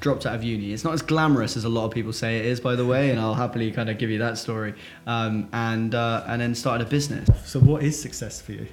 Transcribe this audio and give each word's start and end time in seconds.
dropped 0.00 0.26
out 0.26 0.34
of 0.34 0.42
uni. 0.42 0.72
It's 0.72 0.84
not 0.84 0.94
as 0.94 1.02
glamorous 1.02 1.56
as 1.56 1.64
a 1.64 1.68
lot 1.68 1.84
of 1.84 1.92
people 1.92 2.12
say 2.12 2.38
it 2.38 2.46
is, 2.46 2.58
by 2.60 2.74
the 2.74 2.86
way, 2.86 3.10
and 3.10 3.20
I'll 3.20 3.34
happily 3.34 3.70
kind 3.70 3.88
of 3.88 3.98
give 3.98 4.10
you 4.10 4.18
that 4.18 4.38
story. 4.38 4.74
Um, 5.06 5.48
and 5.52 5.94
uh, 5.94 6.24
and 6.26 6.40
then 6.40 6.54
started 6.54 6.86
a 6.86 6.90
business. 6.90 7.28
So, 7.44 7.60
what 7.60 7.82
is 7.82 8.00
success 8.00 8.40
for 8.40 8.52
you? 8.52 8.66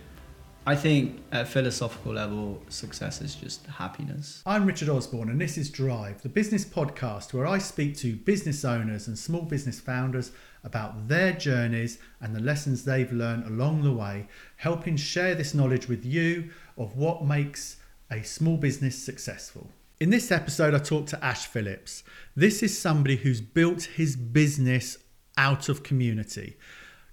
I 0.68 0.76
think 0.76 1.22
at 1.32 1.44
a 1.44 1.46
philosophical 1.46 2.12
level, 2.12 2.62
success 2.68 3.22
is 3.22 3.36
just 3.36 3.66
happiness. 3.68 4.44
I'm 4.46 4.66
Richard 4.66 4.90
Osborne, 4.90 5.30
and 5.30 5.40
this 5.40 5.58
is 5.58 5.70
Drive, 5.70 6.22
the 6.24 6.28
business 6.28 6.66
podcast 6.66 7.34
where 7.34 7.48
I 7.48 7.58
speak 7.58 7.96
to 8.00 8.18
business 8.18 8.66
owners 8.66 9.08
and 9.08 9.18
small 9.18 9.44
business 9.44 9.80
founders 9.80 10.34
about 10.66 11.08
their 11.08 11.32
journeys 11.32 12.00
and 12.20 12.36
the 12.36 12.42
lessons 12.42 12.84
they've 12.84 13.14
learned 13.14 13.46
along 13.46 13.84
the 13.84 13.94
way, 13.94 14.28
helping 14.58 14.98
share 14.98 15.36
this 15.36 15.54
knowledge 15.54 15.88
with 15.88 16.04
you 16.04 16.50
of 16.78 16.98
what 16.98 17.24
makes 17.24 17.78
a 18.12 18.22
small 18.24 18.58
business 18.58 19.02
successful. 19.02 19.72
In 20.00 20.12
this 20.12 20.32
episode, 20.32 20.76
I 20.76 20.78
talked 20.78 21.10
to 21.10 21.26
Ash 21.26 21.48
Phillips. 21.48 22.04
This 22.36 22.62
is 22.62 22.78
somebody 22.78 23.16
who's 23.16 23.42
built 23.42 23.86
his 23.86 24.16
business 24.16 25.00
out 25.38 25.70
of 25.70 25.82
community, 25.82 26.56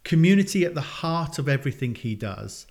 community 0.02 0.66
at 0.66 0.74
the 0.74 0.82
heart 0.82 1.38
of 1.38 1.48
everything 1.48 1.94
he 1.94 2.14
does 2.14 2.66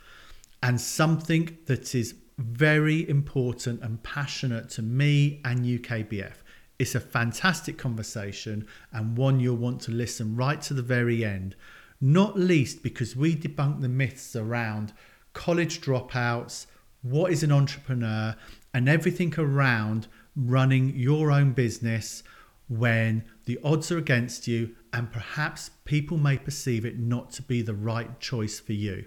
and 0.62 0.80
something 0.80 1.58
that 1.66 1.96
is 1.96 2.14
very 2.38 3.10
important 3.10 3.82
and 3.82 4.04
passionate 4.04 4.70
to 4.70 4.84
me 4.84 5.42
and 5.46 5.66
UKBF. 5.66 6.36
It's 6.78 6.94
a 6.94 7.00
fantastic 7.00 7.80
conversation 7.80 8.68
and 8.92 9.18
one 9.18 9.40
you'll 9.40 9.56
want 9.56 9.82
to 9.82 9.92
listen 9.92 10.36
right 10.36 10.62
to 10.62 10.76
the 10.76 10.84
very 10.84 11.26
end, 11.26 11.56
not 12.00 12.38
least 12.38 12.84
because 12.84 13.16
we 13.16 13.36
debunk 13.36 13.82
the 13.82 13.90
myths 13.90 14.36
around 14.36 14.94
college 15.34 15.82
dropouts, 15.82 16.68
what 17.02 17.32
is 17.32 17.42
an 17.42 17.52
entrepreneur, 17.52 18.36
and 18.74 18.90
everything 18.90 19.34
around 19.38 20.08
running 20.36 20.94
your 20.96 21.32
own 21.32 21.54
business 21.54 22.24
when 22.68 23.24
the 23.46 23.60
odds 23.64 23.92
are 23.92 23.98
against 23.98 24.48
you 24.48 24.76
and 24.92 25.12
perhaps 25.12 25.70
people 25.86 26.18
may 26.18 26.38
perceive 26.38 26.86
it 26.86 26.98
not 26.98 27.32
to 27.32 27.42
be 27.42 27.62
the 27.62 27.74
right 27.74 28.20
choice 28.20 28.60
for 28.60 28.74
you. 28.74 29.06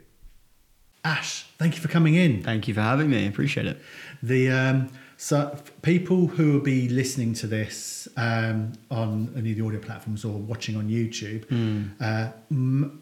Ash, 1.04 1.44
thank 1.58 1.76
you 1.76 1.80
for 1.80 1.88
coming 1.88 2.14
in. 2.14 2.42
Thank 2.42 2.66
you 2.66 2.74
for 2.74 2.80
having 2.80 3.10
me. 3.10 3.24
I 3.24 3.28
appreciate 3.28 3.66
it. 3.66 3.80
The 4.22 4.50
um, 4.50 4.90
so 5.16 5.56
people 5.82 6.26
who 6.26 6.54
will 6.54 6.60
be 6.60 6.88
listening 6.88 7.32
to 7.34 7.46
this 7.46 8.06
um, 8.16 8.72
on 8.90 9.32
any 9.36 9.52
of 9.52 9.56
the 9.56 9.64
audio 9.64 9.80
platforms 9.80 10.24
or 10.24 10.32
watching 10.32 10.76
on 10.76 10.88
YouTube, 10.88 11.46
mm. 11.46 11.90
uh, 12.00 12.32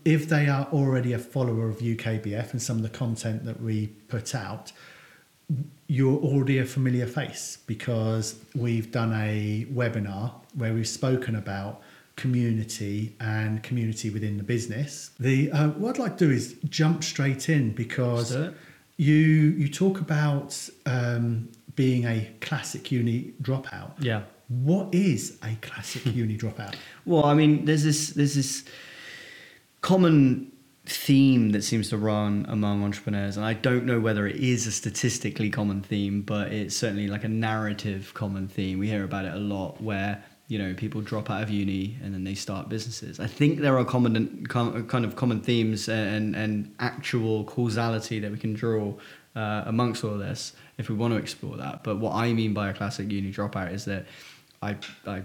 if 0.04 0.28
they 0.28 0.46
are 0.48 0.68
already 0.72 1.14
a 1.14 1.18
follower 1.18 1.68
of 1.68 1.78
UKBF 1.78 2.52
and 2.52 2.62
some 2.62 2.76
of 2.76 2.82
the 2.82 2.88
content 2.90 3.44
that 3.46 3.60
we 3.60 3.88
put 4.08 4.34
out, 4.34 4.70
you're 5.86 6.18
already 6.18 6.58
a 6.58 6.64
familiar 6.64 7.06
face 7.06 7.58
because 7.66 8.40
we've 8.54 8.90
done 8.90 9.12
a 9.12 9.66
webinar 9.72 10.32
where 10.54 10.72
we've 10.72 10.88
spoken 10.88 11.36
about 11.36 11.82
community 12.16 13.14
and 13.20 13.62
community 13.62 14.10
within 14.10 14.36
the 14.36 14.42
business. 14.42 15.10
The 15.18 15.50
uh, 15.50 15.68
what 15.70 15.96
I'd 15.96 15.98
like 15.98 16.18
to 16.18 16.26
do 16.26 16.32
is 16.32 16.56
jump 16.68 17.04
straight 17.04 17.48
in 17.48 17.72
because 17.72 18.36
you 18.96 19.16
you 19.16 19.68
talk 19.68 20.00
about 20.00 20.68
um, 20.86 21.50
being 21.74 22.04
a 22.04 22.30
classic 22.40 22.90
uni 22.92 23.34
dropout. 23.42 23.92
Yeah. 23.98 24.22
What 24.48 24.94
is 24.94 25.38
a 25.42 25.54
classic 25.56 26.06
uni 26.14 26.36
dropout? 26.36 26.74
Well, 27.04 27.24
I 27.24 27.34
mean, 27.34 27.64
there's 27.64 27.84
this 27.84 28.10
there's 28.10 28.34
this 28.34 28.64
common 29.80 30.52
theme 30.86 31.50
that 31.50 31.62
seems 31.62 31.88
to 31.88 31.96
run 31.96 32.44
among 32.48 32.84
entrepreneurs 32.84 33.38
and 33.38 33.46
i 33.46 33.54
don't 33.54 33.86
know 33.86 33.98
whether 33.98 34.26
it 34.26 34.36
is 34.36 34.66
a 34.66 34.72
statistically 34.72 35.48
common 35.48 35.80
theme 35.80 36.20
but 36.20 36.52
it's 36.52 36.76
certainly 36.76 37.08
like 37.08 37.24
a 37.24 37.28
narrative 37.28 38.12
common 38.14 38.48
theme. 38.48 38.78
We 38.78 38.88
hear 38.88 39.04
about 39.04 39.24
it 39.24 39.34
a 39.34 39.38
lot 39.38 39.80
where 39.80 40.22
you 40.48 40.58
know 40.58 40.74
people 40.74 41.00
drop 41.00 41.30
out 41.30 41.42
of 41.42 41.50
uni 41.50 41.96
and 42.02 42.12
then 42.12 42.24
they 42.24 42.34
start 42.34 42.68
businesses. 42.68 43.20
I 43.20 43.26
think 43.26 43.60
there 43.60 43.78
are 43.78 43.84
common 43.84 44.46
kind 44.46 45.04
of 45.04 45.16
common 45.16 45.40
themes 45.40 45.88
and 45.88 46.34
and 46.36 46.74
actual 46.78 47.44
causality 47.44 48.18
that 48.20 48.30
we 48.30 48.38
can 48.38 48.54
draw 48.54 48.94
uh, 49.36 49.64
amongst 49.66 50.04
all 50.04 50.16
this 50.16 50.52
if 50.78 50.88
we 50.88 50.94
want 50.94 51.12
to 51.14 51.18
explore 51.18 51.56
that. 51.56 51.84
But 51.84 51.98
what 51.98 52.14
i 52.14 52.32
mean 52.32 52.54
by 52.54 52.70
a 52.70 52.74
classic 52.74 53.10
uni 53.10 53.32
dropout 53.32 53.72
is 53.72 53.84
that 53.86 54.06
i 54.62 54.76
i 55.06 55.22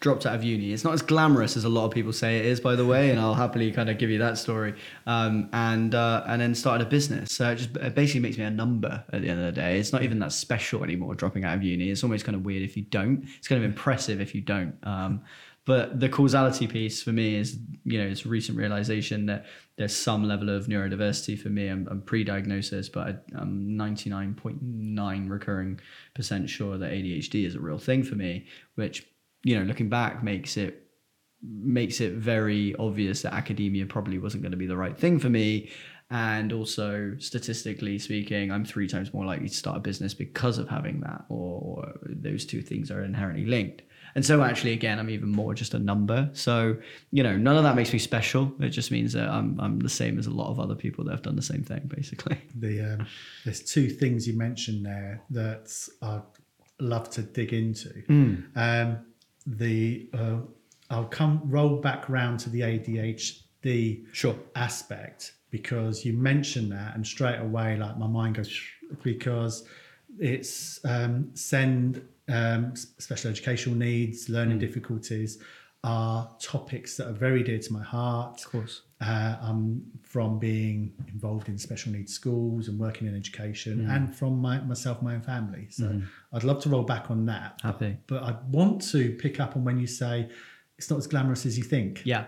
dropped 0.00 0.26
out 0.26 0.34
of 0.34 0.44
uni. 0.44 0.72
It's 0.72 0.84
not 0.84 0.94
as 0.94 1.02
glamorous 1.02 1.56
as 1.56 1.64
a 1.64 1.68
lot 1.68 1.86
of 1.86 1.92
people 1.92 2.12
say 2.12 2.38
it 2.38 2.46
is, 2.46 2.60
by 2.60 2.74
the 2.74 2.84
way, 2.84 3.10
and 3.10 3.20
I'll 3.20 3.34
happily 3.34 3.70
kind 3.72 3.88
of 3.88 3.98
give 3.98 4.10
you 4.10 4.18
that 4.18 4.38
story. 4.38 4.74
Um, 5.06 5.48
and 5.52 5.94
uh, 5.94 6.24
and 6.26 6.40
then 6.40 6.54
started 6.54 6.86
a 6.86 6.90
business. 6.90 7.32
So 7.32 7.50
it 7.50 7.56
just 7.56 7.76
it 7.76 7.94
basically 7.94 8.20
makes 8.20 8.38
me 8.38 8.44
a 8.44 8.50
number 8.50 9.04
at 9.12 9.22
the 9.22 9.28
end 9.28 9.40
of 9.40 9.46
the 9.46 9.52
day. 9.52 9.78
It's 9.78 9.92
not 9.92 10.02
even 10.02 10.18
that 10.20 10.32
special 10.32 10.84
anymore. 10.84 11.14
Dropping 11.14 11.44
out 11.44 11.56
of 11.56 11.62
uni, 11.62 11.90
it's 11.90 12.02
almost 12.02 12.24
kind 12.24 12.36
of 12.36 12.44
weird 12.44 12.62
if 12.62 12.76
you 12.76 12.82
don't. 12.82 13.24
It's 13.38 13.48
kind 13.48 13.62
of 13.62 13.68
impressive 13.68 14.20
if 14.20 14.34
you 14.34 14.40
don't. 14.40 14.76
Um, 14.82 15.22
but 15.64 16.00
the 16.00 16.08
causality 16.08 16.66
piece 16.66 17.02
for 17.02 17.12
me 17.12 17.36
is, 17.36 17.56
you 17.84 17.96
know, 17.96 18.06
it's 18.08 18.26
recent 18.26 18.58
realization 18.58 19.26
that 19.26 19.46
there's 19.76 19.94
some 19.96 20.24
level 20.24 20.50
of 20.50 20.66
neurodiversity 20.66 21.38
for 21.38 21.50
me. 21.50 21.68
I'm, 21.68 21.86
I'm 21.88 22.02
pre-diagnosis, 22.02 22.88
but 22.88 23.24
I'm 23.36 23.78
99.9 23.78 25.30
recurring 25.30 25.78
percent 26.14 26.50
sure 26.50 26.78
that 26.78 26.90
ADHD 26.90 27.46
is 27.46 27.54
a 27.54 27.60
real 27.60 27.78
thing 27.78 28.02
for 28.02 28.16
me, 28.16 28.46
which 28.74 29.06
you 29.44 29.58
know, 29.58 29.64
looking 29.64 29.88
back 29.88 30.22
makes 30.22 30.56
it 30.56 30.82
makes 31.42 32.00
it 32.00 32.12
very 32.12 32.74
obvious 32.76 33.22
that 33.22 33.34
academia 33.34 33.84
probably 33.84 34.18
wasn't 34.18 34.42
going 34.42 34.52
to 34.52 34.58
be 34.58 34.66
the 34.66 34.76
right 34.76 34.96
thing 34.96 35.18
for 35.18 35.28
me. 35.28 35.70
And 36.10 36.52
also, 36.52 37.16
statistically 37.18 37.98
speaking, 37.98 38.52
I'm 38.52 38.66
three 38.66 38.86
times 38.86 39.14
more 39.14 39.24
likely 39.24 39.48
to 39.48 39.54
start 39.54 39.78
a 39.78 39.80
business 39.80 40.12
because 40.12 40.58
of 40.58 40.68
having 40.68 41.00
that, 41.00 41.24
or, 41.30 41.60
or 41.62 41.92
those 42.04 42.44
two 42.44 42.60
things 42.60 42.90
are 42.90 43.02
inherently 43.02 43.46
linked. 43.46 43.80
And 44.14 44.24
so, 44.24 44.42
actually, 44.42 44.74
again, 44.74 44.98
I'm 44.98 45.08
even 45.08 45.30
more 45.30 45.54
just 45.54 45.72
a 45.72 45.78
number. 45.78 46.28
So, 46.34 46.76
you 47.12 47.22
know, 47.22 47.34
none 47.38 47.56
of 47.56 47.62
that 47.62 47.76
makes 47.76 47.94
me 47.94 47.98
special. 47.98 48.52
It 48.60 48.68
just 48.68 48.90
means 48.90 49.14
that 49.14 49.26
I'm 49.26 49.58
I'm 49.58 49.78
the 49.78 49.88
same 49.88 50.18
as 50.18 50.26
a 50.26 50.30
lot 50.30 50.50
of 50.50 50.60
other 50.60 50.74
people 50.74 51.02
that 51.04 51.12
have 51.12 51.22
done 51.22 51.34
the 51.34 51.40
same 51.40 51.64
thing, 51.64 51.82
basically. 51.86 52.38
The 52.56 52.80
um, 52.80 53.06
there's 53.44 53.62
two 53.62 53.88
things 53.88 54.28
you 54.28 54.36
mentioned 54.36 54.84
there 54.84 55.22
that 55.30 55.72
I'd 56.02 56.22
love 56.78 57.08
to 57.10 57.22
dig 57.22 57.54
into. 57.54 57.88
Mm. 58.08 58.44
Um, 58.54 59.06
the 59.46 60.08
uh, 60.12 60.38
I'll 60.90 61.04
come 61.04 61.40
roll 61.44 61.76
back 61.76 62.08
round 62.08 62.40
to 62.40 62.50
the 62.50 62.60
ADHD 62.60 64.06
sure. 64.12 64.36
aspect 64.54 65.32
because 65.50 66.04
you 66.04 66.12
mentioned 66.12 66.72
that 66.72 66.94
and 66.94 67.06
straight 67.06 67.38
away 67.38 67.76
like 67.76 67.98
my 67.98 68.06
mind 68.06 68.36
goes 68.36 68.60
because 69.02 69.64
it's 70.18 70.84
um, 70.84 71.30
SEND 71.34 72.02
um, 72.28 72.74
special 72.76 73.30
educational 73.30 73.76
needs, 73.76 74.28
learning 74.28 74.58
mm. 74.58 74.60
difficulties 74.60 75.38
are 75.84 76.30
topics 76.40 76.96
that 76.96 77.08
are 77.08 77.12
very 77.12 77.42
dear 77.42 77.58
to 77.58 77.72
my 77.72 77.82
heart. 77.82 78.40
Of 78.44 78.50
course. 78.50 78.82
Uh, 79.02 79.36
I'm 79.42 79.82
from 80.02 80.38
being 80.38 80.92
involved 81.08 81.48
in 81.48 81.58
special 81.58 81.92
needs 81.92 82.12
schools 82.12 82.68
and 82.68 82.78
working 82.78 83.08
in 83.08 83.16
education 83.16 83.86
mm. 83.86 83.94
and 83.94 84.14
from 84.14 84.38
my, 84.38 84.60
myself, 84.60 85.02
my 85.02 85.14
own 85.14 85.22
family. 85.22 85.66
So 85.70 85.84
mm. 85.84 86.06
I'd 86.32 86.44
love 86.44 86.62
to 86.62 86.68
roll 86.68 86.82
back 86.82 87.10
on 87.10 87.26
that. 87.26 87.60
Happy. 87.62 87.96
But 88.06 88.22
I 88.22 88.36
want 88.50 88.82
to 88.90 89.12
pick 89.12 89.40
up 89.40 89.56
on 89.56 89.64
when 89.64 89.80
you 89.80 89.86
say 89.86 90.28
it's 90.78 90.90
not 90.90 90.98
as 90.98 91.06
glamorous 91.06 91.46
as 91.46 91.58
you 91.58 91.64
think. 91.64 92.02
Yeah. 92.04 92.26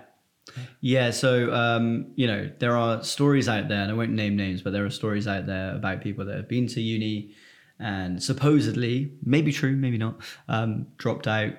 Yeah, 0.81 1.11
so 1.11 1.55
um, 1.55 2.13
you 2.17 2.27
know 2.27 2.51
there 2.59 2.77
are 2.77 3.03
stories 3.03 3.49
out 3.49 3.69
there, 3.69 3.81
and 3.81 3.91
I 3.91 3.95
won't 3.95 4.11
name 4.11 4.37
names, 4.37 4.61
but 4.61 4.75
there 4.75 4.85
are 4.85 4.91
stories 4.91 5.27
out 5.27 5.47
there 5.47 5.75
about 5.75 6.03
people 6.03 6.27
that 6.27 6.37
have 6.37 6.49
been 6.49 6.67
to 6.67 6.83
uni 6.83 7.35
and 7.79 8.23
supposedly, 8.23 9.13
maybe 9.25 9.53
true, 9.53 9.75
maybe 9.77 9.99
not, 9.99 10.21
um, 10.49 10.87
dropped 10.97 11.27
out 11.27 11.55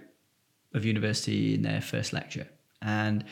of 0.74 0.86
university 0.86 1.54
in 1.56 1.62
their 1.62 1.82
first 1.82 2.14
lecture. 2.14 2.48
And 2.82 3.26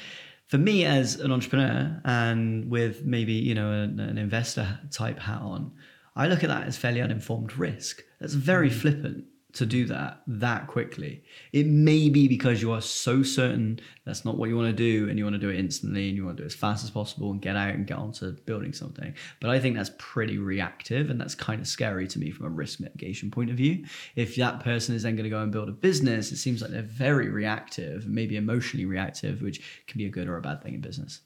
for 0.53 0.59
me 0.59 0.85
as 0.85 1.19
an 1.19 1.31
entrepreneur 1.31 1.99
and 2.05 2.69
with 2.69 3.03
maybe 3.05 3.33
you 3.33 3.55
know 3.55 3.71
an, 3.71 3.99
an 3.99 4.19
investor 4.19 4.79
type 4.91 5.17
hat 5.17 5.41
on, 5.41 5.71
I 6.15 6.27
look 6.27 6.43
at 6.43 6.49
that 6.49 6.67
as 6.67 6.77
fairly 6.77 7.01
uninformed 7.01 7.57
risk. 7.57 8.03
That's 8.19 8.35
very 8.35 8.69
mm. 8.69 8.73
flippant 8.73 9.25
to 9.53 9.65
do 9.67 9.85
that 9.85 10.21
that 10.25 10.67
quickly. 10.67 11.23
It 11.51 11.67
may 11.67 12.09
be 12.09 12.27
because 12.27 12.61
you 12.61 12.71
are 12.71 12.81
so 12.81 13.21
certain 13.21 13.79
that's 14.03 14.25
not 14.25 14.37
what 14.37 14.49
you 14.49 14.57
want 14.57 14.69
to 14.69 14.73
do 14.73 15.07
and 15.09 15.17
you 15.17 15.25
want 15.25 15.35
to 15.35 15.39
do 15.39 15.49
it 15.49 15.59
instantly 15.59 16.07
and 16.09 16.17
you 16.17 16.25
want 16.25 16.37
to 16.37 16.41
do 16.41 16.45
it 16.45 16.51
as 16.51 16.55
fast 16.55 16.83
as 16.83 16.89
possible 16.89 17.31
and 17.31 17.41
get 17.41 17.55
out 17.55 17.75
and 17.75 17.85
get 17.85 17.97
onto 17.97 18.31
building 18.31 18.73
something. 18.73 19.13
But 19.39 19.51
I 19.51 19.59
think 19.59 19.75
that's 19.75 19.91
pretty 19.99 20.39
reactive 20.39 21.11
and 21.11 21.21
that's 21.21 21.35
kind 21.35 21.61
of 21.61 21.67
scary 21.67 22.07
to 22.07 22.19
me 22.19 22.31
from 22.31 22.47
a 22.47 22.49
risk 22.49 22.79
mitigation 22.79 23.29
point 23.29 23.51
of 23.51 23.57
view. 23.57 23.85
If 24.15 24.35
that 24.37 24.61
person 24.61 24.95
is 24.95 25.03
then 25.03 25.15
going 25.15 25.25
to 25.25 25.29
go 25.29 25.41
and 25.41 25.51
build 25.51 25.69
a 25.69 25.73
business, 25.73 26.31
it 26.31 26.37
seems 26.37 26.61
like 26.61 26.71
they're 26.71 26.81
very 26.81 27.29
reactive, 27.29 28.07
maybe 28.07 28.37
emotionally 28.37 28.85
reactive, 28.85 29.41
which 29.43 29.61
can 29.85 29.99
be 29.99 30.05
a 30.05 30.09
good 30.09 30.27
or 30.27 30.37
a 30.37 30.41
bad 30.41 30.63
thing 30.63 30.73
in 30.73 30.81
business. 30.81 31.21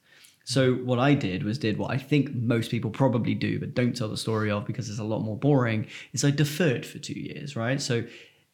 So 0.47 0.75
what 0.75 0.97
I 0.97 1.13
did 1.13 1.43
was 1.43 1.57
did 1.57 1.77
what 1.77 1.91
I 1.91 1.97
think 1.97 2.33
most 2.33 2.71
people 2.71 2.89
probably 2.89 3.35
do, 3.35 3.59
but 3.59 3.73
don't 3.73 3.93
tell 3.93 4.07
the 4.07 4.15
story 4.15 4.49
of 4.49 4.65
because 4.65 4.89
it's 4.89 4.97
a 4.97 5.03
lot 5.03 5.19
more 5.19 5.35
boring. 5.37 5.87
Is 6.13 6.23
I 6.23 6.31
deferred 6.31 6.85
for 6.85 6.99
two 6.99 7.19
years, 7.19 7.57
right? 7.57 7.81
So 7.81 8.05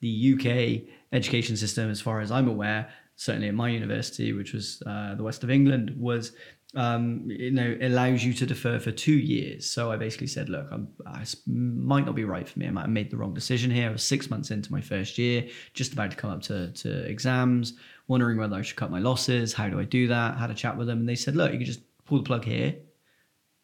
the 0.01 0.33
UK 0.33 0.89
education 1.11 1.55
system, 1.55 1.91
as 1.91 2.01
far 2.01 2.19
as 2.19 2.31
I'm 2.31 2.47
aware, 2.47 2.89
certainly 3.15 3.47
at 3.47 3.53
my 3.53 3.69
university, 3.69 4.33
which 4.33 4.53
was 4.53 4.81
uh, 4.87 5.13
the 5.13 5.21
west 5.21 5.43
of 5.43 5.51
England, 5.51 5.93
was 5.95 6.31
um, 6.75 7.25
you 7.27 7.51
know, 7.51 7.77
allows 7.79 8.23
you 8.23 8.33
to 8.33 8.45
defer 8.47 8.79
for 8.79 8.91
two 8.91 9.13
years. 9.13 9.69
So 9.69 9.91
I 9.91 9.97
basically 9.97 10.25
said, 10.25 10.49
look, 10.49 10.67
I'm, 10.71 10.87
I 11.05 11.23
might 11.45 12.07
not 12.07 12.15
be 12.15 12.25
right 12.25 12.49
for 12.49 12.57
me. 12.57 12.65
I 12.65 12.71
might 12.71 12.81
have 12.81 12.89
made 12.89 13.11
the 13.11 13.17
wrong 13.17 13.35
decision 13.35 13.69
here. 13.69 13.89
I 13.89 13.91
was 13.91 14.01
six 14.01 14.31
months 14.31 14.49
into 14.49 14.71
my 14.71 14.81
first 14.81 15.19
year, 15.19 15.47
just 15.75 15.93
about 15.93 16.09
to 16.09 16.17
come 16.17 16.31
up 16.31 16.41
to, 16.43 16.71
to 16.71 17.03
exams, 17.05 17.73
wondering 18.07 18.37
whether 18.37 18.55
I 18.55 18.61
should 18.61 18.75
cut 18.75 18.91
my 18.91 18.99
losses. 18.99 19.53
How 19.53 19.69
do 19.69 19.79
I 19.79 19.85
do 19.85 20.07
that? 20.07 20.37
Had 20.37 20.51
a 20.51 20.55
chat 20.55 20.77
with 20.77 20.87
them, 20.87 20.99
and 20.99 21.09
they 21.09 21.15
said, 21.15 21.35
look, 21.35 21.51
you 21.51 21.57
can 21.57 21.65
just 21.65 21.81
pull 22.05 22.17
the 22.17 22.23
plug 22.23 22.45
here, 22.45 22.75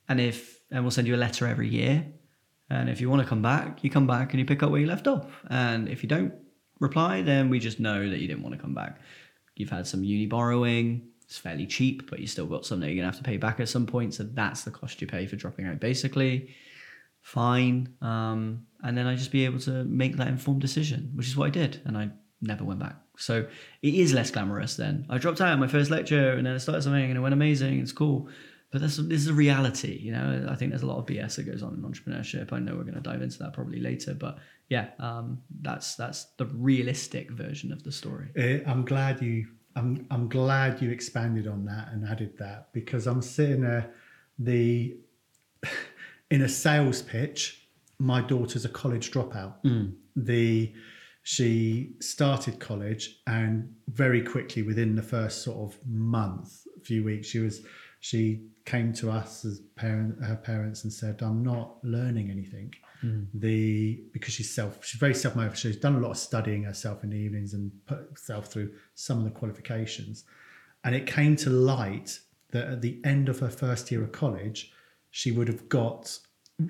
and 0.08 0.20
if 0.20 0.60
and 0.72 0.84
we'll 0.84 0.92
send 0.92 1.08
you 1.08 1.16
a 1.16 1.18
letter 1.18 1.48
every 1.48 1.68
year. 1.68 2.06
And 2.70 2.90
if 2.90 3.02
you 3.02 3.10
want 3.10 3.24
to 3.24 3.28
come 3.28 3.42
back, 3.42 3.84
you 3.84 3.90
come 3.90 4.06
back 4.06 4.32
and 4.32 4.40
you 4.40 4.46
pick 4.46 4.62
up 4.62 4.70
where 4.70 4.80
you 4.80 4.86
left 4.86 5.08
off. 5.08 5.26
And 5.50 5.90
if 5.90 6.04
you 6.04 6.10
don't 6.10 6.34
reply, 6.80 7.24
then 7.24 7.50
we 7.50 7.60
just 7.60 7.80
know 7.80 8.08
that 8.08 8.20
you 8.20 8.28
didn't 8.28 8.44
want 8.44 8.56
to 8.56 8.62
come 8.62 8.76
back. 8.76 9.02
You've 9.56 9.72
had 9.72 9.88
some 9.88 10.04
uni 10.04 10.28
borrowing. 10.28 11.08
It's 11.24 11.38
fairly 11.38 11.66
cheap, 11.66 12.10
but 12.10 12.20
you 12.20 12.28
still 12.28 12.46
got 12.46 12.66
something 12.66 12.88
you're 12.88 12.96
gonna 12.96 13.08
have 13.08 13.18
to 13.18 13.24
pay 13.24 13.38
back 13.38 13.60
at 13.60 13.70
some 13.70 13.86
point. 13.86 14.14
So 14.14 14.24
that's 14.24 14.64
the 14.64 14.72
cost 14.72 15.02
you 15.02 15.08
pay 15.08 15.26
for 15.26 15.36
dropping 15.36 15.66
out, 15.66 15.80
basically. 15.80 16.56
Fine. 17.22 17.96
Um, 18.02 18.66
and 18.84 18.98
then 18.98 19.06
I 19.08 19.16
just 19.16 19.32
be 19.32 19.46
able 19.46 19.60
to 19.62 19.84
make 19.84 20.18
that 20.18 20.28
informed 20.28 20.62
decision, 20.62 21.12
which 21.16 21.28
is 21.28 21.36
what 21.36 21.48
I 21.48 21.50
did. 21.50 21.82
And 21.86 21.98
I 21.98 22.12
never 22.42 22.64
went 22.64 22.80
back. 22.80 22.96
So 23.20 23.46
it 23.82 23.94
is 23.94 24.14
less 24.14 24.32
glamorous 24.32 24.76
then. 24.76 25.06
I 25.10 25.18
dropped 25.18 25.42
out 25.42 25.54
of 25.54 25.60
my 25.60 25.68
first 25.68 25.92
lecture 25.92 26.32
and 26.32 26.46
then 26.46 26.56
I 26.56 26.58
started 26.58 26.82
something 26.84 27.04
and 27.04 27.18
it 27.18 27.22
went 27.22 27.34
amazing. 27.34 27.80
It's 27.80 27.92
cool. 27.92 28.30
But 28.72 28.82
this, 28.82 28.98
this 28.98 29.22
is 29.22 29.28
a 29.28 29.34
reality, 29.34 29.98
you 29.98 30.12
know. 30.12 30.48
I 30.48 30.56
think 30.56 30.72
there's 30.72 30.84
a 30.84 30.88
lot 30.88 31.00
of 31.00 31.06
BS 31.06 31.38
that 31.38 31.44
goes 31.44 31.64
on 31.64 31.74
in 31.74 31.82
entrepreneurship. 31.82 32.54
I 32.54 32.60
know 32.60 32.76
we're 32.76 32.84
going 32.84 32.94
to 32.94 33.02
dive 33.02 33.22
into 33.22 33.40
that 33.40 33.54
probably 33.54 33.80
later, 33.80 34.14
but 34.14 34.38
yeah, 34.70 34.90
um, 35.00 35.42
that's 35.62 35.96
that's 35.96 36.26
the 36.38 36.46
realistic 36.46 37.32
version 37.32 37.72
of 37.72 37.84
the 37.84 37.92
story. 37.92 38.28
Eh, 38.36 38.60
I'm 38.68 38.86
glad 38.86 39.22
you. 39.22 39.48
I'm 39.76 40.06
I'm 40.12 40.30
glad 40.30 40.82
you 40.84 40.92
expanded 40.92 41.48
on 41.48 41.66
that 41.66 41.92
and 41.92 42.08
added 42.08 42.38
that 42.38 42.72
because 42.72 43.08
I'm 43.08 43.24
sitting 43.24 43.62
there, 43.62 43.92
the 44.38 44.96
in 46.32 46.44
a 46.44 46.50
sales 46.50 47.02
pitch. 47.02 47.66
My 48.02 48.22
daughter's 48.22 48.64
a 48.64 48.70
college 48.70 49.12
dropout. 49.12 49.56
The 50.16 50.74
she 51.30 51.92
started 52.00 52.60
college 52.60 53.20
and 53.28 53.72
very 53.88 54.20
quickly 54.20 54.64
within 54.64 54.96
the 54.96 55.04
first 55.04 55.44
sort 55.44 55.58
of 55.60 55.78
month, 55.88 56.66
a 56.76 56.82
few 56.82 57.04
weeks, 57.04 57.28
she 57.28 57.38
was 57.38 57.62
she 58.00 58.48
came 58.66 58.92
to 58.94 59.12
us 59.12 59.46
as 59.46 59.60
parent 59.76 60.20
her 60.24 60.36
parents 60.36 60.86
and 60.86 60.92
said, 60.92 61.22
"I'm 61.22 61.44
not 61.44 61.78
learning 61.84 62.32
anything." 62.32 62.74
Hmm. 63.02 63.26
The 63.36 64.02
because 64.12 64.34
she's 64.34 64.52
self 64.52 64.84
she's 64.84 65.00
very 65.00 65.14
self 65.14 65.36
motivated. 65.36 65.60
She's 65.60 65.78
done 65.78 65.98
a 65.98 66.00
lot 66.00 66.10
of 66.10 66.18
studying 66.18 66.64
herself 66.64 67.04
in 67.04 67.12
the 67.12 67.18
evenings 67.18 67.54
and 67.54 67.72
put 67.86 68.10
herself 68.10 68.48
through 68.48 68.74
some 68.96 69.20
of 69.20 69.24
the 69.24 69.30
qualifications, 69.30 70.24
and 70.84 70.96
it 70.96 71.06
came 71.06 71.36
to 71.36 71.52
light 71.52 72.22
that 72.50 72.66
at 72.70 72.82
the 72.82 73.00
end 73.04 73.30
of 73.30 73.38
her 73.38 73.52
first 73.52 73.92
year 73.92 74.02
of 74.02 74.12
college, 74.12 74.72
she 75.12 75.30
would 75.30 75.48
have 75.48 75.70
got 75.70 76.18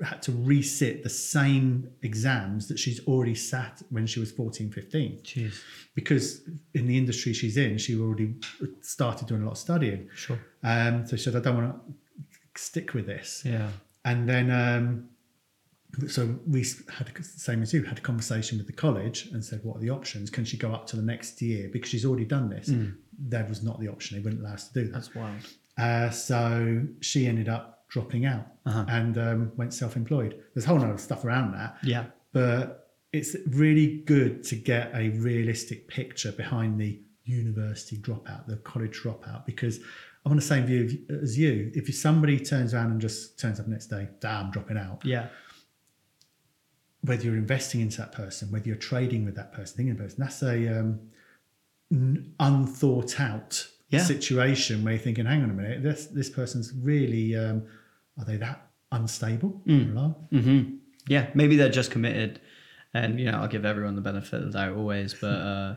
had 0.06 0.22
to 0.22 0.32
resit 0.32 1.02
the 1.04 1.10
same 1.10 1.90
exams 2.04 2.68
that 2.68 2.78
she's 2.78 3.00
already 3.08 3.34
sat 3.36 3.82
when 3.90 4.06
she 4.06 4.20
was 4.20 4.32
14 4.32 4.70
15 4.72 5.20
Jeez. 5.24 5.60
because 5.96 6.42
in 6.76 6.86
the 6.86 6.96
industry 6.98 7.34
she's 7.34 7.58
in 7.58 7.78
she 7.78 7.98
already 8.00 8.36
started 8.82 9.28
doing 9.28 9.42
a 9.42 9.46
lot 9.46 9.54
of 9.54 9.58
studying. 9.58 10.08
Sure. 10.16 10.40
um, 10.64 11.06
so 11.08 11.16
she 11.16 11.24
said 11.24 11.36
i 11.36 11.40
don't 11.40 11.58
want 11.58 11.76
to 11.76 12.62
stick 12.62 12.94
with 12.94 13.06
this. 13.08 13.44
Yeah. 13.46 13.70
and 14.06 14.28
then 14.30 14.52
um, 14.52 15.10
so 16.08 16.38
we 16.46 16.60
had 16.98 17.10
a, 17.18 17.24
same 17.24 17.62
as 17.64 17.74
you 17.74 17.82
had 17.84 17.98
a 17.98 18.02
conversation 18.02 18.58
with 18.60 18.68
the 18.68 18.74
college 18.74 19.28
and 19.34 19.44
said 19.44 19.60
what 19.64 19.78
are 19.78 19.80
the 19.80 19.90
options? 19.90 20.30
Can 20.30 20.46
she 20.46 20.56
go 20.56 20.72
up 20.72 20.86
to 20.88 20.96
the 20.96 21.02
next 21.02 21.42
year? 21.42 21.68
Because 21.74 21.90
she's 21.90 22.06
already 22.06 22.26
done 22.26 22.48
this. 22.50 22.70
That 23.28 23.50
was 23.50 23.64
not 23.64 23.80
the 23.80 23.88
option. 23.88 24.18
They 24.18 24.24
wouldn't 24.24 24.42
allow 24.44 24.54
us 24.54 24.68
to 24.70 24.74
do 24.74 24.86
that. 24.88 24.94
That's 24.94 25.16
wild. 25.16 25.36
uh, 25.80 26.10
so 26.12 26.84
she 27.02 27.26
ended 27.28 27.50
up 27.50 27.79
dropping 27.90 28.26
out 28.26 28.46
and 28.66 29.18
um, 29.18 29.52
went 29.58 29.74
self-employed. 29.74 30.40
There's 30.54 30.66
a 30.66 30.70
whole 30.70 30.80
lot 30.80 30.92
of 30.92 31.00
stuff 31.02 31.26
around 31.26 31.52
that, 31.54 31.78
Yeah. 31.84 32.06
but 32.32 32.92
it's 33.12 33.36
really 33.48 34.02
good 34.06 34.44
to 34.46 34.56
get 34.56 34.92
a 34.94 35.10
realistic 35.10 35.88
picture 35.88 36.32
behind 36.32 36.80
the 36.80 37.02
university 37.26 37.98
dropout, 37.98 38.46
the 38.48 38.58
college 38.58 39.00
dropout, 39.02 39.46
because 39.46 39.80
I'm 40.26 40.32
on 40.32 40.36
the 40.36 40.42
same 40.44 40.66
view 40.66 41.04
as 41.22 41.38
you. 41.38 41.72
If 41.74 41.94
somebody 41.96 42.40
turns 42.40 42.74
around 42.74 42.92
and 42.92 43.02
just 43.02 43.40
turns 43.40 43.60
up 43.60 43.68
next 43.68 43.88
day, 43.88 44.10
damn, 44.20 44.52
dropping 44.52 44.78
out. 44.78 45.04
Yeah. 45.04 45.28
Whether 47.02 47.24
you're 47.26 47.38
investing 47.38 47.82
into 47.82 47.98
that 47.98 48.12
person, 48.12 48.52
whether 48.52 48.68
you're 48.68 48.76
trading 48.76 49.26
with 49.26 49.36
that 49.36 49.52
person, 49.54 49.78
thinking 49.78 49.96
about 49.96 50.04
person, 50.10 50.20
that's 50.20 50.44
a 50.44 50.80
um, 50.80 51.00
unthought 52.40 53.20
out 53.20 53.68
Yeah. 53.90 54.04
situation 54.04 54.84
where 54.84 54.94
you're 54.94 55.02
thinking, 55.02 55.26
hang 55.26 55.42
on 55.42 55.50
a 55.50 55.54
minute, 55.54 55.82
this 55.82 56.06
this 56.08 56.30
person's 56.30 56.74
really 56.74 57.36
um, 57.36 57.64
are 58.20 58.26
they 58.26 58.38
that 58.38 58.70
unstable? 58.92 59.62
Mm. 59.66 59.90
Reliable? 59.90 60.28
hmm 60.32 60.62
Yeah, 61.08 61.30
maybe 61.34 61.56
they're 61.56 61.70
just 61.70 61.92
committed, 61.92 62.42
and 62.94 63.20
you 63.20 63.32
know 63.32 63.40
I'll 63.40 63.48
give 63.48 63.66
everyone 63.66 63.96
the 63.96 64.02
benefit 64.02 64.42
of 64.42 64.52
the 64.52 64.58
doubt 64.60 64.76
always. 64.76 65.14
But 65.14 65.28
uh, 65.28 65.76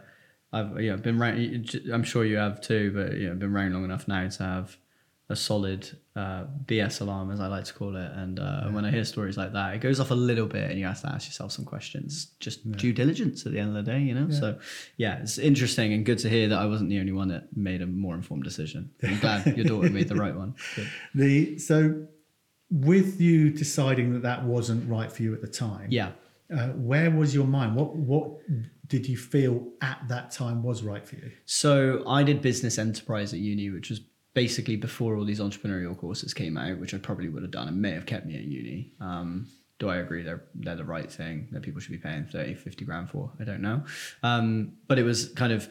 I've 0.52 0.80
you 0.80 0.90
know 0.90 0.96
been 0.96 1.20
around. 1.20 1.80
I'm 1.92 2.04
sure 2.04 2.24
you 2.24 2.36
have 2.36 2.60
too, 2.60 2.92
but 2.94 3.16
you 3.16 3.28
know 3.28 3.34
been 3.34 3.54
around 3.54 3.72
long 3.72 3.84
enough 3.84 4.08
now 4.08 4.28
to 4.28 4.42
have 4.42 4.76
a 5.28 5.36
solid 5.36 5.88
uh, 6.14 6.44
BS 6.66 7.00
alarm, 7.00 7.30
as 7.30 7.40
I 7.40 7.46
like 7.46 7.64
to 7.64 7.72
call 7.72 7.96
it. 7.96 8.10
And 8.12 8.38
uh, 8.38 8.68
when 8.68 8.84
I 8.84 8.90
hear 8.90 9.04
stories 9.04 9.38
like 9.38 9.54
that, 9.54 9.74
it 9.74 9.80
goes 9.80 9.98
off 9.98 10.10
a 10.10 10.14
little 10.14 10.46
bit, 10.46 10.70
and 10.70 10.78
you 10.78 10.84
have 10.84 11.00
to 11.00 11.08
ask 11.08 11.26
yourself 11.26 11.52
some 11.52 11.64
questions. 11.64 12.32
Just 12.38 12.70
due 12.72 12.92
diligence 12.92 13.46
at 13.46 13.52
the 13.52 13.58
end 13.58 13.74
of 13.74 13.84
the 13.84 13.90
day, 13.90 14.00
you 14.00 14.14
know. 14.14 14.30
So 14.30 14.58
yeah, 14.98 15.20
it's 15.20 15.38
interesting 15.38 15.92
and 15.94 16.04
good 16.04 16.18
to 16.18 16.28
hear 16.28 16.48
that 16.48 16.58
I 16.58 16.66
wasn't 16.66 16.90
the 16.90 17.00
only 17.00 17.12
one 17.12 17.28
that 17.28 17.56
made 17.56 17.80
a 17.80 17.86
more 17.86 18.14
informed 18.14 18.44
decision. 18.44 18.90
I'm 19.02 19.18
glad 19.20 19.56
your 19.56 19.64
daughter 19.64 19.90
made 19.90 20.08
the 20.08 20.16
right 20.16 20.34
one. 20.34 20.54
Good. 20.76 20.88
The 21.14 21.58
so 21.58 22.06
with 22.72 23.20
you 23.20 23.50
deciding 23.50 24.12
that 24.14 24.22
that 24.22 24.44
wasn't 24.44 24.88
right 24.88 25.12
for 25.12 25.22
you 25.22 25.34
at 25.34 25.40
the 25.42 25.46
time, 25.46 25.88
Yeah. 25.90 26.12
uh, 26.52 26.68
where 26.70 27.10
was 27.10 27.34
your 27.34 27.46
mind? 27.46 27.76
What 27.76 27.94
what 27.96 28.38
did 28.86 29.06
you 29.08 29.16
feel 29.16 29.68
at 29.80 30.02
that 30.08 30.30
time 30.30 30.62
was 30.62 30.82
right 30.82 31.06
for 31.06 31.16
you? 31.16 31.30
So 31.44 32.02
I 32.06 32.22
did 32.22 32.40
business 32.42 32.78
enterprise 32.78 33.32
at 33.32 33.40
uni, 33.40 33.70
which 33.70 33.90
was 33.90 34.00
basically 34.34 34.76
before 34.76 35.16
all 35.16 35.24
these 35.26 35.40
entrepreneurial 35.40 35.96
courses 35.96 36.32
came 36.34 36.56
out, 36.56 36.78
which 36.78 36.94
I 36.94 36.98
probably 36.98 37.28
would 37.28 37.42
have 37.42 37.52
done 37.52 37.68
and 37.68 37.80
may 37.80 37.90
have 37.92 38.06
kept 38.06 38.26
me 38.26 38.34
at 38.36 38.44
uni. 38.44 38.92
Um, 39.00 39.46
do 39.78 39.88
I 39.88 39.96
agree 39.96 40.22
they're 40.22 40.44
they're 40.54 40.76
the 40.76 40.84
right 40.84 41.10
thing 41.10 41.48
that 41.52 41.62
people 41.62 41.80
should 41.80 41.92
be 41.92 41.98
paying 41.98 42.24
30, 42.24 42.54
50 42.54 42.84
grand 42.84 43.10
for? 43.10 43.32
I 43.40 43.44
don't 43.44 43.60
know. 43.62 43.84
Um, 44.22 44.72
but 44.88 44.98
it 44.98 45.02
was 45.02 45.28
kind 45.30 45.52
of 45.52 45.68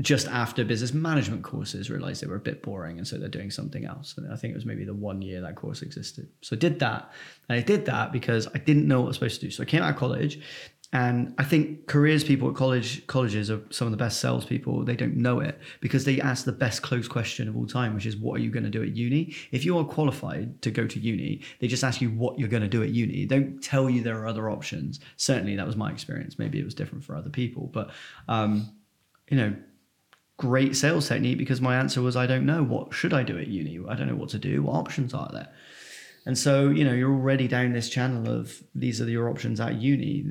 just 0.00 0.28
after 0.28 0.64
business 0.64 0.92
management 0.92 1.42
courses 1.42 1.88
realized 1.88 2.22
they 2.22 2.26
were 2.26 2.36
a 2.36 2.40
bit 2.40 2.62
boring 2.62 2.98
and 2.98 3.08
so 3.08 3.16
they're 3.16 3.28
doing 3.28 3.50
something 3.50 3.86
else. 3.86 4.14
And 4.18 4.30
I 4.30 4.36
think 4.36 4.52
it 4.52 4.56
was 4.56 4.66
maybe 4.66 4.84
the 4.84 4.94
one 4.94 5.22
year 5.22 5.40
that 5.40 5.56
course 5.56 5.80
existed. 5.80 6.28
So 6.42 6.54
I 6.54 6.58
did 6.58 6.78
that. 6.80 7.10
And 7.48 7.58
I 7.58 7.62
did 7.62 7.86
that 7.86 8.12
because 8.12 8.46
I 8.54 8.58
didn't 8.58 8.86
know 8.86 9.00
what 9.00 9.06
I 9.06 9.08
was 9.08 9.16
supposed 9.16 9.40
to 9.40 9.46
do. 9.46 9.50
So 9.50 9.62
I 9.62 9.66
came 9.66 9.82
out 9.82 9.90
of 9.90 9.96
college 9.96 10.38
and 10.92 11.34
I 11.38 11.44
think 11.44 11.86
careers 11.88 12.22
people 12.22 12.48
at 12.48 12.54
college 12.54 13.06
colleges 13.06 13.50
are 13.50 13.60
some 13.70 13.86
of 13.86 13.90
the 13.90 13.96
best 13.96 14.20
salespeople. 14.20 14.84
They 14.84 14.94
don't 14.94 15.16
know 15.16 15.40
it 15.40 15.58
because 15.80 16.04
they 16.04 16.20
ask 16.20 16.44
the 16.44 16.52
best 16.52 16.82
closed 16.82 17.10
question 17.10 17.48
of 17.48 17.56
all 17.56 17.66
time, 17.66 17.94
which 17.94 18.06
is 18.06 18.16
what 18.16 18.38
are 18.38 18.42
you 18.42 18.50
going 18.50 18.64
to 18.64 18.70
do 18.70 18.82
at 18.82 18.94
uni? 18.94 19.34
If 19.50 19.64
you 19.64 19.78
are 19.78 19.84
qualified 19.84 20.62
to 20.62 20.70
go 20.70 20.86
to 20.86 21.00
uni, 21.00 21.42
they 21.58 21.66
just 21.66 21.82
ask 21.82 22.00
you 22.00 22.10
what 22.10 22.38
you're 22.38 22.48
going 22.48 22.62
to 22.62 22.68
do 22.68 22.82
at 22.82 22.90
uni. 22.90 23.24
They 23.24 23.40
don't 23.40 23.62
tell 23.62 23.90
you 23.90 24.02
there 24.02 24.18
are 24.20 24.28
other 24.28 24.48
options. 24.48 25.00
Certainly, 25.16 25.56
that 25.56 25.66
was 25.66 25.76
my 25.76 25.90
experience. 25.90 26.38
Maybe 26.38 26.60
it 26.60 26.64
was 26.64 26.74
different 26.74 27.02
for 27.02 27.16
other 27.16 27.30
people, 27.30 27.68
but 27.72 27.90
um, 28.28 28.70
you 29.28 29.36
know, 29.36 29.56
great 30.36 30.76
sales 30.76 31.08
technique 31.08 31.38
because 31.38 31.60
my 31.60 31.76
answer 31.76 32.02
was 32.02 32.16
I 32.16 32.26
don't 32.26 32.46
know 32.46 32.62
what 32.62 32.92
should 32.92 33.14
I 33.14 33.22
do 33.22 33.38
at 33.38 33.48
uni. 33.48 33.80
I 33.88 33.94
don't 33.94 34.08
know 34.08 34.16
what 34.16 34.28
to 34.30 34.38
do. 34.38 34.62
What 34.62 34.74
options 34.74 35.14
are 35.14 35.30
there? 35.32 35.48
And 36.26 36.36
so, 36.36 36.70
you 36.70 36.84
know, 36.84 36.92
you're 36.92 37.12
already 37.12 37.46
down 37.46 37.72
this 37.72 37.88
channel 37.88 38.28
of 38.28 38.60
these 38.74 39.00
are 39.00 39.08
your 39.08 39.30
options 39.30 39.60
at 39.60 39.76
uni. 39.76 40.24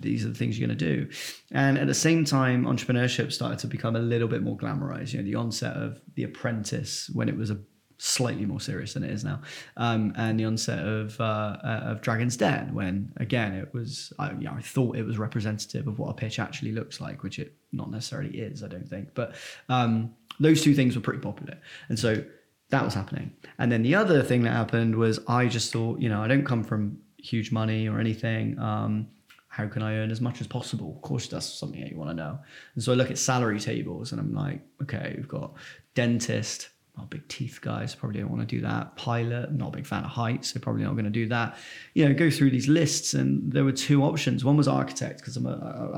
These 0.00 0.24
are 0.24 0.28
the 0.28 0.34
things 0.34 0.56
you're 0.56 0.68
going 0.68 0.78
to 0.78 0.84
do. 0.84 1.10
And 1.50 1.78
at 1.78 1.88
the 1.88 1.94
same 1.94 2.24
time, 2.24 2.64
entrepreneurship 2.64 3.32
started 3.32 3.58
to 3.58 3.66
become 3.66 3.96
a 3.96 4.00
little 4.00 4.28
bit 4.28 4.42
more 4.42 4.56
glamorized. 4.56 5.12
You 5.12 5.18
know, 5.18 5.24
the 5.24 5.34
onset 5.34 5.76
of 5.76 6.00
The 6.14 6.22
Apprentice 6.22 7.10
when 7.12 7.28
it 7.28 7.36
was 7.36 7.50
a 7.50 7.58
slightly 7.98 8.46
more 8.46 8.60
serious 8.60 8.94
than 8.94 9.04
it 9.04 9.10
is 9.10 9.24
now, 9.24 9.40
um, 9.76 10.12
and 10.16 10.38
the 10.38 10.44
onset 10.44 10.84
of 10.84 11.20
uh, 11.20 11.56
uh, 11.64 11.80
of 11.84 12.02
Dragons' 12.02 12.36
Den 12.36 12.74
when 12.74 13.12
again 13.16 13.52
it 13.52 13.72
was 13.72 14.12
I, 14.18 14.30
you 14.32 14.44
know, 14.44 14.54
I 14.56 14.60
thought 14.60 14.96
it 14.96 15.04
was 15.04 15.18
representative 15.18 15.86
of 15.86 15.98
what 15.98 16.10
a 16.10 16.14
pitch 16.14 16.38
actually 16.38 16.72
looks 16.72 17.00
like, 17.00 17.22
which 17.22 17.38
it 17.38 17.56
not 17.72 17.90
necessarily 17.90 18.30
is, 18.30 18.62
I 18.62 18.68
don't 18.68 18.88
think. 18.88 19.14
But 19.14 19.34
um, 19.68 20.14
those 20.40 20.62
two 20.62 20.74
things 20.74 20.94
were 20.94 21.02
pretty 21.02 21.20
popular, 21.20 21.58
and 21.88 21.98
so 21.98 22.24
that 22.70 22.84
was 22.84 22.94
happening. 22.94 23.32
And 23.58 23.70
then 23.70 23.82
the 23.82 23.94
other 23.94 24.22
thing 24.22 24.42
that 24.42 24.52
happened 24.52 24.96
was 24.96 25.20
I 25.28 25.46
just 25.46 25.72
thought, 25.72 26.00
you 26.00 26.08
know, 26.08 26.22
I 26.22 26.28
don't 26.28 26.44
come 26.44 26.64
from 26.64 26.98
huge 27.18 27.52
money 27.52 27.88
or 27.88 28.00
anything. 28.00 28.58
Um, 28.58 29.08
how 29.48 29.68
can 29.68 29.82
I 29.82 29.96
earn 29.96 30.10
as 30.10 30.22
much 30.22 30.40
as 30.40 30.46
possible? 30.46 30.94
Of 30.96 31.02
course, 31.02 31.28
that's 31.28 31.46
something 31.46 31.80
that 31.82 31.90
you 31.90 31.98
want 31.98 32.08
to 32.08 32.14
know. 32.14 32.38
And 32.74 32.82
so 32.82 32.92
I 32.92 32.94
look 32.94 33.10
at 33.10 33.18
salary 33.18 33.60
tables 33.60 34.12
and 34.12 34.20
I'm 34.20 34.32
like, 34.32 34.62
okay, 34.82 35.12
we've 35.14 35.28
got 35.28 35.52
dentist, 35.94 36.70
not 36.96 37.04
a 37.04 37.08
big 37.08 37.26
teeth 37.28 37.60
guy, 37.62 37.86
so 37.86 37.98
probably 37.98 38.20
don't 38.20 38.30
want 38.30 38.46
to 38.46 38.56
do 38.56 38.60
that. 38.62 38.96
Pilot, 38.96 39.52
not 39.52 39.68
a 39.68 39.76
big 39.76 39.86
fan 39.86 40.04
of 40.04 40.10
heights, 40.10 40.52
so 40.52 40.60
probably 40.60 40.82
not 40.82 40.92
going 40.92 41.06
to 41.06 41.10
do 41.10 41.26
that. 41.28 41.56
You 41.94 42.06
know, 42.06 42.14
go 42.14 42.30
through 42.30 42.50
these 42.50 42.68
lists, 42.68 43.14
and 43.14 43.50
there 43.50 43.64
were 43.64 43.72
two 43.72 44.02
options. 44.02 44.44
One 44.44 44.58
was 44.58 44.68
architect 44.68 45.20
because 45.20 45.36
I'm 45.36 45.44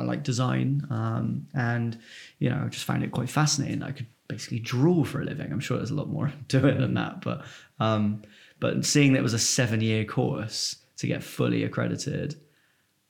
like 0.06 0.22
design, 0.22 0.86
um, 0.90 1.46
and 1.54 1.98
you 2.38 2.48
know, 2.48 2.62
I 2.64 2.68
just 2.68 2.84
found 2.84 3.02
it 3.02 3.10
quite 3.10 3.28
fascinating. 3.28 3.82
I 3.82 3.90
could 3.90 4.06
basically 4.28 4.60
draw 4.60 5.02
for 5.02 5.20
a 5.20 5.24
living. 5.24 5.52
I'm 5.52 5.60
sure 5.60 5.78
there's 5.78 5.90
a 5.90 5.94
lot 5.94 6.08
more 6.08 6.32
to 6.48 6.66
it 6.66 6.78
than 6.78 6.94
that, 6.94 7.22
but 7.22 7.44
um, 7.80 8.22
but 8.60 8.84
seeing 8.84 9.14
that 9.14 9.18
it 9.18 9.22
was 9.22 9.34
a 9.34 9.38
seven 9.38 9.80
year 9.80 10.04
course 10.04 10.76
to 10.98 11.08
get 11.08 11.24
fully 11.24 11.64
accredited 11.64 12.36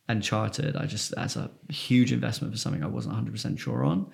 and 0.09 0.23
chartered, 0.23 0.75
I 0.75 0.87
just 0.87 1.15
that's 1.15 1.37
a 1.37 1.51
huge 1.69 2.13
investment 2.13 2.55
for 2.55 2.59
something 2.59 2.83
I 2.83 2.87
wasn't 2.87 3.13
100 3.13 3.31
percent 3.31 3.59
sure 3.59 3.85
on. 3.85 4.11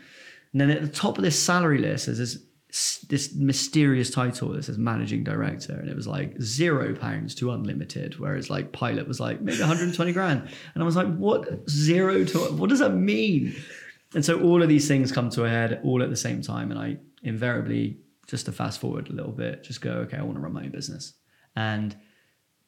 And 0.53 0.61
then 0.61 0.71
at 0.71 0.83
the 0.83 0.89
top 0.89 1.19
of 1.19 1.23
this 1.23 1.41
salary 1.41 1.79
list 1.79 2.09
is 2.09 2.19
this 2.19 2.43
this 3.09 3.35
mysterious 3.35 4.11
title 4.11 4.51
that 4.51 4.65
says 4.65 4.79
managing 4.79 5.25
director, 5.25 5.73
and 5.73 5.89
it 5.89 5.97
was 5.97 6.07
like 6.07 6.41
zero 6.41 6.95
pounds 6.95 7.35
to 7.37 7.51
unlimited, 7.51 8.19
whereas 8.19 8.49
like 8.49 8.73
pilot 8.73 9.09
was 9.09 9.19
like 9.19 9.41
maybe 9.41 9.59
120 9.59 10.13
grand, 10.13 10.49
and 10.75 10.83
I 10.83 10.87
was 10.87 10.97
like, 10.97 11.13
what 11.17 11.69
zero 11.69 12.25
to 12.25 12.39
what 12.53 12.71
does 12.71 12.79
that 12.79 12.95
mean? 12.95 13.55
And 14.15 14.25
so 14.25 14.41
all 14.41 14.63
of 14.63 14.69
these 14.69 14.89
things 14.89 15.13
come 15.13 15.31
to 15.31 15.45
a 15.45 15.49
head 15.49 15.81
all 15.85 16.03
at 16.03 16.11
the 16.11 16.17
same 16.17 16.43
time, 16.43 16.71
and 16.71 16.79
I 16.79 16.99
invariably 17.23 17.99
just 18.27 18.47
to 18.47 18.53
fast 18.53 18.81
forward 18.81 19.09
a 19.11 19.13
little 19.13 19.33
bit, 19.33 19.65
just 19.65 19.81
go, 19.81 19.91
okay, 19.91 20.17
I 20.17 20.23
want 20.23 20.37
to 20.37 20.41
run 20.41 20.53
my 20.53 20.63
own 20.63 20.71
business, 20.71 21.15
and 21.57 21.97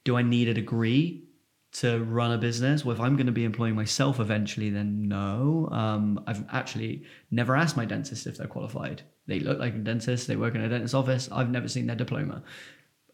do 0.05 0.17
I 0.17 0.23
need 0.23 0.49
a 0.49 0.55
degree 0.55 1.29
to 1.75 2.03
run 2.05 2.33
a 2.33 2.39
business? 2.39 2.85
Well, 2.85 2.95
if 2.95 3.01
I'm 3.01 3.17
going 3.17 3.27
to 3.27 3.33
be 3.33 3.45
employing 3.45 3.77
myself 3.77 4.21
eventually, 4.21 4.71
then 4.71 5.09
no. 5.09 5.69
Um, 5.71 6.23
I've 6.27 6.45
actually 6.53 7.05
never 7.31 7.57
asked 7.57 7.77
my 7.77 7.85
dentist 7.85 8.27
if 8.27 8.37
they're 8.37 8.47
qualified. 8.47 9.03
They 9.27 9.41
look 9.41 9.59
like 9.59 9.75
a 9.75 9.79
dentist, 9.79 10.27
they 10.27 10.37
work 10.37 10.55
in 10.55 10.61
a 10.61 10.69
dentist's 10.69 10.95
office. 10.95 11.29
I've 11.31 11.51
never 11.51 11.69
seen 11.69 11.87
their 11.87 11.97
diploma. 11.97 12.43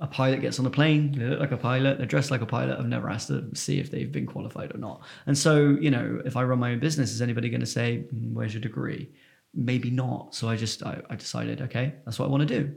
A 0.00 0.06
pilot 0.06 0.40
gets 0.40 0.60
on 0.60 0.66
a 0.66 0.70
plane, 0.70 1.12
they 1.12 1.24
look 1.24 1.40
like 1.40 1.50
a 1.52 1.56
pilot, 1.56 1.98
they're 1.98 2.06
dressed 2.06 2.30
like 2.30 2.40
a 2.40 2.46
pilot. 2.46 2.78
I've 2.78 2.86
never 2.86 3.10
asked 3.10 3.28
to 3.28 3.54
see 3.54 3.80
if 3.80 3.90
they've 3.90 4.10
been 4.10 4.26
qualified 4.26 4.74
or 4.74 4.78
not. 4.78 5.02
And 5.26 5.36
so, 5.36 5.76
you 5.80 5.90
know, 5.90 6.22
if 6.24 6.36
I 6.36 6.44
run 6.44 6.60
my 6.60 6.72
own 6.72 6.78
business, 6.78 7.10
is 7.10 7.20
anybody 7.20 7.48
going 7.48 7.60
to 7.60 7.66
say, 7.66 8.04
mm, 8.14 8.32
where's 8.32 8.54
your 8.54 8.60
degree? 8.60 9.10
Maybe 9.54 9.90
not. 9.90 10.34
So 10.34 10.48
I 10.48 10.56
just, 10.56 10.84
I, 10.84 11.00
I 11.10 11.16
decided, 11.16 11.60
okay, 11.62 11.94
that's 12.04 12.18
what 12.18 12.26
I 12.26 12.28
want 12.28 12.48
to 12.48 12.60
do. 12.60 12.76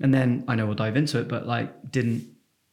And 0.00 0.14
then 0.14 0.44
I 0.48 0.54
know 0.54 0.64
we'll 0.64 0.74
dive 0.74 0.96
into 0.96 1.20
it, 1.20 1.28
but 1.28 1.46
like 1.46 1.90
didn't, 1.90 2.26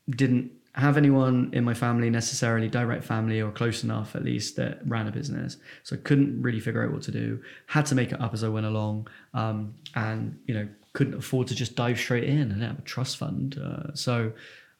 didn't 0.10 0.52
have 0.78 0.96
anyone 0.96 1.50
in 1.54 1.64
my 1.64 1.74
family 1.74 2.10
necessarily 2.10 2.70
direct 2.70 3.04
family 3.04 3.42
or 3.42 3.52
close 3.52 3.84
enough 3.84 4.16
at 4.16 4.24
least 4.24 4.56
that 4.56 4.80
ran 4.88 5.08
a 5.08 5.12
business. 5.12 5.58
So 5.84 5.96
i 5.96 6.00
couldn't 6.00 6.40
really 6.42 6.60
figure 6.60 6.84
out 6.86 6.92
what 6.92 7.02
to 7.04 7.12
do. 7.12 7.42
Had 7.66 7.88
to 7.88 7.96
make 7.96 8.12
it 8.12 8.22
up 8.22 8.34
as 8.34 8.44
i 8.44 8.48
went 8.48 8.68
along 8.68 9.08
um, 9.34 9.74
and 9.96 10.38
you 10.46 10.54
know 10.54 10.68
couldn't 10.94 11.16
afford 11.16 11.48
to 11.48 11.56
just 11.56 11.76
dive 11.76 11.98
straight 11.98 12.24
in 12.24 12.52
and 12.52 12.62
have 12.62 12.80
a 12.80 12.84
trust 12.84 13.18
fund. 13.18 13.60
Uh, 13.64 13.94
so 13.94 14.32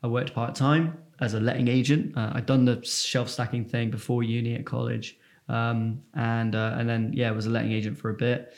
i 0.04 0.08
worked 0.08 0.34
part-time 0.34 0.98
as 1.20 1.34
a 1.34 1.40
letting 1.40 1.68
agent. 1.68 2.16
Uh, 2.16 2.32
i'd 2.36 2.46
done 2.46 2.64
the 2.66 2.84
shelf 2.86 3.28
stacking 3.28 3.66
thing 3.66 3.90
before 3.90 4.24
uni 4.24 4.54
at 4.56 4.66
college. 4.66 5.18
Um, 5.50 6.02
and 6.14 6.56
uh, 6.56 6.76
and 6.78 6.88
then 6.88 7.12
yeah 7.14 7.32
was 7.32 7.48
a 7.48 7.50
letting 7.50 7.72
agent 7.72 7.98
for 7.98 8.10
a 8.12 8.14
bit 8.14 8.54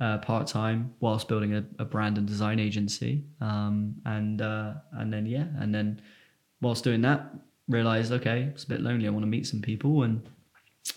uh, 0.00 0.18
part 0.18 0.46
time 0.46 0.92
whilst 1.00 1.28
building 1.28 1.54
a, 1.54 1.64
a, 1.78 1.84
brand 1.84 2.18
and 2.18 2.26
design 2.26 2.58
agency. 2.58 3.24
Um, 3.40 3.94
and 4.04 4.42
uh, 4.42 4.74
and 4.92 5.12
then 5.12 5.24
yeah, 5.26 5.46
and 5.58 5.74
then 5.74 6.02
whilst 6.64 6.82
doing 6.84 7.02
that, 7.02 7.32
realized, 7.68 8.12
okay, 8.12 8.50
it's 8.54 8.64
a 8.64 8.68
bit 8.68 8.80
lonely. 8.80 9.06
I 9.06 9.10
want 9.10 9.22
to 9.22 9.28
meet 9.28 9.46
some 9.46 9.62
people. 9.62 10.02
And 10.02 10.22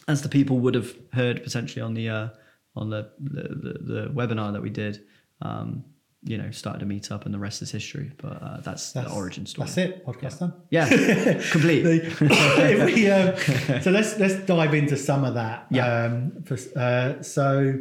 as 0.07 0.21
the 0.21 0.29
people 0.29 0.59
would 0.59 0.75
have 0.75 0.95
heard 1.13 1.43
potentially 1.43 1.81
on 1.81 1.93
the, 1.93 2.09
uh, 2.09 2.29
on 2.75 2.89
the, 2.89 3.11
the, 3.19 3.41
the, 3.43 3.93
the, 3.93 4.11
webinar 4.13 4.53
that 4.53 4.61
we 4.61 4.69
did, 4.69 5.01
um, 5.41 5.83
you 6.23 6.37
know, 6.37 6.51
started 6.51 6.79
to 6.79 6.85
meet 6.85 7.11
up 7.11 7.25
and 7.25 7.33
the 7.33 7.39
rest 7.39 7.61
is 7.61 7.71
history. 7.71 8.11
But 8.17 8.41
uh, 8.41 8.61
that's, 8.61 8.91
that's, 8.91 9.09
the 9.09 9.15
origin 9.15 9.45
story. 9.45 9.67
That's 9.67 9.77
it. 9.77 10.05
Podcast 10.05 10.41
yeah. 10.69 10.87
done. 10.87 11.33
Yeah, 11.37 11.49
complete. 11.51 11.83
we, 12.21 13.09
um, 13.11 13.35
so 13.81 13.91
let's 13.91 14.17
let's 14.19 14.35
dive 14.45 14.73
into 14.73 14.97
some 14.97 15.23
of 15.23 15.35
that. 15.35 15.67
Yeah. 15.69 16.05
Um, 16.05 16.43
for, 16.43 16.57
uh, 16.77 17.21
so 17.21 17.79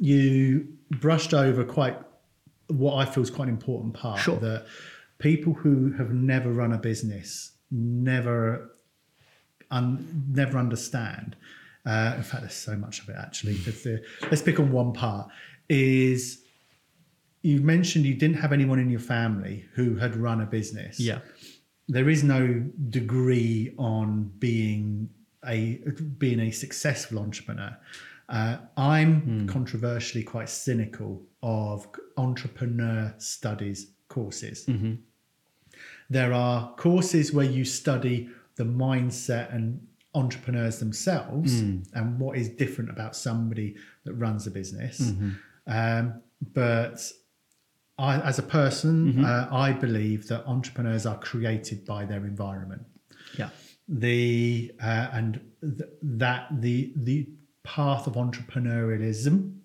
you 0.00 0.68
brushed 0.90 1.34
over 1.34 1.64
quite 1.64 1.98
what 2.68 2.94
I 2.96 3.10
feel 3.10 3.22
is 3.22 3.30
quite 3.30 3.48
an 3.48 3.54
important 3.54 3.94
part 3.94 4.20
sure. 4.20 4.36
that 4.36 4.66
people 5.18 5.52
who 5.52 5.92
have 5.92 6.12
never 6.12 6.50
run 6.50 6.72
a 6.72 6.78
business 6.78 7.52
never 7.70 8.70
un, 9.70 10.24
never 10.28 10.58
understand. 10.58 11.36
Uh, 11.84 12.14
in 12.16 12.22
fact, 12.22 12.42
there's 12.42 12.54
so 12.54 12.76
much 12.76 13.00
of 13.00 13.08
it 13.08 13.16
actually. 13.18 13.54
The, 13.54 14.02
let's 14.22 14.42
pick 14.42 14.58
on 14.60 14.72
one 14.72 14.92
part. 14.92 15.30
Is 15.68 16.42
you 17.42 17.60
mentioned 17.60 18.04
you 18.04 18.14
didn't 18.14 18.36
have 18.38 18.52
anyone 18.52 18.78
in 18.78 18.90
your 18.90 19.00
family 19.00 19.64
who 19.74 19.96
had 19.96 20.16
run 20.16 20.40
a 20.40 20.46
business. 20.46 20.98
Yeah. 20.98 21.20
There 21.88 22.08
is 22.08 22.22
no 22.22 22.64
degree 22.90 23.74
on 23.78 24.32
being 24.38 25.08
a 25.46 25.80
being 26.18 26.40
a 26.40 26.50
successful 26.50 27.18
entrepreneur. 27.18 27.76
Uh, 28.28 28.58
I'm 28.76 29.22
mm. 29.22 29.48
controversially 29.48 30.22
quite 30.22 30.50
cynical 30.50 31.22
of 31.42 31.88
entrepreneur 32.18 33.14
studies 33.16 33.92
courses. 34.08 34.66
Mm-hmm. 34.66 34.94
There 36.10 36.32
are 36.32 36.74
courses 36.76 37.32
where 37.32 37.44
you 37.46 37.64
study 37.64 38.28
the 38.56 38.64
mindset 38.64 39.54
and 39.54 39.86
entrepreneurs 40.14 40.78
themselves 40.78 41.62
mm. 41.62 41.86
and 41.94 42.18
what 42.18 42.36
is 42.36 42.48
different 42.48 42.90
about 42.90 43.14
somebody 43.14 43.76
that 44.04 44.14
runs 44.14 44.46
a 44.46 44.50
business. 44.50 45.00
Mm-hmm. 45.00 45.30
Um, 45.66 46.22
but 46.54 47.12
I, 47.98 48.20
as 48.20 48.38
a 48.38 48.42
person, 48.42 49.12
mm-hmm. 49.12 49.24
uh, 49.24 49.46
I 49.50 49.72
believe 49.72 50.28
that 50.28 50.46
entrepreneurs 50.46 51.04
are 51.06 51.18
created 51.18 51.84
by 51.84 52.04
their 52.04 52.24
environment. 52.24 52.82
Yeah. 53.38 53.50
The 53.88 54.72
uh, 54.82 55.08
and 55.12 55.40
th- 55.62 55.90
that 56.02 56.48
the 56.60 56.92
the 56.96 57.28
path 57.62 58.06
of 58.06 58.14
entrepreneurialism 58.14 59.58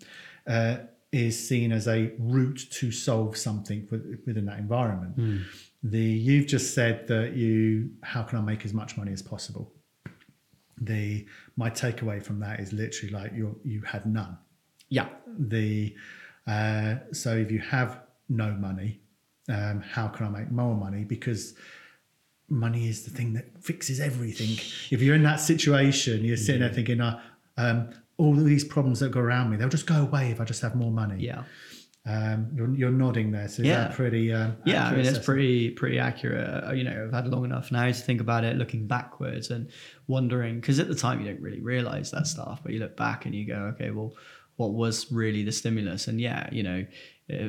uh, 0.48 0.78
is 1.12 1.48
seen 1.48 1.72
as 1.72 1.88
a 1.88 2.12
route 2.18 2.66
to 2.72 2.92
solve 2.92 3.38
something 3.38 3.88
within 4.26 4.46
that 4.46 4.60
environment. 4.60 5.18
Mm 5.18 5.44
the 5.84 6.00
you've 6.00 6.48
just 6.48 6.74
said 6.74 7.08
that 7.10 7.34
you 7.34 7.92
how 8.02 8.24
can 8.24 8.38
I 8.40 8.42
make 8.42 8.66
as 8.66 8.74
much 8.74 8.98
money 8.98 9.12
as 9.12 9.22
possible. 9.22 9.74
The 10.80 11.28
my 11.58 11.70
takeaway 11.70 12.24
from 12.24 12.40
that 12.40 12.60
is 12.60 12.72
literally 12.72 13.14
like 13.14 13.34
you 13.34 13.60
you 13.64 13.82
had 13.82 14.06
none. 14.06 14.38
Yeah. 14.90 15.10
The 15.38 15.96
uh, 16.48 16.96
so 17.12 17.36
if 17.36 17.52
you 17.52 17.60
have 17.60 18.02
no 18.30 18.52
money, 18.52 19.02
um, 19.50 19.82
how 19.82 20.08
can 20.08 20.26
I 20.28 20.30
make 20.30 20.52
more 20.52 20.76
money? 20.76 21.04
Because 21.04 21.54
money 22.50 22.88
is 22.88 23.04
the 23.04 23.12
thing 23.12 23.34
that 23.34 23.64
fixes 23.64 24.00
everything. 24.00 24.58
If 24.92 25.02
you're 25.02 25.16
in 25.16 25.24
that 25.24 25.40
situation, 25.40 26.24
you're 26.24 26.38
sitting 26.38 26.62
there 26.62 26.70
thinking, 26.70 27.02
uh, 27.02 27.22
um, 27.58 27.90
all 28.18 28.36
these 28.36 28.64
problems 28.64 29.00
that 29.00 29.12
go 29.12 29.20
around 29.20 29.50
me, 29.50 29.58
they'll 29.58 29.70
just 29.70 29.88
go 29.88 30.02
away 30.02 30.32
if 30.32 30.40
I 30.40 30.46
just 30.46 30.62
have 30.62 30.76
more 30.76 30.92
money. 30.92 31.24
Yeah. 31.24 31.44
Um, 32.06 32.52
you're, 32.54 32.76
you're, 32.76 32.92
nodding 32.92 33.32
there, 33.32 33.48
so 33.48 33.62
is 33.62 33.70
yeah. 33.70 33.88
that 33.88 33.94
pretty? 33.94 34.34
Um, 34.34 34.58
yeah, 34.66 34.88
I 34.88 34.92
mean 34.92 35.06
it's 35.06 35.26
pretty 35.26 35.70
pretty 35.70 36.00
accurate. 36.00 36.66
Uh, 36.66 36.74
you 36.74 36.84
know, 36.84 37.06
I've 37.06 37.14
had 37.14 37.30
long 37.30 37.46
enough 37.46 37.72
now 37.72 37.86
to 37.86 37.94
think 37.94 38.20
about 38.20 38.44
it, 38.44 38.58
looking 38.58 38.88
backwards 38.88 39.52
and 39.52 39.70
wondering 40.08 40.60
because 40.60 40.80
at 40.80 40.90
the 40.90 40.96
time 40.96 41.22
you 41.22 41.32
don't 41.32 41.42
really 41.42 41.62
realize 41.62 42.12
that 42.12 42.28
stuff, 42.28 42.60
but 42.62 42.74
you 42.74 42.80
look 42.80 42.98
back 42.98 43.26
and 43.26 43.34
you 43.34 43.48
go, 43.48 43.72
okay, 43.74 43.92
well, 43.92 44.14
what 44.58 44.74
was 44.74 45.14
really 45.14 45.44
the 45.44 45.52
stimulus? 45.54 46.10
And 46.10 46.20
yeah, 46.20 46.50
you 46.52 46.64
know, 46.64 46.86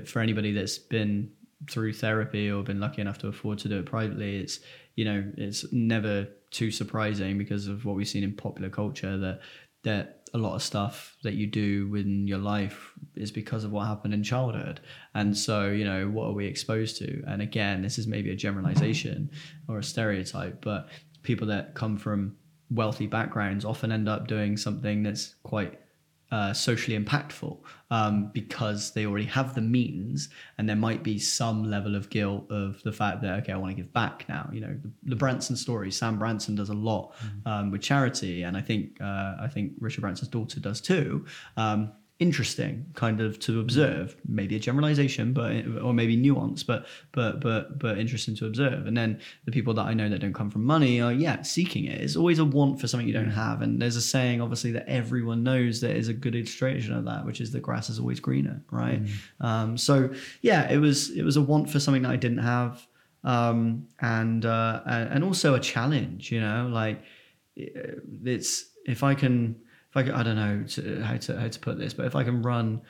for 0.05 0.21
anybody 0.21 0.53
that's 0.53 0.79
been 0.79 1.33
through 1.69 1.95
therapy 1.95 2.49
or 2.49 2.63
been 2.63 2.79
lucky 2.81 3.01
enough 3.01 3.19
to 3.19 3.29
afford 3.29 3.59
to 3.59 3.69
do 3.69 3.81
it 3.81 3.87
privately, 3.87 4.37
it's 4.37 4.61
you 4.95 5.05
know, 5.05 5.25
it's 5.37 5.65
never 5.73 6.29
too 6.53 6.71
surprising 6.71 7.37
because 7.39 7.67
of 7.67 7.85
what 7.85 7.97
we've 7.97 8.07
seen 8.07 8.23
in 8.23 8.33
popular 8.33 8.71
culture 8.71 9.19
that 9.19 9.41
that 9.83 10.24
a 10.35 10.39
lot 10.39 10.57
of 10.57 10.63
stuff 10.63 11.17
that 11.23 11.35
you 11.35 11.47
do 11.47 11.89
within 11.89 12.27
your 12.27 12.39
life 12.39 12.93
is 13.15 13.31
because 13.31 13.63
of 13.63 13.71
what 13.71 13.87
happened 13.87 14.13
in 14.13 14.25
childhood. 14.25 14.81
And 15.15 15.37
so, 15.37 15.69
you 15.69 15.85
know, 15.85 16.09
what 16.09 16.27
are 16.27 16.33
we 16.33 16.47
exposed 16.47 16.99
to? 16.99 17.23
And 17.29 17.41
again, 17.41 17.83
this 17.83 17.99
is 17.99 18.09
maybe 18.09 18.31
a 18.31 18.37
generalization 18.37 19.31
or 19.69 19.79
a 19.79 19.85
stereotype, 19.85 20.61
but 20.61 20.89
people 21.23 21.47
that 21.47 21.75
come 21.75 21.97
from 21.97 22.37
wealthy 22.69 23.07
backgrounds 23.07 23.65
often 23.65 23.93
end 23.93 24.09
up 24.09 24.27
doing 24.27 24.57
something 24.57 25.05
that's 25.05 25.37
quite 25.45 25.79
uh, 26.35 26.53
socially 26.53 26.99
impactful 26.99 27.57
um, 27.93 28.29
because 28.33 28.91
they 28.91 29.07
already 29.07 29.25
have 29.25 29.55
the 29.55 29.61
means 29.61 30.31
and 30.59 30.69
there 30.69 30.75
might 30.75 31.05
be 31.05 31.17
some 31.17 31.63
level 31.63 31.95
of 31.95 32.11
guilt 32.11 32.45
of 32.51 32.83
the 32.83 32.91
fact 32.91 33.23
that 33.23 33.39
okay 33.39 33.53
i 33.53 33.57
want 33.57 33.71
to 33.71 33.81
give 33.81 33.93
back 33.93 34.25
now 34.29 34.51
you 34.53 34.61
know 34.61 34.77
the, 34.83 34.91
the 35.11 35.15
branson 35.15 35.55
story 35.55 35.93
sam 35.93 36.19
branson 36.19 36.57
does 36.57 36.71
a 36.71 36.75
lot 36.75 37.15
mm. 37.25 37.49
um, 37.49 37.71
with 37.71 37.81
charity 37.81 38.43
and 38.43 38.57
i 38.57 38.61
think 38.61 39.01
uh, 39.01 39.37
i 39.41 39.47
think 39.49 39.75
richard 39.79 40.01
branson's 40.01 40.29
daughter 40.29 40.59
does 40.59 40.81
too 40.81 41.25
um, 41.57 41.93
interesting 42.21 42.87
kind 42.95 43.21
of 43.21 43.41
to 43.41 43.59
observe. 43.59 44.17
Maybe 44.29 44.55
a 44.55 44.61
generalization 44.61 45.33
but 45.33 45.67
or 45.83 45.93
maybe 45.93 46.15
nuance 46.15 46.63
but 46.63 46.87
but 47.11 47.41
but 47.41 47.79
but 47.79 47.99
interesting 47.99 48.37
to 48.37 48.47
observe. 48.47 48.87
And 48.87 48.97
then 48.97 49.21
the 49.47 49.51
people 49.51 49.75
that 49.75 49.83
i 49.87 49.95
know 49.95 50.09
that 50.09 50.21
don't 50.21 50.33
come 50.33 50.51
from 50.51 50.65
money 50.65 51.01
are 51.01 51.13
yeah 51.13 51.43
seeking 51.43 51.87
it. 51.87 52.01
It's 52.01 52.15
always 52.15 52.39
a 52.39 52.45
want 52.45 52.81
for 52.81 52.87
something 52.87 53.07
you 53.07 53.13
don't 53.13 53.31
have. 53.31 53.63
And 53.63 53.83
there's 53.83 53.97
a 53.97 54.01
saying 54.01 54.41
obviously 54.41 54.71
that 54.73 54.89
everyone 54.89 55.43
knows 55.43 55.81
that 55.81 55.97
is 55.97 56.09
a 56.09 56.15
good 56.15 56.37
illustration 56.37 56.95
of 56.95 57.05
that 57.05 57.27
which 57.27 57.41
is 57.41 57.51
the 57.51 57.61
grass 57.61 57.91
is 57.91 57.99
always 57.99 58.21
greener 58.21 58.63
right? 58.71 59.03
Mm. 59.03 59.11
um, 59.41 59.79
so 59.79 60.11
yeah 60.41 60.71
it 60.71 60.79
was 60.79 61.11
it 61.11 61.25
was 61.25 61.37
a 61.37 61.43
want 61.43 61.69
for 61.69 61.81
something 61.81 62.03
that 62.03 62.13
i 62.13 62.17
didn't 62.17 62.39
have. 62.39 62.87
Um, 63.25 63.89
and 64.01 64.45
uh, 64.45 64.83
and 64.85 65.25
also 65.25 65.55
a 65.55 65.61
challenge 65.61 66.31
you 66.31 66.41
know? 66.41 66.69
Like 66.71 67.03
it's 67.57 68.67
if 68.87 69.03
i 69.03 69.15
can 69.15 69.64
if 69.95 69.97
I, 69.97 70.21
I 70.21 70.23
don't 70.23 70.37
know 70.37 70.63
to, 70.63 71.03
how 71.03 71.17
to 71.17 71.41
how 71.41 71.49
to 71.49 71.59
put 71.61 71.79
this, 71.79 71.95
but 71.95 72.07
if 72.07 72.17
I 72.17 72.25
can 72.25 72.43
run 72.43 72.83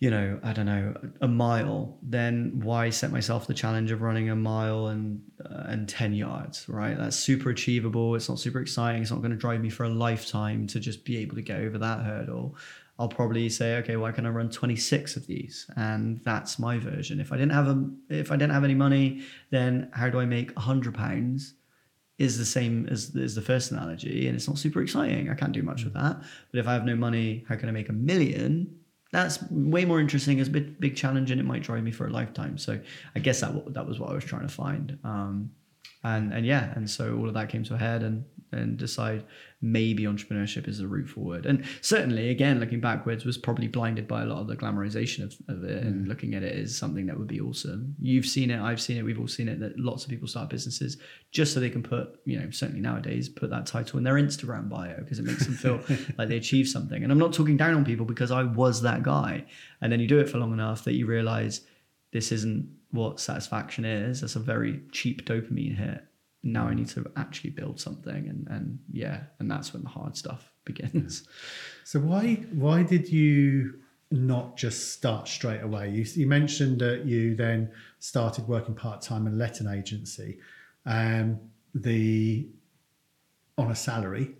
you 0.00 0.10
know, 0.10 0.38
I 0.44 0.52
don't 0.52 0.66
know, 0.66 0.94
a 1.20 1.26
mile, 1.26 1.98
then 2.02 2.60
why 2.62 2.90
set 2.90 3.10
myself 3.10 3.48
the 3.48 3.54
challenge 3.54 3.90
of 3.90 4.00
running 4.00 4.30
a 4.30 4.36
mile 4.36 4.88
and 4.88 5.20
uh, 5.44 5.64
and 5.66 5.88
10 5.88 6.12
yards, 6.12 6.68
right? 6.68 6.96
That's 6.96 7.16
super 7.16 7.50
achievable. 7.50 8.14
It's 8.14 8.28
not 8.28 8.38
super 8.38 8.60
exciting. 8.60 9.02
It's 9.02 9.10
not 9.10 9.20
going 9.20 9.32
to 9.32 9.36
drive 9.36 9.60
me 9.60 9.70
for 9.70 9.84
a 9.84 9.88
lifetime 9.88 10.68
to 10.68 10.78
just 10.78 11.04
be 11.04 11.18
able 11.18 11.34
to 11.34 11.42
get 11.42 11.60
over 11.60 11.78
that 11.78 12.04
hurdle. 12.04 12.54
I'll 13.00 13.08
probably 13.08 13.48
say, 13.48 13.76
okay, 13.78 13.96
why 13.96 14.12
can 14.12 14.26
I 14.26 14.30
run 14.30 14.50
26 14.50 15.16
of 15.16 15.26
these? 15.26 15.68
And 15.76 16.20
that's 16.24 16.58
my 16.58 16.78
version. 16.78 17.20
If 17.20 17.32
I 17.32 17.36
didn't 17.36 17.52
have 17.52 17.68
a, 17.68 17.90
if 18.08 18.30
I 18.30 18.36
didn't 18.36 18.52
have 18.52 18.64
any 18.64 18.74
money, 18.74 19.22
then 19.50 19.90
how 19.92 20.08
do 20.10 20.20
I 20.20 20.26
make 20.26 20.54
100 20.56 20.94
pounds? 20.94 21.54
Is 22.18 22.36
the 22.36 22.44
same 22.44 22.88
as, 22.90 23.14
as 23.14 23.36
the 23.36 23.42
first 23.42 23.70
analogy, 23.70 24.26
and 24.26 24.34
it's 24.34 24.48
not 24.48 24.58
super 24.58 24.82
exciting. 24.82 25.30
I 25.30 25.34
can't 25.34 25.52
do 25.52 25.62
much 25.62 25.84
with 25.84 25.94
that. 25.94 26.20
But 26.50 26.58
if 26.58 26.66
I 26.66 26.72
have 26.72 26.84
no 26.84 26.96
money, 26.96 27.44
how 27.48 27.54
can 27.54 27.68
I 27.68 27.72
make 27.72 27.88
a 27.88 27.92
million? 27.92 28.78
that's 29.12 29.42
way 29.50 29.84
more 29.84 30.00
interesting 30.00 30.38
as 30.40 30.48
a 30.48 30.50
big, 30.50 30.78
big 30.80 30.96
challenge 30.96 31.30
and 31.30 31.40
it 31.40 31.44
might 31.44 31.62
drive 31.62 31.82
me 31.82 31.90
for 31.90 32.06
a 32.06 32.10
lifetime 32.10 32.58
so 32.58 32.78
i 33.16 33.18
guess 33.18 33.40
that 33.40 33.72
that 33.72 33.86
was 33.86 33.98
what 33.98 34.10
i 34.10 34.14
was 34.14 34.24
trying 34.24 34.42
to 34.42 34.48
find 34.48 34.98
um, 35.04 35.50
and 36.04 36.32
and 36.32 36.46
yeah 36.46 36.72
and 36.76 36.88
so 36.88 37.16
all 37.16 37.28
of 37.28 37.34
that 37.34 37.48
came 37.48 37.64
to 37.64 37.74
a 37.74 37.78
head 37.78 38.02
and 38.02 38.24
and 38.52 38.76
decide 38.76 39.24
maybe 39.60 40.04
entrepreneurship 40.04 40.68
is 40.68 40.78
the 40.78 40.86
route 40.86 41.08
forward. 41.08 41.44
And 41.44 41.64
certainly, 41.80 42.30
again, 42.30 42.60
looking 42.60 42.80
backwards, 42.80 43.24
was 43.24 43.36
probably 43.36 43.66
blinded 43.66 44.06
by 44.06 44.22
a 44.22 44.26
lot 44.26 44.40
of 44.40 44.46
the 44.46 44.56
glamorization 44.56 45.24
of, 45.24 45.34
of 45.48 45.64
it 45.64 45.82
and 45.82 46.04
mm. 46.04 46.08
looking 46.08 46.34
at 46.34 46.42
it 46.42 46.56
as 46.56 46.76
something 46.76 47.06
that 47.06 47.18
would 47.18 47.26
be 47.26 47.40
awesome. 47.40 47.94
You've 48.00 48.26
seen 48.26 48.50
it, 48.50 48.60
I've 48.60 48.80
seen 48.80 48.96
it, 48.96 49.02
we've 49.02 49.18
all 49.18 49.28
seen 49.28 49.48
it 49.48 49.58
that 49.60 49.78
lots 49.78 50.04
of 50.04 50.10
people 50.10 50.28
start 50.28 50.48
businesses 50.48 50.98
just 51.32 51.52
so 51.52 51.60
they 51.60 51.70
can 51.70 51.82
put, 51.82 52.20
you 52.24 52.38
know, 52.38 52.50
certainly 52.50 52.80
nowadays, 52.80 53.28
put 53.28 53.50
that 53.50 53.66
title 53.66 53.98
in 53.98 54.04
their 54.04 54.14
Instagram 54.14 54.68
bio 54.68 54.96
because 54.98 55.18
it 55.18 55.24
makes 55.24 55.44
them 55.44 55.54
feel 55.54 55.80
like 56.18 56.28
they 56.28 56.36
achieved 56.36 56.68
something. 56.68 57.02
And 57.02 57.10
I'm 57.10 57.18
not 57.18 57.32
talking 57.32 57.56
down 57.56 57.74
on 57.74 57.84
people 57.84 58.06
because 58.06 58.30
I 58.30 58.44
was 58.44 58.82
that 58.82 59.02
guy. 59.02 59.44
And 59.80 59.92
then 59.92 60.00
you 60.00 60.06
do 60.06 60.20
it 60.20 60.28
for 60.28 60.38
long 60.38 60.52
enough 60.52 60.84
that 60.84 60.94
you 60.94 61.06
realize 61.06 61.62
this 62.12 62.32
isn't 62.32 62.68
what 62.90 63.20
satisfaction 63.20 63.84
is. 63.84 64.20
That's 64.20 64.36
a 64.36 64.40
very 64.40 64.82
cheap 64.92 65.26
dopamine 65.26 65.76
hit 65.76 66.04
now 66.42 66.68
I 66.68 66.74
need 66.74 66.88
to 66.88 67.10
actually 67.16 67.50
build 67.50 67.80
something. 67.80 68.28
And 68.28 68.46
and 68.48 68.78
yeah 68.90 69.22
and 69.38 69.50
that's 69.50 69.72
when 69.72 69.82
the 69.82 69.88
hard 69.88 70.16
stuff 70.16 70.52
begins. 70.64 71.26
So 71.84 72.00
why 72.00 72.34
why 72.52 72.82
did 72.82 73.08
you 73.08 73.80
not 74.10 74.56
just 74.56 74.92
start 74.92 75.28
straight 75.28 75.62
away? 75.62 75.90
You, 75.90 76.04
you 76.14 76.26
mentioned 76.26 76.80
that 76.80 77.04
you 77.04 77.34
then 77.34 77.70
started 77.98 78.48
working 78.48 78.74
part-time 78.74 79.26
and 79.26 79.36
let 79.36 79.60
an 79.60 79.68
agency 79.68 80.38
um, 80.86 81.38
the 81.74 82.48
on 83.56 83.70
a 83.70 83.74
salary. 83.74 84.34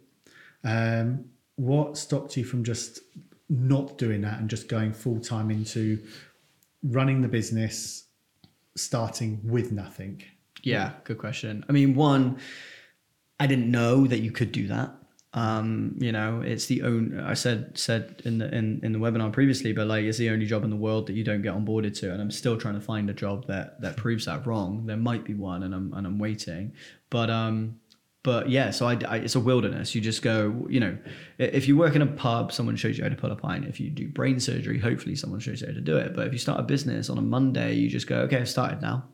Um, 0.64 1.26
what 1.56 1.98
stopped 1.98 2.36
you 2.36 2.44
from 2.44 2.64
just 2.64 3.00
not 3.48 3.98
doing 3.98 4.20
that 4.22 4.38
and 4.40 4.48
just 4.48 4.68
going 4.68 4.92
full-time 4.92 5.50
into 5.50 5.98
running 6.82 7.22
the 7.22 7.28
business 7.28 8.04
starting 8.76 9.40
with 9.42 9.72
nothing 9.72 10.22
yeah, 10.68 10.92
good 11.04 11.18
question. 11.18 11.64
I 11.68 11.72
mean, 11.72 11.94
one, 11.94 12.38
I 13.40 13.46
didn't 13.46 13.70
know 13.70 14.06
that 14.06 14.20
you 14.20 14.30
could 14.30 14.52
do 14.52 14.68
that. 14.68 14.94
Um, 15.34 15.96
you 16.00 16.10
know, 16.10 16.40
it's 16.40 16.66
the 16.66 16.82
only 16.82 17.18
I 17.18 17.34
said 17.34 17.76
said 17.76 18.22
in 18.24 18.38
the 18.38 18.52
in, 18.54 18.80
in 18.82 18.92
the 18.92 18.98
webinar 18.98 19.30
previously, 19.32 19.72
but 19.72 19.86
like 19.86 20.04
it's 20.04 20.18
the 20.18 20.30
only 20.30 20.46
job 20.46 20.64
in 20.64 20.70
the 20.70 20.76
world 20.76 21.06
that 21.06 21.12
you 21.12 21.22
don't 21.22 21.42
get 21.42 21.54
onboarded 21.54 21.98
to, 22.00 22.12
and 22.12 22.20
I'm 22.20 22.30
still 22.30 22.56
trying 22.56 22.74
to 22.74 22.80
find 22.80 23.10
a 23.10 23.12
job 23.12 23.46
that 23.46 23.80
that 23.82 23.96
proves 23.96 24.24
that 24.24 24.46
wrong. 24.46 24.86
There 24.86 24.96
might 24.96 25.24
be 25.24 25.34
one, 25.34 25.62
and 25.64 25.74
I'm 25.74 25.92
and 25.92 26.06
I'm 26.06 26.18
waiting, 26.18 26.72
but 27.10 27.28
um, 27.28 27.78
but 28.22 28.48
yeah, 28.48 28.70
so 28.70 28.86
I, 28.86 28.98
I, 29.06 29.16
it's 29.18 29.36
a 29.36 29.40
wilderness. 29.40 29.94
You 29.94 30.00
just 30.00 30.22
go, 30.22 30.66
you 30.68 30.80
know, 30.80 30.98
if 31.38 31.68
you 31.68 31.76
work 31.76 31.94
in 31.94 32.02
a 32.02 32.06
pub, 32.06 32.52
someone 32.52 32.76
shows 32.76 32.98
you 32.98 33.04
how 33.04 33.10
to 33.10 33.16
pull 33.16 33.30
a 33.30 33.36
pint. 33.36 33.64
If 33.64 33.80
you 33.80 33.90
do 33.90 34.08
brain 34.08 34.40
surgery, 34.40 34.78
hopefully 34.78 35.14
someone 35.14 35.40
shows 35.40 35.60
you 35.60 35.68
how 35.68 35.72
to 35.72 35.80
do 35.80 35.96
it. 35.96 36.14
But 36.14 36.26
if 36.26 36.32
you 36.32 36.38
start 36.38 36.58
a 36.58 36.64
business 36.64 37.08
on 37.10 37.18
a 37.18 37.22
Monday, 37.22 37.74
you 37.74 37.88
just 37.88 38.06
go, 38.06 38.20
okay, 38.22 38.38
I've 38.38 38.48
started 38.48 38.82
now. 38.82 39.04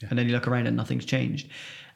Yeah. 0.00 0.08
And 0.10 0.18
then 0.18 0.26
you 0.26 0.32
look 0.32 0.46
around 0.46 0.66
and 0.66 0.76
nothing's 0.76 1.04
changed. 1.04 1.48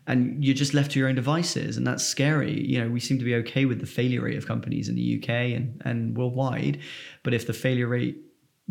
And 0.06 0.42
you're 0.42 0.54
just 0.54 0.74
left 0.74 0.92
to 0.92 0.98
your 0.98 1.08
own 1.08 1.14
devices. 1.14 1.76
And 1.76 1.86
that's 1.86 2.04
scary. 2.04 2.66
You 2.66 2.82
know, 2.82 2.90
we 2.90 3.00
seem 3.00 3.18
to 3.18 3.24
be 3.24 3.34
okay 3.36 3.64
with 3.66 3.80
the 3.80 3.86
failure 3.86 4.22
rate 4.22 4.36
of 4.36 4.46
companies 4.46 4.88
in 4.88 4.94
the 4.94 5.20
UK 5.22 5.28
and, 5.28 5.80
and 5.84 6.16
worldwide. 6.16 6.80
But 7.22 7.34
if 7.34 7.46
the 7.46 7.52
failure 7.52 7.86
rate 7.86 8.16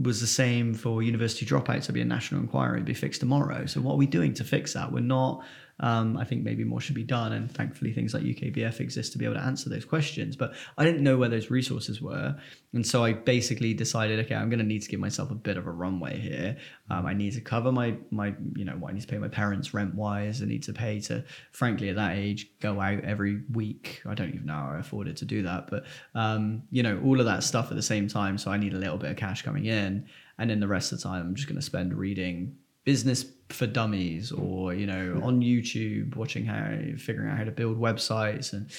was 0.01 0.21
the 0.21 0.27
same 0.27 0.73
for 0.73 1.03
university 1.03 1.45
dropouts, 1.45 1.83
it'd 1.83 1.95
be 1.95 2.01
a 2.01 2.05
national 2.05 2.41
inquiry, 2.41 2.77
it'd 2.77 2.85
be 2.85 2.93
fixed 2.93 3.19
tomorrow. 3.19 3.65
So 3.65 3.81
what 3.81 3.93
are 3.93 3.97
we 3.97 4.07
doing 4.07 4.33
to 4.35 4.43
fix 4.43 4.73
that? 4.73 4.91
We're 4.91 5.01
not 5.01 5.43
um, 5.81 6.17
I 6.17 6.25
think 6.25 6.43
maybe 6.43 6.63
more 6.63 6.81
should 6.81 6.95
be 6.95 7.03
done, 7.03 7.31
and 7.31 7.49
thankfully 7.51 7.93
things 7.93 8.13
like 8.13 8.23
UKBF 8.23 8.79
exist 8.79 9.13
to 9.13 9.17
be 9.17 9.25
able 9.25 9.35
to 9.35 9.41
answer 9.41 9.69
those 9.69 9.85
questions. 9.85 10.35
But 10.35 10.53
I 10.77 10.83
didn't 10.83 11.03
know 11.03 11.17
where 11.17 11.29
those 11.29 11.49
resources 11.49 12.01
were, 12.01 12.35
and 12.73 12.85
so 12.85 13.03
I 13.03 13.13
basically 13.13 13.73
decided, 13.73 14.19
okay, 14.25 14.35
I'm 14.35 14.49
going 14.49 14.59
to 14.59 14.65
need 14.65 14.81
to 14.81 14.89
give 14.89 14.99
myself 14.99 15.31
a 15.31 15.35
bit 15.35 15.57
of 15.57 15.67
a 15.67 15.71
runway 15.71 16.19
here. 16.19 16.57
Um, 16.89 17.05
I 17.05 17.13
need 17.13 17.33
to 17.33 17.41
cover 17.41 17.71
my 17.71 17.95
my 18.11 18.35
you 18.55 18.65
know 18.65 18.73
what 18.73 18.91
I 18.91 18.93
need 18.93 19.01
to 19.01 19.07
pay 19.07 19.17
my 19.17 19.29
parents 19.29 19.73
rent 19.73 19.95
wise. 19.95 20.41
I 20.41 20.45
need 20.45 20.63
to 20.63 20.73
pay 20.73 20.99
to, 21.01 21.23
frankly, 21.51 21.89
at 21.89 21.95
that 21.95 22.17
age, 22.17 22.51
go 22.59 22.81
out 22.81 23.03
every 23.03 23.41
week. 23.53 24.01
I 24.05 24.13
don't 24.13 24.33
even 24.33 24.45
know 24.45 24.53
how 24.53 24.71
I 24.75 24.79
afforded 24.79 25.17
to 25.17 25.25
do 25.25 25.43
that, 25.43 25.69
but 25.69 25.85
um, 26.13 26.63
you 26.71 26.83
know 26.83 27.01
all 27.05 27.19
of 27.19 27.25
that 27.25 27.43
stuff 27.43 27.71
at 27.71 27.77
the 27.77 27.83
same 27.83 28.07
time. 28.07 28.37
So 28.37 28.51
I 28.51 28.57
need 28.57 28.73
a 28.73 28.77
little 28.77 28.97
bit 28.97 29.11
of 29.11 29.17
cash 29.17 29.43
coming 29.43 29.65
in, 29.65 30.07
and 30.37 30.49
then 30.49 30.59
the 30.59 30.67
rest 30.67 30.91
of 30.91 30.99
the 30.99 31.03
time 31.03 31.21
I'm 31.21 31.35
just 31.35 31.47
going 31.47 31.59
to 31.59 31.65
spend 31.65 31.93
reading 31.93 32.57
business 32.85 33.25
for 33.49 33.65
dummies 33.65 34.31
or 34.31 34.73
you 34.75 34.85
know 34.85 35.19
on 35.23 35.41
youtube 35.41 36.15
watching 36.15 36.45
how 36.45 36.77
figuring 36.97 37.29
out 37.29 37.37
how 37.37 37.43
to 37.43 37.51
build 37.51 37.79
websites 37.79 38.53
and 38.53 38.69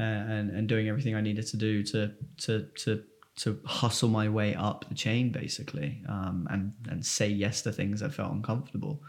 uh, 0.00 0.02
and 0.02 0.50
and 0.50 0.68
doing 0.68 0.88
everything 0.88 1.14
i 1.14 1.20
needed 1.20 1.46
to 1.46 1.56
do 1.56 1.82
to 1.82 2.12
to 2.36 2.66
to 2.76 3.02
to 3.36 3.60
hustle 3.66 4.08
my 4.08 4.28
way 4.28 4.54
up 4.54 4.86
the 4.88 4.94
chain 4.94 5.30
basically 5.30 6.02
um, 6.08 6.46
and 6.50 6.72
and 6.88 7.04
say 7.04 7.28
yes 7.28 7.62
to 7.62 7.70
things 7.70 8.00
that 8.00 8.12
felt 8.12 8.32
uncomfortable. 8.32 9.02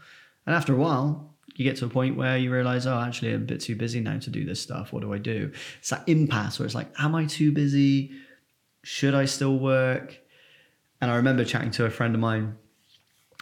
And 0.46 0.54
after 0.54 0.74
a 0.74 0.76
while 0.76 1.34
you 1.56 1.64
get 1.64 1.76
to 1.78 1.86
a 1.86 1.88
point 1.88 2.16
where 2.16 2.36
you 2.36 2.52
realize 2.52 2.86
oh 2.86 3.00
actually 3.00 3.32
i'm 3.32 3.42
a 3.42 3.46
bit 3.46 3.60
too 3.60 3.74
busy 3.74 4.00
now 4.00 4.18
to 4.18 4.30
do 4.30 4.44
this 4.44 4.60
stuff. 4.60 4.92
What 4.92 5.02
do 5.02 5.12
i 5.12 5.18
do? 5.18 5.50
It's 5.78 5.90
that 5.90 6.06
impasse 6.06 6.58
where 6.58 6.66
it's 6.66 6.74
like 6.74 6.92
am 6.98 7.14
i 7.14 7.24
too 7.24 7.52
busy? 7.52 8.12
Should 8.84 9.14
i 9.14 9.24
still 9.24 9.58
work? 9.58 10.18
And 11.00 11.10
i 11.10 11.16
remember 11.16 11.44
chatting 11.44 11.70
to 11.72 11.86
a 11.86 11.90
friend 11.90 12.14
of 12.14 12.20
mine 12.20 12.56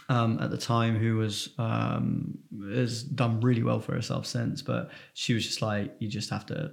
um, 0.09 0.39
at 0.41 0.51
the 0.51 0.57
time 0.57 0.97
who 0.97 1.17
was 1.17 1.49
um, 1.57 2.37
has 2.73 3.03
done 3.03 3.41
really 3.41 3.63
well 3.63 3.79
for 3.79 3.93
herself 3.93 4.25
since, 4.25 4.61
but 4.61 4.91
she 5.13 5.33
was 5.33 5.45
just 5.45 5.61
like, 5.61 5.95
you 5.99 6.07
just 6.07 6.29
have 6.29 6.45
to 6.47 6.71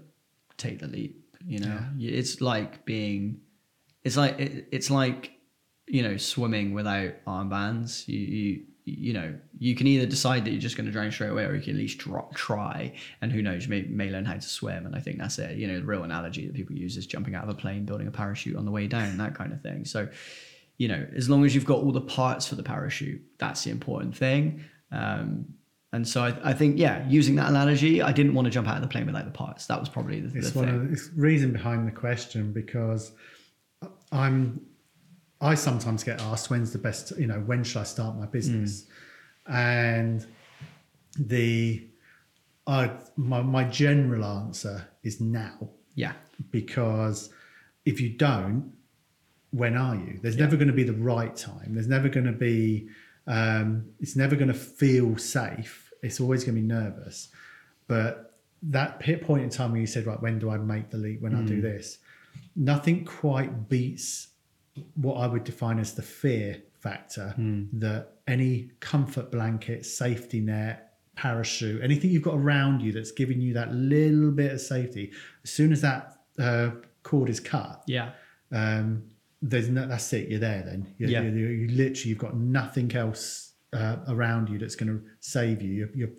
take 0.56 0.78
the 0.78 0.86
leap. 0.86 1.20
You 1.46 1.58
know, 1.58 1.78
yeah. 1.98 2.12
it's 2.12 2.40
like 2.40 2.84
being, 2.84 3.40
it's 4.02 4.16
like 4.16 4.38
it, 4.38 4.68
it's 4.72 4.90
like 4.90 5.32
you 5.86 6.02
know 6.02 6.16
swimming 6.16 6.72
without 6.72 7.12
armbands. 7.26 8.08
You 8.08 8.18
you 8.18 8.64
you 8.86 9.12
know 9.12 9.34
you 9.58 9.74
can 9.74 9.86
either 9.86 10.06
decide 10.06 10.44
that 10.44 10.50
you're 10.50 10.60
just 10.60 10.76
going 10.76 10.86
to 10.86 10.92
drown 10.92 11.10
straight 11.10 11.30
away, 11.30 11.44
or 11.44 11.54
you 11.54 11.62
can 11.62 11.74
at 11.74 11.78
least 11.78 12.00
try. 12.34 12.94
And 13.20 13.32
who 13.32 13.42
knows, 13.42 13.64
you 13.64 13.70
may, 13.70 13.82
may 13.82 14.10
learn 14.10 14.24
how 14.24 14.34
to 14.34 14.40
swim. 14.40 14.86
And 14.86 14.94
I 14.94 15.00
think 15.00 15.18
that's 15.18 15.38
it. 15.38 15.56
You 15.56 15.66
know, 15.66 15.80
the 15.80 15.86
real 15.86 16.04
analogy 16.04 16.46
that 16.46 16.54
people 16.54 16.76
use 16.76 16.96
is 16.96 17.06
jumping 17.06 17.34
out 17.34 17.44
of 17.44 17.50
a 17.50 17.54
plane, 17.54 17.84
building 17.84 18.06
a 18.06 18.10
parachute 18.10 18.56
on 18.56 18.64
the 18.64 18.70
way 18.70 18.86
down, 18.86 19.18
that 19.18 19.34
kind 19.34 19.52
of 19.52 19.60
thing. 19.60 19.84
So 19.84 20.08
you 20.78 20.88
know, 20.88 21.06
as 21.14 21.30
long 21.30 21.44
as 21.44 21.54
you've 21.54 21.64
got 21.64 21.78
all 21.78 21.92
the 21.92 22.00
parts 22.00 22.48
for 22.48 22.56
the 22.56 22.62
parachute, 22.62 23.22
that's 23.38 23.64
the 23.64 23.70
important 23.70 24.16
thing. 24.16 24.64
Um, 24.90 25.46
and 25.92 26.06
so 26.06 26.22
I, 26.22 26.36
I, 26.42 26.52
think, 26.52 26.76
yeah, 26.78 27.06
using 27.08 27.36
that 27.36 27.48
analogy, 27.48 28.02
I 28.02 28.10
didn't 28.10 28.34
want 28.34 28.46
to 28.46 28.50
jump 28.50 28.66
out 28.66 28.76
of 28.76 28.82
the 28.82 28.88
plane 28.88 29.06
without 29.06 29.24
the 29.24 29.30
parts. 29.30 29.66
That 29.66 29.78
was 29.78 29.88
probably 29.88 30.20
the, 30.20 30.36
it's 30.36 30.50
the 30.50 30.58
one 30.58 30.66
thing. 30.66 30.74
Of 30.74 30.86
the, 30.88 30.92
it's 30.92 31.10
reason 31.14 31.52
behind 31.52 31.86
the 31.86 31.92
question 31.92 32.52
because 32.52 33.12
I'm, 34.10 34.60
I 35.40 35.54
sometimes 35.54 36.02
get 36.02 36.20
asked 36.20 36.50
when's 36.50 36.72
the 36.72 36.78
best, 36.78 37.16
you 37.16 37.28
know, 37.28 37.40
when 37.40 37.62
should 37.62 37.80
I 37.80 37.84
start 37.84 38.16
my 38.16 38.26
business? 38.26 38.86
Mm. 39.48 39.54
And 39.54 40.26
the, 41.16 41.86
I, 42.66 42.90
my, 43.16 43.42
my 43.42 43.62
general 43.62 44.24
answer 44.24 44.88
is 45.04 45.20
now. 45.20 45.68
Yeah. 45.94 46.14
Because 46.50 47.30
if 47.84 48.00
you 48.00 48.08
don't, 48.08 48.72
when 49.54 49.76
are 49.76 49.94
you? 49.94 50.18
There's 50.20 50.34
yeah. 50.34 50.44
never 50.44 50.56
going 50.56 50.68
to 50.68 50.74
be 50.74 50.82
the 50.82 50.92
right 50.92 51.34
time. 51.34 51.74
There's 51.74 51.86
never 51.86 52.08
going 52.08 52.26
to 52.26 52.32
be, 52.32 52.88
um, 53.28 53.86
it's 54.00 54.16
never 54.16 54.34
going 54.34 54.48
to 54.48 54.54
feel 54.54 55.16
safe. 55.16 55.92
It's 56.02 56.20
always 56.20 56.42
going 56.42 56.56
to 56.56 56.60
be 56.60 56.66
nervous. 56.66 57.28
But 57.86 58.34
that 58.62 58.98
pit 58.98 59.22
point 59.22 59.44
in 59.44 59.50
time 59.50 59.70
when 59.72 59.80
you 59.80 59.86
said, 59.86 60.06
right, 60.06 60.20
when 60.20 60.40
do 60.40 60.50
I 60.50 60.56
make 60.56 60.90
the 60.90 60.96
leap? 60.98 61.20
When 61.20 61.32
mm. 61.32 61.44
I 61.44 61.46
do 61.46 61.58
mm. 61.58 61.62
this? 61.62 61.98
Nothing 62.56 63.04
quite 63.04 63.68
beats 63.68 64.28
what 64.96 65.14
I 65.14 65.28
would 65.28 65.44
define 65.44 65.78
as 65.78 65.94
the 65.94 66.02
fear 66.02 66.60
factor 66.80 67.32
mm. 67.38 67.68
that 67.74 68.14
any 68.26 68.70
comfort 68.80 69.30
blanket, 69.30 69.86
safety 69.86 70.40
net, 70.40 70.94
parachute, 71.14 71.80
anything 71.80 72.10
you've 72.10 72.24
got 72.24 72.34
around 72.34 72.80
you 72.82 72.90
that's 72.90 73.12
giving 73.12 73.40
you 73.40 73.54
that 73.54 73.72
little 73.72 74.32
bit 74.32 74.52
of 74.52 74.60
safety, 74.60 75.12
as 75.44 75.50
soon 75.50 75.70
as 75.70 75.80
that 75.80 76.18
uh, 76.40 76.70
cord 77.04 77.28
is 77.28 77.38
cut, 77.38 77.84
yeah, 77.86 78.10
um, 78.50 79.04
there's 79.44 79.68
no 79.68 79.86
that's 79.86 80.12
it 80.12 80.28
you're 80.28 80.40
there 80.40 80.62
then 80.62 80.92
you're, 80.98 81.10
yeah. 81.10 81.22
You're, 81.22 81.52
you 81.52 81.68
literally 81.68 82.10
you've 82.10 82.18
got 82.18 82.34
nothing 82.34 82.94
else 82.96 83.52
uh, 83.72 83.96
around 84.08 84.48
you 84.48 84.58
that's 84.58 84.76
going 84.76 84.88
to 84.88 85.02
save 85.20 85.60
you 85.62 85.72
you're, 85.72 85.90
you're, 85.94 86.16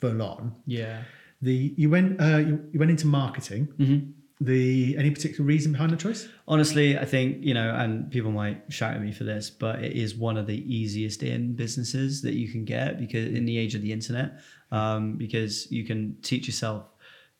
full 0.00 0.20
on 0.20 0.52
yeah 0.66 1.02
the 1.42 1.74
you 1.76 1.88
went 1.88 2.20
uh, 2.20 2.38
you, 2.38 2.64
you 2.72 2.78
went 2.78 2.90
into 2.90 3.06
marketing 3.06 3.68
mm-hmm. 3.78 4.10
the 4.40 4.96
any 4.98 5.10
particular 5.12 5.44
reason 5.44 5.70
behind 5.70 5.92
the 5.92 5.96
choice? 5.96 6.28
Honestly, 6.48 6.98
I 6.98 7.04
think, 7.04 7.44
you 7.44 7.54
know, 7.54 7.72
and 7.74 8.10
people 8.10 8.32
might 8.32 8.62
shout 8.68 8.94
at 8.94 9.00
me 9.00 9.12
for 9.12 9.22
this, 9.22 9.48
but 9.50 9.80
it 9.82 9.92
is 9.92 10.16
one 10.16 10.36
of 10.36 10.48
the 10.48 10.58
easiest 10.74 11.22
in 11.22 11.54
businesses 11.54 12.22
that 12.22 12.34
you 12.34 12.48
can 12.48 12.64
get 12.64 12.98
because 12.98 13.28
in 13.28 13.44
the 13.44 13.58
age 13.58 13.76
of 13.76 13.82
the 13.82 13.92
internet, 13.92 14.40
um, 14.72 15.16
because 15.16 15.70
you 15.70 15.84
can 15.84 16.16
teach 16.22 16.46
yourself 16.46 16.84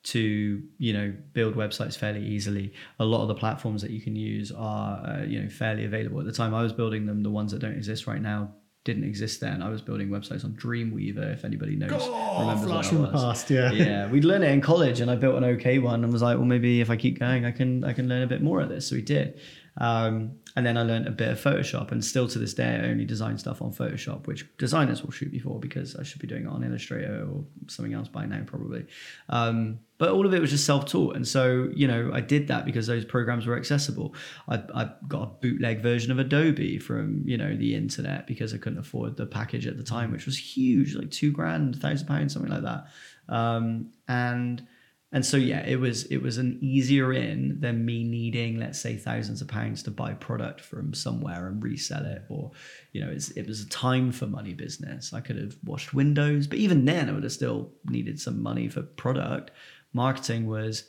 to 0.03 0.61
you 0.77 0.93
know 0.93 1.13
build 1.33 1.55
websites 1.55 1.97
fairly 1.97 2.25
easily. 2.25 2.73
A 2.99 3.05
lot 3.05 3.21
of 3.21 3.27
the 3.29 3.35
platforms 3.35 3.81
that 3.81 3.91
you 3.91 4.01
can 4.01 4.15
use 4.15 4.51
are 4.51 5.05
uh, 5.05 5.23
you 5.23 5.41
know 5.41 5.49
fairly 5.49 5.85
available. 5.85 6.19
At 6.19 6.25
the 6.25 6.31
time 6.33 6.53
i 6.53 6.61
was 6.61 6.73
building 6.73 7.05
them 7.05 7.23
the 7.23 7.29
ones 7.29 7.51
that 7.51 7.59
don't 7.59 7.73
exist 7.75 8.05
right 8.07 8.21
now 8.21 8.51
didn't 8.83 9.05
exist 9.05 9.39
then. 9.39 9.61
I 9.61 9.69
was 9.69 9.81
building 9.81 10.09
websites 10.09 10.43
on 10.43 10.51
dreamweaver 10.55 11.31
if 11.33 11.45
anybody 11.45 11.77
knows 11.77 11.91
Oh, 12.03 12.39
remembers 12.41 12.65
flash 12.69 12.89
that 12.89 12.97
the 12.97 13.07
past, 13.11 13.49
yeah. 13.49 13.71
yeah 13.71 14.07
we'd 14.09 14.25
learn 14.25 14.43
it 14.43 14.51
in 14.51 14.59
college 14.59 14.99
and 14.99 15.09
i 15.09 15.15
built 15.15 15.35
an 15.37 15.45
okay 15.45 15.79
one 15.79 16.03
and 16.03 16.11
was 16.11 16.21
like 16.21 16.35
well 16.35 16.45
maybe 16.45 16.81
if 16.81 16.89
i 16.89 16.97
keep 16.97 17.17
going 17.17 17.45
i 17.45 17.51
can 17.51 17.85
i 17.85 17.93
can 17.93 18.09
learn 18.09 18.23
a 18.23 18.27
bit 18.27 18.41
more 18.41 18.59
of 18.59 18.67
this. 18.67 18.87
So 18.87 18.95
we 18.95 19.01
did 19.01 19.39
um, 19.77 20.33
and 20.55 20.65
then 20.65 20.77
I 20.77 20.83
learned 20.83 21.07
a 21.07 21.11
bit 21.11 21.29
of 21.29 21.41
Photoshop, 21.41 21.91
and 21.91 22.05
still 22.05 22.27
to 22.27 22.37
this 22.37 22.53
day, 22.53 22.79
I 22.83 22.89
only 22.89 23.05
design 23.05 23.37
stuff 23.39 23.61
on 23.61 23.73
Photoshop, 23.73 24.27
which 24.27 24.45
designers 24.57 25.01
will 25.01 25.11
shoot 25.11 25.31
me 25.31 25.39
for 25.39 25.59
because 25.59 25.95
I 25.95 26.03
should 26.03 26.21
be 26.21 26.27
doing 26.27 26.43
it 26.43 26.49
on 26.49 26.63
Illustrator 26.63 27.27
or 27.27 27.43
something 27.67 27.93
else 27.93 28.07
by 28.07 28.25
now, 28.25 28.43
probably. 28.45 28.85
Um, 29.29 29.79
but 29.97 30.09
all 30.09 30.27
of 30.27 30.33
it 30.33 30.41
was 30.41 30.51
just 30.51 30.65
self-taught, 30.65 31.15
and 31.15 31.27
so 31.27 31.69
you 31.73 31.87
know, 31.87 32.11
I 32.13 32.21
did 32.21 32.47
that 32.49 32.65
because 32.65 32.85
those 32.85 33.03
programs 33.03 33.47
were 33.47 33.57
accessible. 33.57 34.13
I, 34.47 34.61
I 34.75 34.91
got 35.07 35.23
a 35.23 35.31
bootleg 35.41 35.81
version 35.81 36.11
of 36.11 36.19
Adobe 36.19 36.77
from 36.77 37.23
you 37.25 37.37
know 37.37 37.55
the 37.55 37.73
internet 37.73 38.27
because 38.27 38.53
I 38.53 38.57
couldn't 38.57 38.79
afford 38.79 39.17
the 39.17 39.25
package 39.25 39.65
at 39.65 39.77
the 39.77 39.83
time, 39.83 40.11
which 40.11 40.27
was 40.27 40.37
huge, 40.37 40.93
like 40.95 41.09
two 41.09 41.31
grand, 41.31 41.77
thousand 41.77 42.07
pounds, 42.07 42.33
something 42.33 42.51
like 42.51 42.63
that. 42.63 42.85
Um, 43.27 43.91
and 44.07 44.67
and 45.13 45.23
so 45.23 45.37
yeah, 45.37 45.63
it 45.65 45.79
was 45.79 46.05
it 46.05 46.17
was 46.17 46.39
an 46.39 46.57
easier 46.59 47.13
in 47.13 47.59
than 47.59 47.85
me 47.85 48.03
needing, 48.03 48.59
let's 48.59 48.79
say, 48.79 48.97
thousands 48.97 49.41
of 49.41 49.47
pounds 49.47 49.83
to 49.83 49.91
buy 49.91 50.15
product 50.15 50.59
from 50.59 50.95
somewhere 50.95 51.47
and 51.47 51.63
resell 51.63 52.03
it, 52.03 52.23
or 52.29 52.49
you 52.93 52.99
know, 52.99 53.11
it 53.11 53.47
was 53.47 53.61
a 53.61 53.69
time 53.69 54.11
for 54.11 54.25
money 54.25 54.55
business. 54.55 55.13
I 55.13 55.21
could 55.21 55.37
have 55.37 55.55
washed 55.63 55.93
windows, 55.93 56.47
but 56.47 56.57
even 56.57 56.85
then, 56.85 57.09
I 57.09 57.13
would 57.13 57.23
have 57.23 57.31
still 57.31 57.71
needed 57.85 58.19
some 58.19 58.41
money 58.41 58.67
for 58.67 58.81
product. 58.81 59.51
Marketing 59.93 60.47
was, 60.47 60.85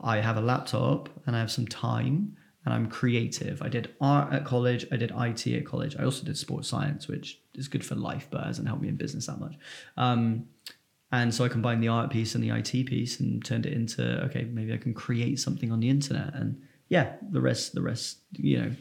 I 0.00 0.18
have 0.18 0.36
a 0.36 0.40
laptop 0.40 1.08
and 1.26 1.34
I 1.34 1.40
have 1.40 1.50
some 1.50 1.66
time 1.66 2.36
and 2.64 2.72
I'm 2.72 2.88
creative. 2.88 3.60
I 3.60 3.68
did 3.68 3.92
art 4.00 4.32
at 4.32 4.44
college. 4.44 4.86
I 4.92 4.96
did 4.96 5.10
IT 5.18 5.46
at 5.48 5.66
college. 5.66 5.96
I 5.98 6.04
also 6.04 6.24
did 6.24 6.38
sports 6.38 6.68
science, 6.68 7.08
which 7.08 7.40
is 7.54 7.66
good 7.66 7.84
for 7.84 7.96
life, 7.96 8.28
but 8.30 8.44
hasn't 8.44 8.68
helped 8.68 8.82
me 8.82 8.88
in 8.88 8.96
business 8.96 9.26
that 9.26 9.40
much. 9.40 9.54
Um, 9.96 10.46
and 11.10 11.34
so 11.34 11.44
I 11.44 11.48
combined 11.48 11.82
the 11.82 11.88
art 11.88 12.10
piece 12.10 12.34
and 12.34 12.44
the 12.44 12.50
IT 12.50 12.86
piece 12.86 13.18
and 13.20 13.44
turned 13.44 13.66
it 13.66 13.72
into 13.72 14.22
okay, 14.24 14.44
maybe 14.44 14.72
I 14.72 14.76
can 14.76 14.94
create 14.94 15.40
something 15.40 15.72
on 15.72 15.80
the 15.80 15.88
internet. 15.88 16.34
And 16.34 16.62
yeah, 16.88 17.14
the 17.30 17.40
rest, 17.40 17.74
the 17.74 17.82
rest, 17.82 18.18
you 18.32 18.58
know, 18.58 18.76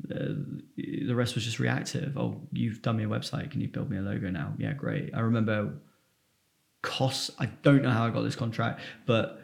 the, 0.00 0.62
the 0.76 1.14
rest 1.14 1.34
was 1.34 1.44
just 1.44 1.58
reactive. 1.58 2.16
Oh, 2.16 2.40
you've 2.52 2.82
done 2.82 2.96
me 2.96 3.04
a 3.04 3.08
website. 3.08 3.50
Can 3.50 3.60
you 3.60 3.68
build 3.68 3.90
me 3.90 3.96
a 3.96 4.00
logo 4.02 4.30
now? 4.30 4.54
Yeah, 4.58 4.72
great. 4.72 5.12
I 5.14 5.20
remember 5.20 5.74
Costa. 6.82 7.32
I 7.40 7.46
don't 7.46 7.82
know 7.82 7.90
how 7.90 8.06
I 8.06 8.10
got 8.10 8.22
this 8.22 8.36
contract, 8.36 8.80
but 9.06 9.42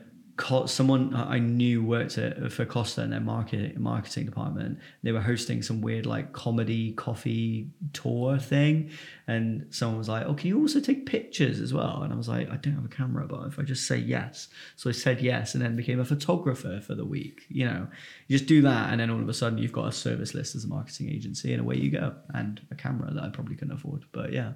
someone 0.67 1.15
I 1.15 1.39
knew 1.39 1.85
worked 1.85 2.19
at 2.19 2.53
for 2.53 2.65
Costa 2.65 3.03
in 3.03 3.11
their 3.11 3.21
market 3.21 3.79
marketing 3.79 4.27
department. 4.27 4.79
They 5.03 5.13
were 5.13 5.21
hosting 5.21 5.63
some 5.63 5.81
weird 5.81 6.07
like 6.07 6.33
comedy 6.33 6.93
coffee 6.93 7.71
tour 7.93 8.39
thing, 8.39 8.91
and 9.29 9.67
someone 9.71 9.99
was 9.99 10.09
like, 10.09 10.27
"Oh, 10.27 10.35
can 10.35 10.49
you 10.49 10.61
also 10.61 10.81
take 10.81 11.07
pictures 11.07 11.61
as 11.61 11.73
well?" 11.73 12.03
And 12.03 12.13
I 12.13 12.17
was 12.17 12.29
like, 12.29 12.51
"I 12.51 12.57
don't 12.57 12.75
have 12.75 12.85
a 12.85 12.89
camera, 12.89 13.27
but 13.27 13.47
if 13.47 13.59
I 13.59 13.63
just 13.63 13.87
say 13.87 13.99
yes," 13.99 14.49
so 14.77 14.91
I 14.91 14.93
said 14.93 15.21
yes, 15.21 15.55
and 15.55 15.63
then 15.63 15.77
became 15.77 16.01
a 16.01 16.05
photographer 16.05 16.81
for 16.81 16.95
the 16.95 17.05
week. 17.05 17.43
You 17.49 17.67
know, 17.67 17.87
you 18.27 18.37
just 18.37 18.49
do 18.49 18.61
that, 18.63 18.91
and 18.91 19.01
then 19.01 19.11
all 19.11 19.21
of 19.21 19.29
a 19.29 19.35
sudden 19.35 19.59
you've 19.59 19.73
got 19.73 19.89
a 19.89 19.93
service 19.93 20.35
list 20.35 20.57
as 20.57 20.65
a 20.65 20.69
marketing 20.69 21.11
agency, 21.11 21.53
and 21.53 21.61
away 21.61 21.77
you 21.77 21.91
go, 21.91 22.15
and 22.33 22.61
a 22.71 22.75
camera 22.75 23.13
that 23.13 23.23
I 23.23 23.29
probably 23.29 23.55
couldn't 23.55 23.75
afford. 23.75 24.05
But 24.11 24.33
yeah, 24.33 24.55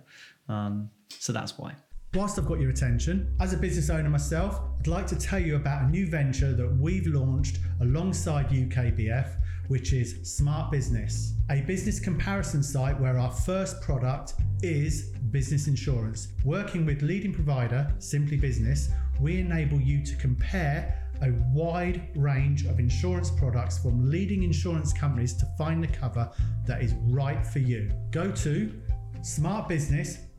um, 0.48 0.90
so 1.08 1.32
that's 1.32 1.56
why. 1.56 1.76
Whilst 2.14 2.38
I've 2.38 2.46
got 2.46 2.58
your 2.58 2.70
attention, 2.70 3.36
as 3.38 3.52
a 3.52 3.58
business 3.58 3.90
owner 3.90 4.08
myself, 4.08 4.62
I'd 4.80 4.86
like 4.86 5.06
to 5.08 5.16
tell 5.16 5.38
you 5.38 5.56
about 5.56 5.82
a 5.82 5.90
new 5.90 6.06
venture 6.06 6.54
that 6.54 6.76
we've 6.78 7.06
launched 7.06 7.58
alongside 7.82 8.48
UKBF, 8.48 9.28
which 9.68 9.92
is 9.92 10.18
Smart 10.22 10.70
Business, 10.70 11.34
a 11.50 11.60
business 11.60 12.00
comparison 12.00 12.62
site 12.62 12.98
where 12.98 13.18
our 13.18 13.30
first 13.30 13.82
product 13.82 14.32
is 14.62 15.10
business 15.30 15.68
insurance. 15.68 16.28
Working 16.46 16.86
with 16.86 17.02
leading 17.02 17.34
provider 17.34 17.92
Simply 17.98 18.38
Business, 18.38 18.88
we 19.20 19.38
enable 19.38 19.78
you 19.78 20.02
to 20.02 20.16
compare 20.16 21.10
a 21.20 21.32
wide 21.52 22.08
range 22.16 22.64
of 22.64 22.78
insurance 22.78 23.30
products 23.30 23.76
from 23.76 24.10
leading 24.10 24.44
insurance 24.44 24.94
companies 24.94 25.34
to 25.34 25.46
find 25.58 25.84
the 25.84 25.88
cover 25.88 26.30
that 26.66 26.82
is 26.82 26.94
right 27.08 27.46
for 27.46 27.58
you. 27.58 27.90
Go 28.12 28.30
to 28.32 28.72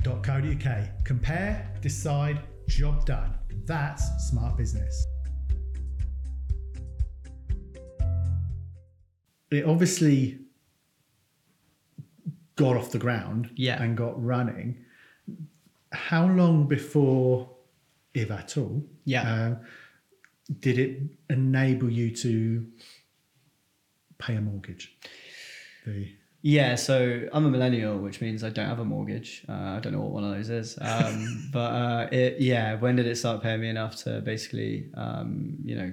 smartbusiness.co.uk. 0.04 1.04
Compare, 1.06 1.74
decide, 1.82 2.40
job 2.68 3.06
done. 3.06 3.34
That's 3.66 4.30
smart 4.30 4.58
business. 4.58 5.06
It 9.52 9.66
obviously 9.66 10.40
got 12.56 12.76
off 12.78 12.92
the 12.92 13.00
ground 13.00 13.52
Yeah. 13.56 13.82
and 13.82 13.98
got 13.98 14.22
running. 14.24 14.86
How 15.92 16.28
long 16.28 16.68
before, 16.68 17.50
if 18.14 18.30
at 18.32 18.58
all, 18.58 18.86
Yeah. 19.06 19.34
uh, 19.34 19.56
did 20.60 20.78
it 20.78 21.02
enable 21.30 21.90
you 21.90 22.14
to 22.18 22.72
pay 24.20 24.36
a 24.36 24.42
mortgage? 24.42 24.96
The 25.86 26.12
Yeah, 26.42 26.76
so 26.76 27.28
I'm 27.34 27.46
a 27.46 27.50
millennial, 27.50 27.98
which 27.98 28.22
means 28.22 28.44
I 28.44 28.50
don't 28.50 28.68
have 28.68 28.80
a 28.80 28.86
mortgage. 28.86 29.44
Uh, 29.50 29.76
I 29.76 29.80
don't 29.82 29.92
know 29.92 30.00
what 30.00 30.12
one 30.12 30.24
of 30.24 30.32
those 30.32 30.50
is. 30.50 30.78
Um, 30.80 31.50
but 31.54 31.60
uh, 31.60 32.08
it, 32.12 32.40
yeah, 32.40 32.76
when 32.76 32.96
did 32.96 33.08
it 33.08 33.18
start 33.18 33.42
paying 33.44 33.62
me 33.62 33.70
enough 33.70 33.98
to 34.04 34.22
basically, 34.22 34.90
um, 34.96 35.58
you 35.64 35.76
know, 35.76 35.92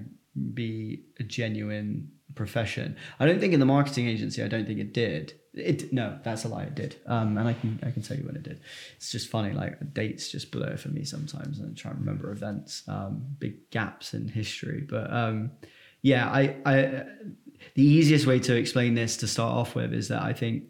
be 0.54 1.02
a 1.18 1.24
genuine 1.24 2.12
profession? 2.36 2.96
I 3.18 3.26
don't 3.26 3.40
think 3.40 3.54
in 3.54 3.60
the 3.60 3.66
marketing 3.66 4.06
agency, 4.06 4.42
I 4.42 4.48
don't 4.48 4.66
think 4.66 4.78
it 4.78 4.94
did. 4.94 5.34
It 5.54 5.92
no, 5.92 6.18
that's 6.22 6.44
a 6.44 6.48
lie. 6.48 6.64
It 6.64 6.74
did, 6.74 6.96
um, 7.06 7.38
and 7.38 7.48
I 7.48 7.54
can 7.54 7.80
I 7.82 7.90
can 7.90 8.02
tell 8.02 8.16
you 8.16 8.24
when 8.24 8.36
it 8.36 8.42
did. 8.42 8.60
It's 8.96 9.10
just 9.10 9.28
funny, 9.30 9.54
like 9.54 9.94
dates 9.94 10.28
just 10.28 10.52
blur 10.52 10.76
for 10.76 10.90
me 10.90 11.02
sometimes, 11.02 11.58
and 11.58 11.70
I 11.70 11.74
try 11.74 11.92
and 11.92 12.00
remember 12.00 12.30
events, 12.30 12.82
um, 12.88 13.24
big 13.38 13.70
gaps 13.70 14.12
in 14.12 14.28
history. 14.28 14.86
But 14.86 15.10
um, 15.10 15.52
yeah, 16.02 16.28
I 16.28 16.56
I 16.66 17.04
the 17.74 17.82
easiest 17.82 18.26
way 18.26 18.38
to 18.40 18.56
explain 18.56 18.94
this 18.94 19.16
to 19.18 19.26
start 19.26 19.52
off 19.52 19.74
with 19.74 19.92
is 19.92 20.08
that 20.08 20.22
I 20.22 20.32
think 20.32 20.64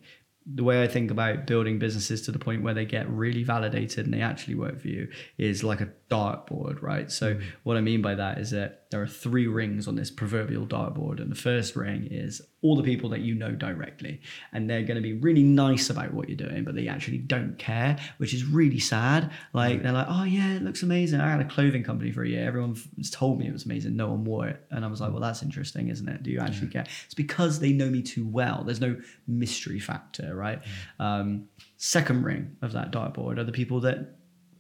the 0.46 0.62
way 0.62 0.82
I 0.82 0.86
think 0.86 1.10
about 1.10 1.46
building 1.46 1.80
businesses 1.80 2.22
to 2.22 2.32
the 2.32 2.38
point 2.38 2.62
where 2.62 2.72
they 2.72 2.84
get 2.84 3.10
really 3.10 3.42
validated 3.42 4.04
and 4.04 4.14
they 4.14 4.20
actually 4.20 4.54
work 4.54 4.80
for 4.80 4.86
you 4.86 5.08
is 5.38 5.64
like 5.64 5.80
a 5.80 5.88
dartboard, 6.08 6.80
right? 6.80 7.10
So 7.10 7.34
mm-hmm. 7.34 7.44
what 7.64 7.76
I 7.76 7.80
mean 7.80 8.00
by 8.00 8.14
that 8.14 8.38
is 8.38 8.52
that 8.52 8.88
there 8.92 9.02
are 9.02 9.08
three 9.08 9.48
rings 9.48 9.88
on 9.88 9.96
this 9.96 10.10
proverbial 10.10 10.66
dartboard, 10.66 11.20
and 11.20 11.32
the 11.32 11.36
first 11.36 11.74
ring 11.74 12.06
is 12.08 12.40
all 12.62 12.74
the 12.74 12.82
people 12.82 13.10
that 13.10 13.20
you 13.20 13.34
know 13.34 13.52
directly, 13.52 14.20
and 14.52 14.68
they're 14.68 14.82
going 14.82 14.96
to 14.96 15.02
be 15.02 15.12
really 15.12 15.42
nice 15.42 15.90
about 15.90 16.12
what 16.14 16.28
you're 16.28 16.36
doing, 16.36 16.64
but 16.64 16.74
they 16.74 16.88
actually 16.88 17.18
don't 17.18 17.58
care, 17.58 17.96
which 18.16 18.32
is 18.32 18.44
really 18.44 18.78
sad. 18.78 19.30
Like 19.52 19.80
mm. 19.80 19.82
they're 19.82 19.92
like, 19.92 20.06
oh 20.08 20.24
yeah, 20.24 20.54
it 20.54 20.62
looks 20.62 20.82
amazing. 20.82 21.20
I 21.20 21.30
had 21.30 21.40
a 21.40 21.44
clothing 21.44 21.84
company 21.84 22.10
for 22.10 22.24
a 22.24 22.28
year. 22.28 22.46
Everyone 22.46 22.76
told 23.10 23.38
me 23.38 23.46
it 23.46 23.52
was 23.52 23.66
amazing. 23.66 23.96
No 23.96 24.08
one 24.08 24.24
wore 24.24 24.48
it, 24.48 24.64
and 24.70 24.84
I 24.84 24.88
was 24.88 25.00
like, 25.00 25.10
mm. 25.10 25.14
well, 25.14 25.22
that's 25.22 25.42
interesting, 25.42 25.88
isn't 25.88 26.08
it? 26.08 26.22
Do 26.22 26.30
you 26.30 26.40
actually 26.40 26.68
mm. 26.68 26.72
care? 26.72 26.86
It's 27.04 27.14
because 27.14 27.60
they 27.60 27.72
know 27.72 27.90
me 27.90 28.02
too 28.02 28.26
well. 28.26 28.64
There's 28.64 28.80
no 28.80 28.96
mystery 29.26 29.78
factor, 29.78 30.34
right? 30.34 30.60
Um, 30.98 31.48
second 31.76 32.24
ring 32.24 32.56
of 32.62 32.72
that 32.72 32.90
dartboard 32.90 33.38
are 33.38 33.44
the 33.44 33.52
people 33.52 33.80
that 33.80 34.16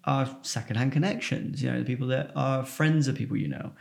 are 0.06 0.36
secondhand 0.42 0.92
connections, 0.92 1.62
you 1.62 1.70
know, 1.70 1.78
the 1.78 1.84
people 1.84 2.06
that 2.06 2.30
are 2.36 2.64
friends 2.64 3.08
of 3.08 3.16
people 3.16 3.36
you 3.36 3.48
know. 3.48 3.72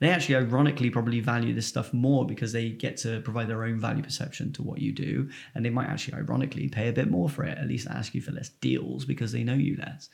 They 0.00 0.08
actually 0.08 0.36
ironically 0.36 0.90
probably 0.90 1.20
value 1.20 1.54
this 1.54 1.66
stuff 1.66 1.92
more 1.92 2.26
because 2.26 2.52
they 2.52 2.70
get 2.70 2.96
to 2.98 3.20
provide 3.20 3.48
their 3.48 3.64
own 3.64 3.78
value 3.78 4.02
perception 4.02 4.52
to 4.54 4.62
what 4.62 4.80
you 4.80 4.92
do. 4.92 5.28
And 5.54 5.64
they 5.64 5.70
might 5.70 5.88
actually 5.88 6.18
ironically 6.18 6.68
pay 6.68 6.88
a 6.88 6.92
bit 6.92 7.10
more 7.10 7.28
for 7.28 7.44
it, 7.44 7.58
at 7.58 7.68
least 7.68 7.86
ask 7.88 8.14
you 8.14 8.22
for 8.22 8.32
less 8.32 8.48
deals 8.48 9.04
because 9.04 9.32
they 9.32 9.44
know 9.44 9.54
you 9.54 9.76
less. 9.76 10.08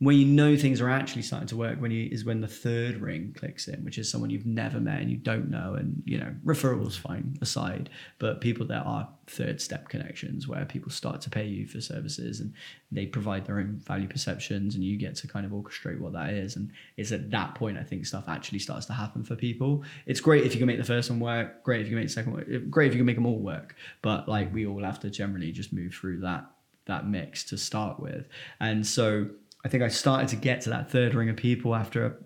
Where 0.00 0.14
you 0.14 0.26
know 0.26 0.56
things 0.56 0.80
are 0.80 0.90
actually 0.90 1.22
starting 1.22 1.46
to 1.48 1.56
work 1.56 1.80
when 1.80 1.92
you 1.92 2.08
is 2.10 2.24
when 2.24 2.40
the 2.40 2.48
third 2.48 2.96
ring 2.96 3.32
clicks 3.38 3.68
in, 3.68 3.84
which 3.84 3.96
is 3.96 4.10
someone 4.10 4.28
you've 4.28 4.44
never 4.44 4.80
met 4.80 5.00
and 5.00 5.08
you 5.10 5.16
don't 5.16 5.48
know, 5.48 5.74
and 5.74 6.02
you 6.04 6.18
know 6.18 6.34
referrals 6.44 6.98
fine 6.98 7.38
aside, 7.40 7.88
but 8.18 8.40
people 8.40 8.66
that 8.66 8.84
are 8.84 9.08
third 9.28 9.60
step 9.60 9.88
connections 9.88 10.48
where 10.48 10.64
people 10.64 10.90
start 10.90 11.20
to 11.22 11.30
pay 11.30 11.46
you 11.46 11.66
for 11.66 11.80
services 11.80 12.40
and 12.40 12.52
they 12.90 13.06
provide 13.06 13.46
their 13.46 13.58
own 13.60 13.80
value 13.86 14.08
perceptions 14.08 14.74
and 14.74 14.82
you 14.84 14.98
get 14.98 15.14
to 15.14 15.28
kind 15.28 15.46
of 15.46 15.52
orchestrate 15.52 16.00
what 16.00 16.12
that 16.12 16.30
is, 16.34 16.56
and 16.56 16.72
it's 16.96 17.12
at 17.12 17.30
that 17.30 17.54
point 17.54 17.78
I 17.78 17.84
think 17.84 18.04
stuff 18.04 18.24
actually 18.28 18.58
starts 18.58 18.86
to 18.86 18.92
happen 18.92 19.22
for 19.22 19.36
people. 19.36 19.84
It's 20.06 20.20
great 20.20 20.44
if 20.44 20.54
you 20.54 20.58
can 20.58 20.66
make 20.66 20.78
the 20.78 20.84
first 20.84 21.08
one 21.08 21.20
work, 21.20 21.62
great 21.62 21.82
if 21.82 21.86
you 21.86 21.92
can 21.92 22.00
make 22.00 22.08
the 22.08 22.14
second 22.14 22.32
work, 22.32 22.48
great 22.68 22.88
if 22.88 22.94
you 22.94 22.98
can 22.98 23.06
make 23.06 23.16
them 23.16 23.26
all 23.26 23.38
work, 23.38 23.76
but 24.02 24.28
like 24.28 24.52
we 24.52 24.66
all 24.66 24.82
have 24.82 24.98
to 25.00 25.08
generally 25.08 25.52
just 25.52 25.72
move 25.72 25.94
through 25.94 26.20
that 26.20 26.50
that 26.86 27.06
mix 27.08 27.44
to 27.44 27.56
start 27.56 28.00
with, 28.00 28.26
and 28.58 28.84
so. 28.84 29.30
I 29.64 29.68
think 29.68 29.82
I 29.82 29.88
started 29.88 30.28
to 30.28 30.36
get 30.36 30.60
to 30.62 30.70
that 30.70 30.90
third 30.90 31.14
ring 31.14 31.28
of 31.28 31.36
people 31.36 31.74
after 31.74 32.18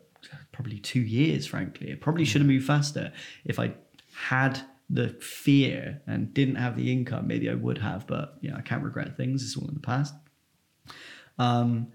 probably 0.53 0.79
two 0.79 1.01
years, 1.01 1.46
frankly. 1.46 1.90
It 1.90 2.01
probably 2.01 2.24
should 2.24 2.40
have 2.40 2.48
moved 2.48 2.66
faster. 2.66 3.12
If 3.44 3.59
I 3.59 3.74
had 4.12 4.61
the 4.90 5.11
fear 5.20 6.01
and 6.07 6.35
didn't 6.35 6.57
have 6.57 6.77
the 6.77 6.90
income, 6.90 7.27
maybe 7.27 7.48
I 7.48 7.55
would 7.55 7.79
have, 7.79 8.07
but 8.07 8.38
you 8.40 8.51
know, 8.51 8.57
I 8.57 8.62
can't 8.62 8.83
regret 8.83 9.16
things. 9.16 9.42
It's 9.42 9.57
all 9.57 9.68
in 9.68 9.74
the 9.74 9.81
past. 9.81 10.14
Um, 11.38 11.88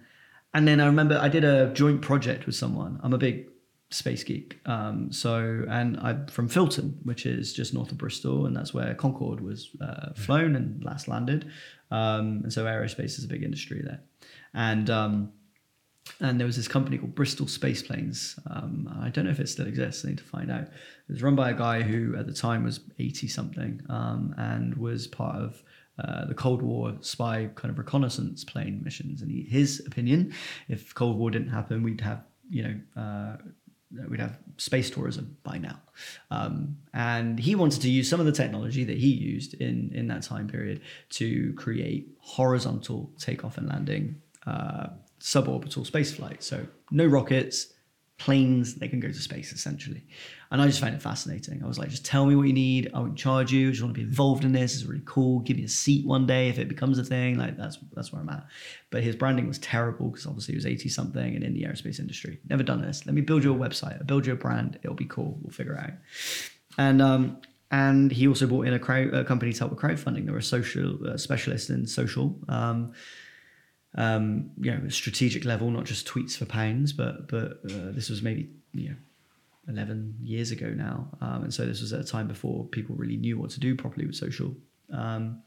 and 0.54 0.68
then 0.68 0.80
I 0.80 0.86
remember 0.86 1.18
I 1.20 1.28
did 1.28 1.44
a 1.44 1.74
joint 1.74 2.02
project 2.02 2.46
with 2.46 2.56
someone. 2.56 3.00
I'm 3.04 3.14
a 3.14 3.18
big 3.18 3.48
space 3.90 4.24
geek. 4.24 4.60
Um, 4.66 5.12
so, 5.12 5.66
and 5.70 6.00
I'm 6.00 6.28
from 6.28 6.50
Filton, 6.50 6.96
which 7.04 7.26
is 7.26 7.54
just 7.54 7.74
north 7.74 7.92
of 7.92 7.98
Bristol, 7.98 8.46
and 8.46 8.56
that's 8.56 8.74
where 8.74 8.94
Concorde 8.96 9.42
was 9.42 9.70
uh, 9.82 10.14
flown 10.14 10.56
and 10.56 10.84
last 10.84 11.08
landed. 11.08 11.52
Um, 11.92 12.42
and 12.44 12.54
so, 12.54 12.66
aerospace 12.66 13.18
is 13.18 13.26
a 13.26 13.28
big 13.28 13.44
industry 13.44 13.82
there. 13.84 14.02
And 14.54 14.90
um, 14.90 15.32
and 16.20 16.40
there 16.40 16.48
was 16.48 16.56
this 16.56 16.68
company 16.68 16.98
called 16.98 17.16
Bristol 17.16 17.48
Space 17.48 17.82
Planes. 17.82 18.38
Um, 18.50 18.90
I 19.02 19.10
don't 19.10 19.26
know 19.26 19.32
if 19.32 19.40
it 19.40 19.50
still 19.50 19.68
exists. 19.68 20.06
I 20.06 20.10
need 20.10 20.18
to 20.20 20.24
find 20.24 20.52
out. 20.52 20.64
It 20.64 20.72
was 21.10 21.24
run 21.24 21.36
by 21.36 21.52
a 21.52 21.54
guy 21.54 21.82
who, 21.82 22.16
at 22.18 22.28
the 22.28 22.34
time, 22.34 22.64
was 22.64 22.82
eighty 23.00 23.28
something 23.28 23.82
um, 23.90 24.36
and 24.38 24.76
was 24.76 25.08
part 25.08 25.36
of 25.36 25.64
uh, 26.00 26.26
the 26.26 26.34
Cold 26.34 26.62
War 26.62 26.96
spy 27.02 27.50
kind 27.56 27.72
of 27.72 27.78
reconnaissance 27.78 28.44
plane 28.44 28.82
missions. 28.84 29.22
And 29.22 29.32
he, 29.32 29.44
his 29.44 29.82
opinion, 29.86 30.34
if 30.68 30.94
Cold 30.94 31.18
War 31.18 31.32
didn't 31.32 31.50
happen, 31.50 31.84
we'd 31.84 32.02
have 32.02 32.24
you 32.50 32.64
know. 32.64 33.02
Uh, 33.02 33.38
we'd 34.10 34.20
have 34.20 34.40
space 34.58 34.90
tourism 34.90 35.38
by 35.44 35.60
now. 35.60 35.80
Um, 36.32 36.78
and 36.96 37.38
he 37.38 37.54
wanted 37.54 37.82
to 37.84 37.90
use 37.92 38.10
some 38.10 38.20
of 38.20 38.26
the 38.26 38.32
technology 38.32 38.84
that 38.84 38.98
he 38.98 39.10
used 39.10 39.54
in, 39.54 39.92
in 39.94 40.08
that 40.08 40.24
time 40.24 40.48
period 40.48 40.82
to 41.12 41.54
create 41.54 42.08
horizontal 42.20 43.12
takeoff 43.20 43.56
and 43.60 43.70
landing 43.70 44.20
uh, 44.46 44.88
suborbital 45.20 45.86
space 45.86 46.14
flight. 46.14 46.44
So 46.44 46.66
no 46.92 47.06
rockets, 47.06 47.74
planes, 48.18 48.76
they 48.76 48.88
can 48.88 49.00
go 49.00 49.08
to 49.08 49.14
space 49.14 49.52
essentially. 49.52 50.06
And 50.52 50.62
I 50.62 50.68
just 50.68 50.80
found 50.80 50.94
it 50.94 51.02
fascinating. 51.02 51.64
I 51.64 51.68
was 51.68 51.80
like, 51.80 51.90
just 51.90 52.06
tell 52.06 52.26
me 52.26 52.36
what 52.36 52.48
you 52.48 52.54
need. 52.54 52.92
I 52.94 53.00
won't 53.00 53.18
charge 53.18 53.52
you. 53.52 53.70
I 53.70 53.72
just 53.72 53.82
want 53.82 53.96
to 53.96 54.00
be 54.00 54.06
involved 54.06 54.46
in 54.46 54.52
this. 54.52 54.76
It's 54.76 54.84
really 54.84 55.02
cool. 55.06 55.40
Give 55.40 55.58
me 55.58 55.64
a 55.64 55.68
seat 55.68 56.06
one 56.06 56.28
day 56.28 56.48
if 56.48 56.60
it 56.60 56.68
becomes 56.68 57.00
a 57.00 57.04
thing. 57.04 57.40
Like 57.40 57.58
that's 57.58 57.80
that's 57.94 58.14
where 58.14 58.22
I'm 58.22 58.30
at. 58.30 58.46
But 58.92 59.04
his 59.04 59.16
branding 59.16 59.48
was 59.48 59.58
terrible 59.60 60.10
because 60.10 60.28
obviously 60.28 60.54
he 60.54 60.58
was 60.58 60.66
80 60.66 60.90
something 60.90 61.36
and 61.36 61.44
in 61.44 61.54
the 61.54 61.64
aerospace 61.64 62.00
industry. 62.00 62.40
Never 62.50 62.64
done 62.64 62.82
this. 62.82 63.06
Let 63.06 63.16
me 63.16 63.22
build 63.22 63.44
you 63.44 63.54
a 63.54 63.58
website. 63.58 63.98
I'll 63.98 64.06
build 64.06 64.28
you 64.28 64.34
a 64.34 64.38
brand. 64.38 64.78
It'll 64.84 64.96
be 64.96 65.06
cool. 65.06 65.40
We'll 65.42 65.52
figure 65.52 65.74
it 65.74 65.80
out. 65.80 65.94
And 66.78 67.02
um, 67.02 67.42
and 67.72 68.12
he 68.12 68.28
also 68.28 68.46
brought 68.46 68.68
in 68.68 68.76
a, 68.76 68.80
crowd, 68.80 69.12
a 69.16 69.26
company 69.26 69.52
to 69.52 69.60
help 69.60 69.72
with 69.72 69.80
crowdfunding. 69.80 70.28
They 70.28 70.32
were 70.32 70.38
a 70.38 70.44
social 70.44 71.08
uh, 71.08 71.18
specialist 71.18 71.72
in 71.72 71.88
social. 71.88 72.38
Um, 72.48 72.94
um, 73.96 74.52
you 74.60 74.72
know, 74.72 74.90
strategic 74.90 75.46
level, 75.46 75.70
not 75.70 75.86
just 75.86 76.08
tweets 76.08 76.38
for 76.38 76.46
pounds, 76.46 76.94
but 76.94 77.28
but 77.28 77.60
uh, 77.70 77.92
this 77.92 78.10
was 78.10 78.22
maybe 78.22 78.50
you 78.74 78.90
know 78.90 78.96
11 79.68 80.16
years 80.22 80.52
ago 80.52 80.68
now. 80.70 81.08
Um, 81.22 81.44
and 81.44 81.54
so 81.54 81.66
this 81.66 81.82
was 81.82 81.94
at 81.94 82.02
a 82.02 82.04
time 82.04 82.28
before 82.28 82.66
people 82.66 82.96
really 82.96 83.18
knew 83.18 83.38
what 83.38 83.52
to 83.52 83.60
do 83.60 83.76
properly 83.76 84.06
with 84.06 84.16
social. 84.16 84.54
Um, 84.92 85.42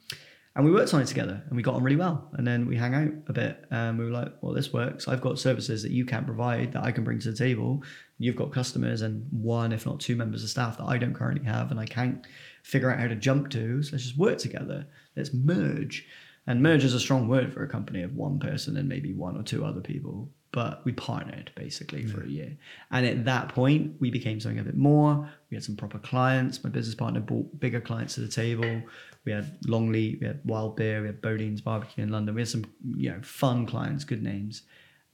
and 0.55 0.65
we 0.65 0.73
worked 0.73 0.95
on 0.95 1.03
it 1.03 1.07
together 1.07 1.43
and 1.49 1.57
we 1.57 1.63
got 1.63 1.75
on 1.75 1.83
really 1.83 1.99
well. 1.99 2.31
And 2.33 2.47
then 2.47 2.67
we 2.67 2.77
hang 2.77 2.95
out 2.95 3.13
a 3.29 3.33
bit 3.35 3.67
and 3.71 3.99
we 3.99 4.07
were 4.07 4.11
like, 4.11 4.33
well, 4.41 4.55
this 4.55 4.73
works. 4.73 5.07
I've 5.07 5.21
got 5.21 5.39
services 5.39 5.83
that 5.83 5.93
you 5.93 6.07
can't 6.07 6.25
provide 6.25 6.73
that 6.73 6.83
I 6.83 6.93
can 6.93 7.05
bring 7.05 7.19
to 7.19 7.31
the 7.31 7.37
table. 7.37 7.83
You've 8.19 8.37
got 8.37 8.53
customers 8.53 9.03
and 9.03 9.27
one, 9.31 9.71
if 9.71 9.85
not 9.85 10.01
two 10.01 10.17
members 10.17 10.43
of 10.43 10.49
staff 10.49 10.79
that 10.79 10.85
I 10.85 10.97
don't 10.97 11.13
currently 11.13 11.45
have 11.45 11.71
and 11.71 11.79
I 11.79 11.85
can't 11.85 12.27
figure 12.63 12.91
out 12.91 12.99
how 12.99 13.07
to 13.07 13.15
jump 13.15 13.51
to. 13.51 13.83
So 13.83 13.91
let's 13.93 14.05
just 14.05 14.17
work 14.17 14.39
together. 14.39 14.87
Let's 15.15 15.35
merge. 15.35 16.07
And 16.47 16.63
merge 16.63 16.85
is 16.85 16.95
a 16.95 17.01
strong 17.01 17.29
word 17.29 17.53
for 17.53 17.65
a 17.65 17.69
company 17.69 18.03
of 18.03 18.15
one 18.15 18.39
person 18.39 18.77
and 18.77 18.89
maybe 18.89 19.13
one 19.13 19.37
or 19.37 19.43
two 19.43 19.65
other 19.65 19.81
people. 19.81 20.31
But 20.53 20.85
we 20.85 20.93
partnered 20.93 21.51
basically 21.55 22.03
yeah. 22.03 22.13
for 22.13 22.23
a 22.23 22.29
year. 22.29 22.57
And 22.91 23.05
at 23.05 23.25
that 23.27 23.49
point, 23.49 23.97
we 24.01 24.11
became 24.11 24.41
something 24.41 24.61
a 24.61 24.63
bit 24.63 24.77
more. 24.77 25.29
We 25.51 25.57
had 25.57 25.65
some 25.65 25.77
proper 25.77 25.99
clients. 25.99 26.63
My 26.63 26.71
business 26.71 26.95
partner 26.95 27.21
brought 27.21 27.61
bigger 27.61 27.81
clients 27.81 28.15
to 28.15 28.21
the 28.21 28.29
table. 28.29 28.83
We 29.25 29.33
had 29.33 29.59
Longley, 29.67 30.17
we 30.21 30.27
had 30.27 30.41
Wild 30.45 30.77
Beer, 30.77 31.01
we 31.01 31.09
had 31.09 31.21
Bodean's 31.21 31.61
Barbecue 31.61 32.05
in 32.05 32.11
London. 32.11 32.35
We 32.35 32.43
had 32.43 32.49
some, 32.49 32.65
you 32.97 33.11
know, 33.11 33.21
fun 33.23 33.67
clients, 33.67 34.05
good 34.05 34.23
names. 34.23 34.63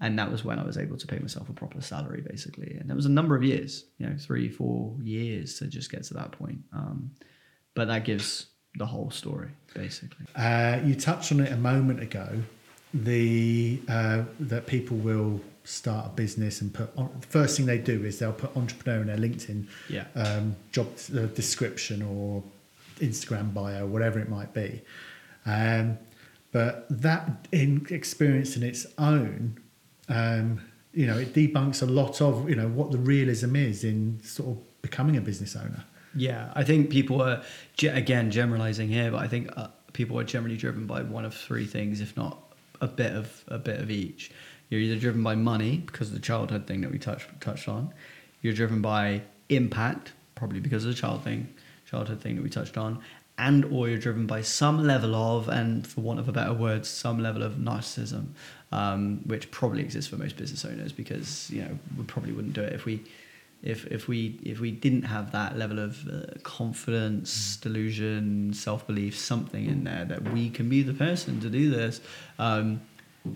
And 0.01 0.19
that 0.19 0.31
was 0.31 0.45
when 0.45 0.59
I 0.59 0.65
was 0.65 0.77
able 0.77 0.99
to 0.99 1.07
pay 1.07 1.19
myself 1.19 1.49
a 1.49 1.53
proper 1.53 1.81
salary, 1.81 2.23
basically. 2.29 2.77
And 2.79 2.91
that 2.91 2.95
was 2.95 3.07
a 3.07 3.11
number 3.11 3.35
of 3.35 3.43
years, 3.43 3.87
you 3.99 4.07
know, 4.07 4.17
three, 4.19 4.49
four 4.49 4.97
years 5.03 5.59
to 5.61 5.67
just 5.67 5.91
get 5.91 6.03
to 6.05 6.15
that 6.15 6.33
point. 6.33 6.59
Um, 6.73 7.13
but 7.75 7.89
that 7.89 8.05
gives 8.05 8.47
the 8.77 8.87
whole 8.87 9.11
story, 9.11 9.49
basically. 9.75 10.27
Uh, 10.35 10.81
you 10.85 10.95
touched 10.95 11.33
on 11.33 11.41
it 11.41 11.53
a 11.53 11.57
moment 11.57 12.01
ago. 12.01 12.43
The 12.95 13.81
uh, 13.89 14.25
that 14.41 14.67
people 14.67 14.99
will 14.99 15.41
start 15.65 16.07
a 16.07 16.09
business 16.11 16.61
and 16.61 16.73
put 16.75 16.91
on, 16.97 17.11
the 17.21 17.27
first 17.27 17.57
thing 17.57 17.67
they 17.67 17.79
do 17.79 18.05
is 18.05 18.19
they'll 18.19 18.33
put 18.33 18.55
entrepreneur 18.57 19.01
in 19.01 19.07
their 19.07 19.17
LinkedIn 19.17 19.67
yeah. 19.89 20.07
um, 20.15 20.57
job 20.73 20.89
uh, 21.17 21.27
description 21.27 22.03
or 22.03 22.43
Instagram 22.99 23.55
bio, 23.55 23.87
whatever 23.87 24.19
it 24.19 24.29
might 24.29 24.53
be. 24.53 24.83
Um, 25.47 25.99
but 26.51 26.87
that 26.91 27.49
in 27.51 27.87
experience 27.91 28.57
in 28.57 28.63
its 28.63 28.87
own, 28.99 29.59
um, 30.09 30.61
you 30.93 31.07
know, 31.07 31.17
it 31.17 31.33
debunks 31.33 31.83
a 31.83 31.87
lot 31.87 32.21
of 32.21 32.49
you 32.49 32.57
know 32.57 32.69
what 32.69 32.91
the 32.91 32.99
realism 32.99 33.57
is 33.57 33.85
in 33.85 34.21
sort 34.23 34.51
of 34.51 34.83
becoming 34.83 35.17
a 35.17 35.21
business 35.21 35.57
owner. 35.57 35.85
Yeah, 36.15 36.53
I 36.55 36.65
think 36.65 36.91
people 36.91 37.23
are 37.23 37.43
again 37.83 38.31
generalizing 38.31 38.89
here, 38.89 39.11
but 39.11 39.21
I 39.21 39.29
think 39.29 39.51
uh, 39.57 39.69
people 39.93 40.19
are 40.19 40.25
generally 40.25 40.57
driven 40.57 40.87
by 40.87 41.03
one 41.03 41.25
of 41.25 41.35
three 41.35 41.67
things, 41.67 42.01
if 42.01 42.17
not 42.17 42.39
a 42.81 42.89
bit 42.89 43.13
of 43.13 43.45
a 43.49 43.59
bit 43.59 43.81
of 43.81 43.91
each. 43.91 44.31
You're 44.69 44.81
either 44.81 44.99
driven 44.99 45.23
by 45.23 45.35
money 45.35 45.79
because 45.79 46.09
of 46.09 46.15
the 46.15 46.21
childhood 46.21 46.67
thing 46.67 46.81
that 46.83 46.91
we 46.91 46.99
touched 46.99 47.29
touched 47.41 47.69
on. 47.69 47.93
You're 48.43 48.55
driven 48.55 48.83
by 48.83 49.23
impact, 49.49 50.13
probably 50.35 50.61
because 50.61 50.85
of 50.85 50.91
the 50.91 51.01
child 51.01 51.23
thing, 51.23 51.53
childhood 51.89 52.21
thing 52.21 52.37
that 52.37 52.43
we 52.43 52.51
touched 52.51 52.77
on, 52.77 53.01
and 53.39 53.65
or 53.67 53.89
you're 53.89 53.99
driven 53.99 54.27
by 54.27 54.43
some 54.43 54.87
level 54.87 55.15
of, 55.15 55.49
and 55.49 55.87
for 55.87 56.01
want 56.03 56.21
of 56.21 56.29
a 56.29 56.33
better 56.33 56.53
word, 56.53 56.85
some 56.85 57.23
level 57.23 57.43
of 57.43 57.55
narcissism, 57.55 58.27
um, 58.71 59.21
which 59.27 59.51
probably 59.51 59.83
exists 59.83 60.11
for 60.11 60.17
most 60.17 60.37
business 60.37 60.65
owners 60.65 60.93
because 60.93 61.51
you 61.51 61.63
know 61.63 61.79
we 61.97 62.05
probably 62.05 62.33
wouldn't 62.33 62.55
do 62.55 62.63
it 62.63 62.73
if 62.73 62.85
we 62.85 63.03
if 63.63 63.87
if 63.87 64.09
we 64.09 64.41
if 64.43 64.61
we 64.61 64.71
didn't 64.71 65.03
have 65.03 65.33
that 65.33 65.57
level 65.57 65.79
of 65.79 66.09
uh, 66.09 66.23
confidence, 66.43 67.57
delusion, 67.57 68.53
self 68.53 68.87
belief, 68.87 69.17
something 69.17 69.67
in 69.67 69.85
there 69.85 70.05
that 70.05 70.33
we 70.33 70.51
can 70.51 70.69
be 70.69 70.83
the 70.83 70.95
person 70.95 71.41
to 71.41 71.49
do 71.49 71.71
this, 71.71 72.01
um, 72.39 72.81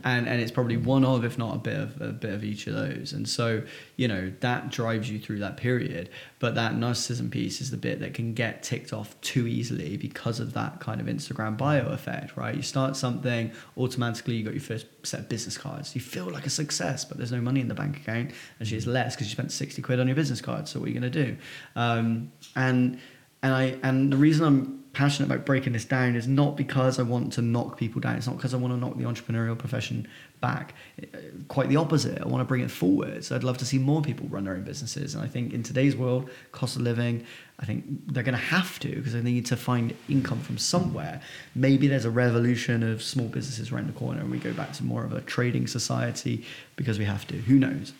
and 0.03 0.29
and 0.29 0.41
it's 0.41 0.51
probably 0.51 0.77
one 0.77 1.05
of 1.05 1.25
if 1.25 1.39
not 1.39 1.55
a 1.55 1.59
bit 1.59 1.79
of 1.79 2.01
a 2.01 2.13
bit 2.13 2.33
of 2.33 2.43
each 2.43 2.67
of 2.67 2.75
those. 2.75 3.13
And 3.13 3.29
so 3.29 3.63
you 3.97 4.09
know 4.09 4.33
that 4.41 4.71
drives 4.71 5.11
you 5.11 5.19
through 5.19 5.39
that 5.41 5.57
period. 5.57 6.11
But 6.39 6.55
that 6.57 6.73
narcissism 6.75 7.31
piece 7.31 7.61
is 7.61 7.71
the 7.71 7.77
bit 7.77 8.01
that 8.01 8.13
can 8.13 8.35
get 8.35 8.63
ticked 8.63 8.93
off 8.93 9.19
too 9.21 9.47
easily 9.47 9.97
because 9.97 10.41
of 10.41 10.53
that 10.55 10.81
kind 10.81 11.01
of 11.01 11.07
instagram 11.07 11.57
bio 11.57 11.87
effect 11.87 12.37
right? 12.37 12.55
You 12.55 12.63
start 12.63 12.97
something 12.97 13.53
automatically 13.77 14.35
you 14.35 14.45
got 14.45 14.55
your 14.55 14.63
first 14.63 14.87
set 15.05 15.21
of 15.21 15.29
business 15.29 15.57
cards. 15.57 15.95
You 15.95 16.01
feel 16.01 16.27
like 16.27 16.47
a 16.47 16.51
success 16.51 17.05
but 17.05 17.17
there's 17.17 17.33
no 17.33 17.41
money 17.41 17.61
in 17.61 17.69
the 17.69 17.75
bank 17.75 17.99
account. 17.99 18.33
And 18.59 18.73
it's 18.73 18.87
less 18.87 19.15
because 19.15 19.29
you 19.29 19.33
spent 19.33 19.53
60 19.53 19.83
quid 19.83 20.01
on 20.01 20.09
your 20.09 20.17
business 20.17 20.41
card 20.41 20.69
so 20.69 20.81
what 20.81 20.87
are 20.87 20.93
you 20.93 21.01
going 21.01 21.13
to 21.13 21.25
do? 21.25 21.37
Um, 21.77 22.33
and 22.55 22.99
and 23.43 23.55
i 23.55 23.79
and 23.83 24.13
the 24.13 24.17
reason 24.17 24.45
i'm 24.45 24.85
passionate 24.97 25.27
about 25.27 25.45
breaking 25.45 25.75
this 25.75 25.85
down 25.85 26.17
is 26.17 26.27
not 26.27 26.57
because 26.57 26.99
I 26.99 27.03
want 27.03 27.31
to 27.35 27.43
knock 27.43 27.77
people 27.77 28.01
down. 28.01 28.17
It's 28.17 28.27
not 28.27 28.37
because 28.37 28.55
I 28.55 28.57
want 28.57 28.73
to 28.73 28.81
knock 28.81 28.97
the 28.97 29.05
entrepreneurial 29.05 29.57
profession 29.59 30.09
back. 30.41 30.73
Uh, 31.03 31.19
quite 31.49 31.69
the 31.69 31.77
opposite. 31.77 32.23
I 32.23 32.27
want 32.27 32.41
to 32.41 32.47
bring 32.47 32.63
it 32.63 32.71
forward. 32.71 33.23
So 33.23 33.37
I'd 33.37 33.45
love 33.45 33.59
to 33.59 33.67
see 33.67 33.77
more 33.79 34.01
people 34.01 34.27
run 34.29 34.45
their 34.45 34.55
own 34.55 34.63
businesses. 34.63 35.15
And 35.15 35.23
I 35.23 35.27
think 35.27 35.53
in 35.53 35.63
today's 35.63 35.95
world, 35.95 36.31
cost 36.53 36.77
of 36.77 36.83
living, 36.83 37.27
I 37.61 37.67
think 37.67 37.85
they're 38.07 38.23
going 38.23 38.39
to 38.39 38.41
have 38.41 38.79
to 38.81 38.89
because 38.89 39.13
they 39.13 39.21
need 39.21 39.45
to 39.47 39.57
find 39.57 39.95
income 40.09 40.41
from 40.41 40.57
somewhere. 40.57 41.21
Maybe 41.55 41.89
there's 41.89 42.07
a 42.07 42.11
revolution 42.11 42.83
of 42.83 43.03
small 43.03 43.29
businesses 43.29 43.71
around 43.71 43.89
the 43.89 43.99
corner 43.99 44.21
and 44.21 44.31
we 44.31 44.39
go 44.39 44.55
back 44.55 44.73
to 44.75 44.85
more 44.85 45.05
of 45.05 45.13
a 45.13 45.21
trading 45.21 45.67
society 45.67 46.47
because 46.77 46.99
we 46.99 47.05
have 47.05 47.27
to. 47.27 47.37
Who 47.37 47.59
knows? 47.59 47.93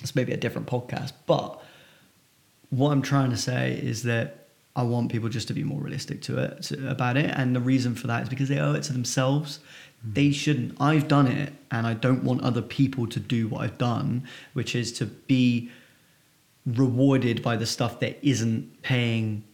It's 0.00 0.16
maybe 0.16 0.32
a 0.32 0.36
different 0.36 0.66
podcast. 0.66 1.12
But 1.26 1.62
what 2.70 2.90
I'm 2.90 3.02
trying 3.02 3.30
to 3.30 3.36
say 3.36 3.78
is 3.80 4.02
that 4.02 4.45
I 4.76 4.82
want 4.82 5.10
people 5.10 5.30
just 5.30 5.48
to 5.48 5.54
be 5.54 5.64
more 5.64 5.80
realistic 5.80 6.20
to 6.22 6.38
it 6.38 6.62
to, 6.64 6.90
about 6.90 7.16
it, 7.16 7.30
and 7.34 7.56
the 7.56 7.60
reason 7.60 7.94
for 7.94 8.06
that 8.08 8.22
is 8.24 8.28
because 8.28 8.50
they 8.50 8.58
owe 8.58 8.74
it 8.74 8.82
to 8.84 8.92
themselves. 8.92 9.58
Mm. 10.06 10.14
They 10.14 10.30
shouldn't. 10.30 10.80
I've 10.80 11.08
done 11.08 11.26
it, 11.26 11.54
and 11.70 11.86
I 11.86 11.94
don't 11.94 12.22
want 12.22 12.42
other 12.42 12.62
people 12.62 13.06
to 13.08 13.18
do 13.18 13.48
what 13.48 13.62
I've 13.62 13.78
done, 13.78 14.28
which 14.52 14.76
is 14.76 14.92
to 14.98 15.06
be 15.06 15.70
rewarded 16.66 17.42
by 17.42 17.56
the 17.56 17.66
stuff 17.66 18.00
that 18.00 18.18
isn't 18.22 18.82
paying 18.82 19.44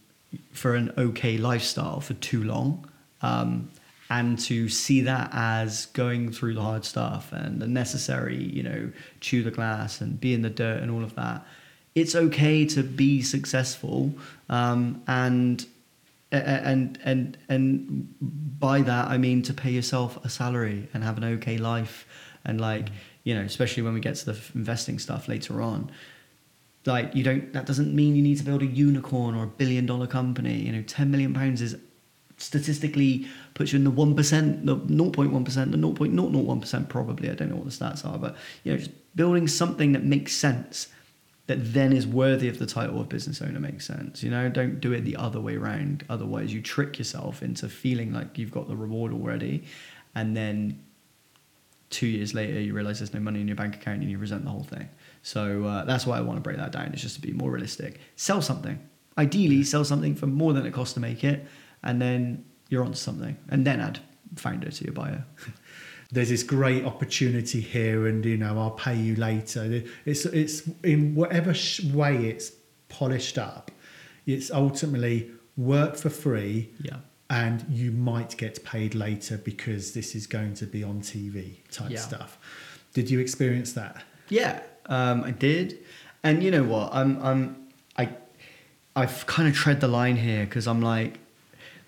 for 0.51 0.75
an 0.75 0.91
okay 0.97 1.37
lifestyle 1.37 2.01
for 2.01 2.15
too 2.15 2.43
long. 2.43 2.89
Um, 3.21 3.69
and 4.09 4.37
to 4.37 4.67
see 4.67 5.01
that 5.01 5.29
as 5.31 5.87
going 5.87 6.31
through 6.31 6.55
the 6.55 6.61
hard 6.61 6.83
stuff 6.85 7.31
and 7.31 7.61
the 7.61 7.67
necessary, 7.67 8.43
you 8.43 8.61
know, 8.61 8.91
chew 9.21 9.41
the 9.41 9.51
glass 9.51 10.01
and 10.01 10.19
be 10.19 10.33
in 10.33 10.41
the 10.41 10.49
dirt 10.49 10.81
and 10.83 10.91
all 10.91 11.03
of 11.03 11.15
that 11.15 11.45
it's 11.95 12.15
okay 12.15 12.65
to 12.65 12.83
be 12.83 13.21
successful 13.21 14.13
um, 14.49 15.01
and 15.07 15.65
and 16.31 16.97
and 17.03 17.37
and 17.47 18.15
by 18.59 18.81
that 18.81 19.07
I 19.07 19.17
mean 19.17 19.43
to 19.43 19.53
pay 19.53 19.71
yourself 19.71 20.23
a 20.25 20.29
salary 20.29 20.87
and 20.93 21.03
have 21.03 21.17
an 21.17 21.23
okay 21.35 21.57
life 21.57 22.07
and 22.43 22.59
like 22.59 22.89
you 23.23 23.35
know 23.35 23.41
especially 23.41 23.83
when 23.83 23.93
we 23.93 23.99
get 23.99 24.15
to 24.15 24.25
the 24.25 24.39
investing 24.55 24.99
stuff 24.99 25.27
later 25.27 25.61
on. 25.61 25.91
Like 26.85 27.15
you 27.15 27.23
don't 27.23 27.53
that 27.53 27.65
doesn't 27.65 27.93
mean 27.93 28.15
you 28.15 28.23
need 28.23 28.39
to 28.39 28.43
build 28.43 28.61
a 28.61 28.65
unicorn 28.65 29.35
or 29.35 29.43
a 29.43 29.47
billion 29.47 29.85
dollar 29.85 30.07
company. 30.07 30.55
You 30.55 30.71
know 30.71 30.81
10 30.81 31.11
million 31.11 31.33
pounds 31.33 31.61
is 31.61 31.77
statistically 32.37 33.27
puts 33.53 33.71
you 33.71 33.77
in 33.77 33.83
the 33.85 33.91
1% 33.91 34.65
the 34.65 34.75
0.1% 34.75 35.71
the 35.71 35.77
0.001% 35.77 36.89
probably. 36.89 37.29
I 37.29 37.35
don't 37.35 37.49
know 37.49 37.57
what 37.57 37.65
the 37.65 37.71
stats 37.71 38.03
are 38.05 38.17
but 38.17 38.35
you 38.63 38.71
know 38.71 38.79
just 38.79 38.91
building 39.15 39.47
something 39.47 39.91
that 39.91 40.03
makes 40.03 40.33
sense 40.33 40.87
that 41.47 41.73
then 41.73 41.91
is 41.91 42.07
worthy 42.07 42.47
of 42.47 42.57
the 42.57 42.65
title 42.65 43.01
of 43.01 43.09
business 43.09 43.41
owner 43.41 43.59
makes 43.59 43.85
sense 43.85 44.23
you 44.23 44.29
know 44.29 44.49
don't 44.49 44.79
do 44.79 44.93
it 44.93 45.01
the 45.01 45.15
other 45.15 45.39
way 45.39 45.55
around 45.55 46.05
otherwise 46.09 46.53
you 46.53 46.61
trick 46.61 46.97
yourself 46.97 47.43
into 47.43 47.67
feeling 47.67 48.13
like 48.13 48.37
you've 48.37 48.51
got 48.51 48.67
the 48.67 48.75
reward 48.75 49.11
already 49.11 49.63
and 50.15 50.37
then 50.37 50.81
two 51.89 52.07
years 52.07 52.33
later 52.33 52.59
you 52.59 52.73
realize 52.73 52.99
there's 52.99 53.13
no 53.13 53.19
money 53.19 53.41
in 53.41 53.47
your 53.47 53.55
bank 53.55 53.75
account 53.75 54.01
and 54.01 54.09
you 54.09 54.17
resent 54.17 54.43
the 54.43 54.49
whole 54.49 54.63
thing 54.63 54.89
so 55.23 55.63
uh, 55.63 55.85
that's 55.85 56.05
why 56.05 56.17
I 56.17 56.21
want 56.21 56.37
to 56.37 56.41
break 56.41 56.57
that 56.57 56.73
down. 56.73 56.91
It's 56.91 57.01
just 57.01 57.15
to 57.15 57.21
be 57.21 57.31
more 57.31 57.49
realistic. 57.49 57.99
Sell 58.17 58.41
something. 58.41 58.77
Ideally, 59.17 59.63
sell 59.63 59.85
something 59.85 60.15
for 60.15 60.27
more 60.27 60.51
than 60.53 60.65
it 60.65 60.73
costs 60.73 60.93
to 60.95 60.99
make 60.99 61.23
it, 61.23 61.47
and 61.81 62.01
then 62.01 62.45
you're 62.69 62.83
onto 62.83 62.97
something. 62.97 63.37
And 63.49 63.65
then 63.65 63.79
add 63.79 63.99
founder 64.35 64.69
to 64.69 64.83
your 64.83 64.93
bio. 64.93 65.21
There's 66.13 66.29
this 66.29 66.43
great 66.43 66.85
opportunity 66.85 67.59
here, 67.59 68.05
and 68.05 68.23
you 68.23 68.37
know 68.37 68.59
I'll 68.59 68.71
pay 68.71 68.95
you 68.95 69.15
later. 69.15 69.83
It's 70.05 70.25
it's 70.25 70.67
in 70.83 71.15
whatever 71.15 71.55
way 71.91 72.27
it's 72.27 72.51
polished 72.87 73.39
up. 73.39 73.71
It's 74.27 74.51
ultimately 74.51 75.31
work 75.57 75.95
for 75.95 76.09
free. 76.09 76.69
Yeah. 76.79 76.97
And 77.29 77.65
you 77.67 77.91
might 77.91 78.37
get 78.37 78.63
paid 78.63 78.93
later 78.93 79.37
because 79.37 79.93
this 79.93 80.13
is 80.13 80.27
going 80.27 80.53
to 80.55 80.67
be 80.67 80.83
on 80.83 81.01
TV 81.01 81.55
type 81.71 81.89
yeah. 81.89 81.99
stuff. 81.99 82.37
Did 82.93 83.09
you 83.09 83.19
experience 83.19 83.73
that? 83.73 84.03
Yeah, 84.29 84.61
um, 84.85 85.23
I 85.23 85.31
did, 85.31 85.79
and 86.21 86.43
you 86.43 86.51
know 86.51 86.63
what? 86.63 86.93
I'm 86.93 87.19
I'm 87.23 87.67
I 87.97 88.09
I've 88.95 89.25
kind 89.25 89.49
of 89.49 89.55
tread 89.55 89.81
the 89.81 89.87
line 89.87 90.17
here 90.17 90.45
because 90.45 90.67
I'm 90.67 90.81
like, 90.81 91.17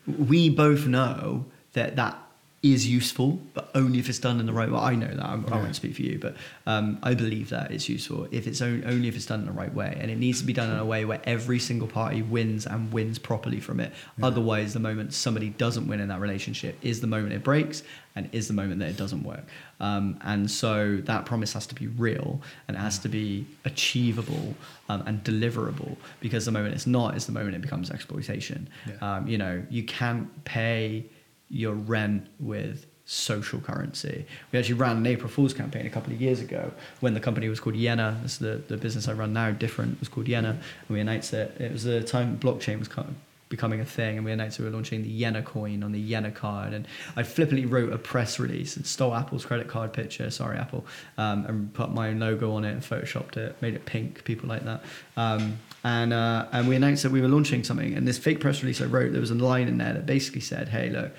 we 0.07 0.49
both 0.49 0.87
know 0.87 1.45
that 1.73 1.95
that 1.97 2.24
is 2.73 2.87
useful, 2.87 3.39
but 3.53 3.69
only 3.75 3.99
if 3.99 4.09
it's 4.09 4.17
done 4.17 4.39
in 4.39 4.47
the 4.47 4.53
right 4.53 4.71
way. 4.71 4.79
I 4.79 4.95
know 4.95 5.07
that. 5.07 5.23
I, 5.23 5.33
I 5.33 5.57
won't 5.57 5.75
speak 5.75 5.95
for 5.95 6.01
you, 6.01 6.17
but 6.17 6.35
um, 6.65 6.97
I 7.03 7.13
believe 7.13 7.49
that 7.49 7.69
it's 7.69 7.87
useful 7.87 8.27
if 8.31 8.47
it's 8.47 8.61
only, 8.61 8.83
only 8.85 9.07
if 9.07 9.15
it's 9.15 9.27
done 9.27 9.41
in 9.41 9.45
the 9.45 9.51
right 9.51 9.73
way, 9.73 9.95
and 9.99 10.09
it 10.09 10.17
needs 10.17 10.39
to 10.39 10.45
be 10.45 10.53
done 10.53 10.71
in 10.71 10.79
a 10.79 10.85
way 10.85 11.05
where 11.05 11.21
every 11.25 11.59
single 11.59 11.87
party 11.87 12.23
wins 12.23 12.65
and 12.65 12.91
wins 12.91 13.19
properly 13.19 13.59
from 13.59 13.79
it. 13.79 13.93
Yeah. 14.17 14.25
Otherwise, 14.25 14.73
the 14.73 14.79
moment 14.79 15.13
somebody 15.13 15.49
doesn't 15.49 15.87
win 15.87 15.99
in 15.99 16.07
that 16.07 16.19
relationship 16.19 16.77
is 16.81 17.01
the 17.01 17.07
moment 17.07 17.33
it 17.33 17.43
breaks, 17.43 17.83
and 18.15 18.29
is 18.31 18.47
the 18.47 18.53
moment 18.53 18.79
that 18.79 18.89
it 18.89 18.97
doesn't 18.97 19.23
work. 19.23 19.43
Um, 19.79 20.17
and 20.23 20.49
so 20.49 20.97
that 21.03 21.25
promise 21.25 21.53
has 21.53 21.67
to 21.67 21.75
be 21.75 21.87
real 21.87 22.41
and 22.67 22.77
it 22.77 22.79
has 22.79 22.97
to 22.99 23.09
be 23.09 23.45
achievable 23.65 24.55
um, 24.87 25.03
and 25.05 25.23
deliverable 25.23 25.97
because 26.21 26.45
the 26.45 26.51
moment 26.51 26.73
it's 26.73 26.87
not 26.87 27.17
is 27.17 27.25
the 27.25 27.33
moment 27.33 27.55
it 27.55 27.61
becomes 27.61 27.91
exploitation. 27.91 28.69
Yeah. 28.87 29.17
Um, 29.17 29.27
you 29.27 29.37
know, 29.37 29.63
you 29.69 29.83
can't 29.83 30.45
pay 30.45 31.05
your 31.55 31.73
rent 31.73 32.27
with 32.39 32.85
social 33.05 33.59
currency. 33.59 34.25
We 34.51 34.59
actually 34.59 34.75
ran 34.75 34.97
an 34.97 35.07
April 35.07 35.29
Fool's 35.29 35.53
campaign 35.53 35.85
a 35.85 35.89
couple 35.89 36.11
of 36.11 36.19
years 36.19 36.41
ago 36.41 36.71
when 36.99 37.13
the 37.13 37.19
company 37.19 37.47
was 37.47 37.59
called 37.59 37.75
Yena. 37.75 38.23
Is 38.25 38.39
the, 38.39 38.61
the 38.67 38.77
business 38.77 39.07
I 39.07 39.13
run 39.13 39.31
now, 39.31 39.51
different, 39.51 39.99
was 39.99 40.09
called 40.09 40.25
Yena. 40.25 40.49
And 40.49 40.89
we 40.89 40.99
announced 40.99 41.33
it. 41.33 41.55
It 41.59 41.71
was 41.71 41.83
the 41.83 42.03
time 42.03 42.37
blockchain 42.37 42.79
was 42.79 42.87
kind 42.87 43.07
of 43.07 43.15
becoming 43.47 43.79
a 43.79 43.85
thing 43.85 44.17
and 44.17 44.25
we 44.25 44.31
announced 44.31 44.57
we 44.57 44.65
were 44.65 44.71
launching 44.71 45.03
the 45.03 45.21
Yena 45.21 45.45
coin 45.45 45.83
on 45.83 45.91
the 45.91 46.11
Yena 46.11 46.33
card 46.33 46.73
and 46.73 46.87
I 47.15 47.21
flippantly 47.21 47.67
wrote 47.67 47.93
a 47.93 47.97
press 47.97 48.39
release 48.39 48.75
and 48.75 48.85
stole 48.87 49.13
Apple's 49.13 49.45
credit 49.45 49.67
card 49.67 49.93
picture, 49.93 50.31
sorry 50.31 50.57
Apple, 50.57 50.83
um, 51.19 51.45
and 51.45 51.73
put 51.73 51.91
my 51.91 52.09
own 52.09 52.19
logo 52.19 52.53
on 52.53 52.65
it 52.65 52.71
and 52.71 52.81
photoshopped 52.81 53.37
it, 53.37 53.55
made 53.61 53.75
it 53.75 53.85
pink, 53.85 54.23
people 54.23 54.49
like 54.49 54.65
that. 54.65 54.83
Um, 55.15 55.59
and, 55.83 56.11
uh, 56.11 56.47
and 56.51 56.67
we 56.67 56.75
announced 56.75 57.03
that 57.03 57.11
we 57.11 57.21
were 57.21 57.27
launching 57.27 57.63
something 57.63 57.93
and 57.93 58.07
this 58.07 58.17
fake 58.17 58.39
press 58.39 58.63
release 58.63 58.81
I 58.81 58.85
wrote, 58.85 59.11
there 59.11 59.21
was 59.21 59.31
a 59.31 59.35
line 59.35 59.67
in 59.67 59.77
there 59.77 59.93
that 59.93 60.07
basically 60.07 60.41
said, 60.41 60.69
hey 60.69 60.89
look, 60.89 61.11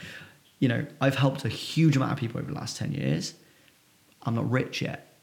you 0.58 0.68
know, 0.68 0.86
I've 1.00 1.16
helped 1.16 1.44
a 1.44 1.48
huge 1.48 1.96
amount 1.96 2.12
of 2.12 2.18
people 2.18 2.40
over 2.40 2.50
the 2.50 2.58
last 2.58 2.76
10 2.76 2.92
years. 2.92 3.34
I'm 4.22 4.34
not 4.34 4.50
rich 4.50 4.82
yet. 4.82 5.14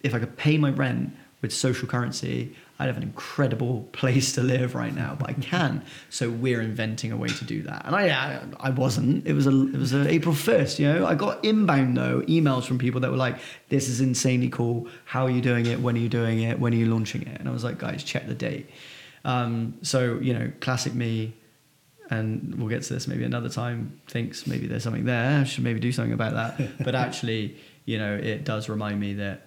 If 0.00 0.14
I 0.14 0.18
could 0.18 0.36
pay 0.36 0.56
my 0.56 0.70
rent 0.70 1.14
with 1.42 1.52
social 1.52 1.88
currency, 1.88 2.54
I'd 2.78 2.86
have 2.86 2.96
an 2.96 3.02
incredible 3.02 3.88
place 3.92 4.32
to 4.34 4.42
live 4.42 4.74
right 4.74 4.94
now, 4.94 5.16
but 5.18 5.28
I 5.28 5.32
can. 5.40 5.84
So 6.08 6.30
we're 6.30 6.60
inventing 6.60 7.12
a 7.12 7.16
way 7.16 7.28
to 7.28 7.44
do 7.44 7.62
that. 7.62 7.84
And 7.84 7.94
I, 7.94 8.08
I, 8.08 8.42
I 8.60 8.70
wasn't. 8.70 9.26
It 9.26 9.34
was 9.34 9.46
a, 9.46 9.50
it 9.50 9.76
was 9.76 9.92
a 9.92 10.08
April 10.08 10.34
first. 10.34 10.78
You 10.78 10.92
know, 10.92 11.06
I 11.06 11.14
got 11.14 11.44
inbound 11.44 11.96
though 11.96 12.22
emails 12.22 12.64
from 12.64 12.78
people 12.78 13.00
that 13.00 13.10
were 13.10 13.16
like, 13.16 13.38
"This 13.68 13.88
is 13.88 14.00
insanely 14.00 14.48
cool. 14.48 14.88
How 15.04 15.26
are 15.26 15.30
you 15.30 15.42
doing 15.42 15.66
it? 15.66 15.80
When 15.80 15.96
are 15.96 16.00
you 16.00 16.08
doing 16.08 16.40
it? 16.40 16.58
When 16.58 16.72
are 16.72 16.76
you 16.76 16.86
launching 16.86 17.22
it?" 17.22 17.38
And 17.38 17.48
I 17.48 17.52
was 17.52 17.64
like, 17.64 17.78
"Guys, 17.78 18.02
check 18.02 18.26
the 18.26 18.34
date." 18.34 18.70
Um, 19.24 19.74
so 19.82 20.18
you 20.20 20.32
know, 20.32 20.50
classic 20.60 20.94
me 20.94 21.34
and 22.10 22.56
we'll 22.56 22.68
get 22.68 22.82
to 22.82 22.94
this 22.94 23.06
maybe 23.06 23.24
another 23.24 23.48
time, 23.48 24.00
thinks 24.08 24.46
maybe 24.46 24.66
there's 24.66 24.82
something 24.82 25.04
there, 25.04 25.40
I 25.40 25.44
should 25.44 25.64
maybe 25.64 25.80
do 25.80 25.92
something 25.92 26.12
about 26.12 26.34
that. 26.34 26.78
but 26.84 26.94
actually, 26.94 27.56
you 27.84 27.98
know, 27.98 28.14
it 28.14 28.44
does 28.44 28.68
remind 28.68 28.98
me 29.00 29.14
that 29.14 29.46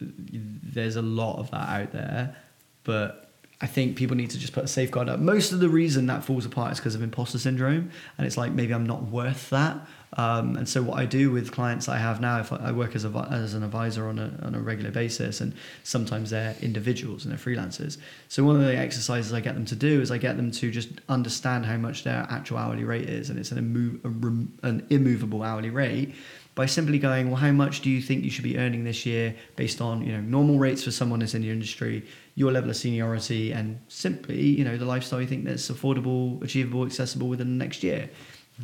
there's 0.00 0.96
a 0.96 1.02
lot 1.02 1.38
of 1.38 1.50
that 1.50 1.68
out 1.68 1.92
there, 1.92 2.36
but 2.84 3.30
I 3.60 3.66
think 3.66 3.96
people 3.96 4.16
need 4.16 4.30
to 4.30 4.38
just 4.38 4.52
put 4.52 4.64
a 4.64 4.68
safeguard 4.68 5.08
up. 5.08 5.18
Most 5.18 5.52
of 5.52 5.60
the 5.60 5.68
reason 5.70 6.06
that 6.06 6.22
falls 6.22 6.44
apart 6.44 6.72
is 6.72 6.78
because 6.78 6.94
of 6.94 7.02
imposter 7.02 7.38
syndrome, 7.38 7.90
and 8.18 8.26
it's 8.26 8.36
like 8.36 8.52
maybe 8.52 8.74
I'm 8.74 8.86
not 8.86 9.04
worth 9.04 9.48
that. 9.50 9.86
Um, 10.14 10.56
and 10.56 10.68
so 10.68 10.82
what 10.82 10.98
I 10.98 11.04
do 11.04 11.30
with 11.30 11.52
clients 11.52 11.88
I 11.88 11.98
have 11.98 12.20
now, 12.20 12.38
if 12.40 12.52
I 12.52 12.72
work 12.72 12.94
as 12.94 13.04
a 13.04 13.28
as 13.30 13.54
an 13.54 13.62
advisor 13.62 14.08
on 14.08 14.18
a 14.18 14.32
on 14.42 14.54
a 14.54 14.60
regular 14.60 14.90
basis, 14.90 15.40
and 15.40 15.52
sometimes 15.82 16.30
they're 16.30 16.54
individuals 16.62 17.24
and 17.24 17.32
they're 17.32 17.38
freelancers. 17.38 17.98
So 18.28 18.44
one 18.44 18.56
of 18.56 18.62
the 18.62 18.76
exercises 18.76 19.32
I 19.32 19.40
get 19.40 19.54
them 19.54 19.66
to 19.66 19.76
do 19.76 20.00
is 20.00 20.10
I 20.10 20.18
get 20.18 20.36
them 20.36 20.50
to 20.52 20.70
just 20.70 20.88
understand 21.08 21.66
how 21.66 21.76
much 21.76 22.04
their 22.04 22.26
actual 22.30 22.58
hourly 22.58 22.84
rate 22.84 23.08
is, 23.08 23.30
and 23.30 23.38
it's 23.38 23.50
an, 23.50 23.58
immo- 23.58 24.48
an 24.62 24.86
immovable 24.90 25.42
hourly 25.42 25.70
rate 25.70 26.14
by 26.54 26.64
simply 26.64 26.98
going, 26.98 27.28
well, 27.28 27.36
how 27.36 27.52
much 27.52 27.82
do 27.82 27.90
you 27.90 28.00
think 28.00 28.24
you 28.24 28.30
should 28.30 28.42
be 28.42 28.56
earning 28.56 28.82
this 28.84 29.04
year 29.04 29.34
based 29.56 29.82
on 29.82 30.02
you 30.06 30.12
know 30.12 30.20
normal 30.20 30.58
rates 30.58 30.84
for 30.84 30.92
someone 30.92 31.18
that's 31.18 31.34
in 31.34 31.42
your 31.42 31.52
industry, 31.52 32.06
your 32.36 32.52
level 32.52 32.70
of 32.70 32.76
seniority, 32.76 33.52
and 33.52 33.78
simply 33.88 34.40
you 34.40 34.64
know 34.64 34.76
the 34.76 34.84
lifestyle 34.86 35.20
you 35.20 35.26
think 35.26 35.44
that's 35.44 35.68
affordable, 35.68 36.42
achievable, 36.42 36.86
accessible 36.86 37.28
within 37.28 37.58
the 37.58 37.64
next 37.64 37.82
year 37.82 38.08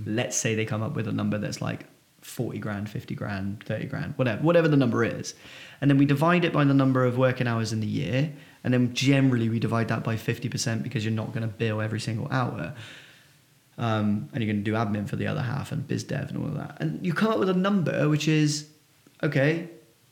let's 0.06 0.36
say 0.36 0.54
they 0.54 0.64
come 0.64 0.82
up 0.82 0.94
with 0.94 1.08
a 1.08 1.12
number 1.12 1.38
that's 1.38 1.60
like 1.60 1.86
40 2.22 2.58
grand, 2.58 2.88
50 2.88 3.14
grand, 3.14 3.62
30 3.64 3.86
grand, 3.86 4.14
whatever, 4.16 4.42
whatever 4.42 4.68
the 4.68 4.76
number 4.76 5.04
is. 5.04 5.34
And 5.80 5.90
then 5.90 5.98
we 5.98 6.06
divide 6.06 6.44
it 6.44 6.52
by 6.52 6.64
the 6.64 6.74
number 6.74 7.04
of 7.04 7.18
working 7.18 7.46
hours 7.46 7.72
in 7.72 7.80
the 7.80 7.86
year. 7.86 8.32
And 8.64 8.72
then 8.72 8.94
generally 8.94 9.48
we 9.48 9.58
divide 9.58 9.88
that 9.88 10.04
by 10.04 10.14
50% 10.14 10.82
because 10.82 11.04
you're 11.04 11.12
not 11.12 11.32
going 11.32 11.42
to 11.42 11.48
bill 11.48 11.80
every 11.80 12.00
single 12.00 12.28
hour. 12.30 12.74
Um, 13.76 14.28
and 14.32 14.42
you're 14.42 14.52
going 14.52 14.64
to 14.64 14.70
do 14.70 14.74
admin 14.74 15.08
for 15.08 15.16
the 15.16 15.26
other 15.26 15.42
half 15.42 15.72
and 15.72 15.86
biz 15.86 16.04
dev 16.04 16.28
and 16.28 16.38
all 16.38 16.46
of 16.46 16.54
that. 16.54 16.76
And 16.80 17.04
you 17.04 17.12
come 17.12 17.32
up 17.32 17.38
with 17.38 17.48
a 17.48 17.54
number 17.54 18.08
which 18.08 18.28
is, 18.28 18.68
okay, 19.22 19.68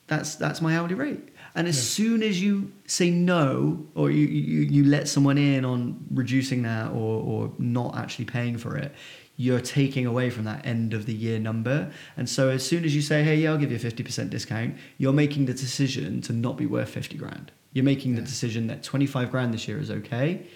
that's, 0.09 0.35
that's 0.35 0.61
my 0.61 0.77
hourly 0.77 0.95
rate. 0.95 1.29
And 1.55 1.69
as 1.69 1.77
yeah. 1.77 2.05
soon 2.05 2.23
as 2.23 2.43
you 2.43 2.73
say 2.87 3.11
no, 3.11 3.87
or 3.95 4.11
you, 4.11 4.27
you, 4.27 4.61
you 4.63 4.85
let 4.85 5.09
someone 5.09 5.39
in 5.39 5.65
on 5.65 6.05
reducing 6.11 6.63
that 6.63 6.91
or, 6.91 7.23
or 7.23 7.53
not 7.59 7.97
actually 7.97 8.25
paying 8.25 8.57
for 8.57 8.77
it, 8.77 8.93
you're 9.41 9.59
taking 9.59 10.05
away 10.05 10.29
from 10.29 10.45
that 10.45 10.67
end 10.67 10.93
of 10.93 11.07
the 11.07 11.15
year 11.15 11.39
number. 11.39 11.91
And 12.15 12.29
so 12.29 12.51
as 12.51 12.63
soon 12.63 12.85
as 12.85 12.95
you 12.95 13.01
say, 13.01 13.23
hey, 13.23 13.37
yeah, 13.37 13.53
I'll 13.53 13.57
give 13.57 13.71
you 13.71 13.79
a 13.79 13.81
50% 13.81 14.29
discount, 14.29 14.77
you're 14.99 15.15
making 15.15 15.47
the 15.47 15.55
decision 15.55 16.21
to 16.23 16.35
not 16.35 16.59
be 16.59 16.67
worth 16.67 16.91
50 16.91 17.17
grand. 17.17 17.51
You're 17.73 17.87
making 17.87 18.11
yeah. 18.11 18.21
the 18.21 18.27
decision 18.27 18.67
that 18.67 18.83
25 18.83 19.31
grand 19.31 19.55
this 19.55 19.67
year 19.67 19.81
is 19.81 19.91
okay. 19.91 20.47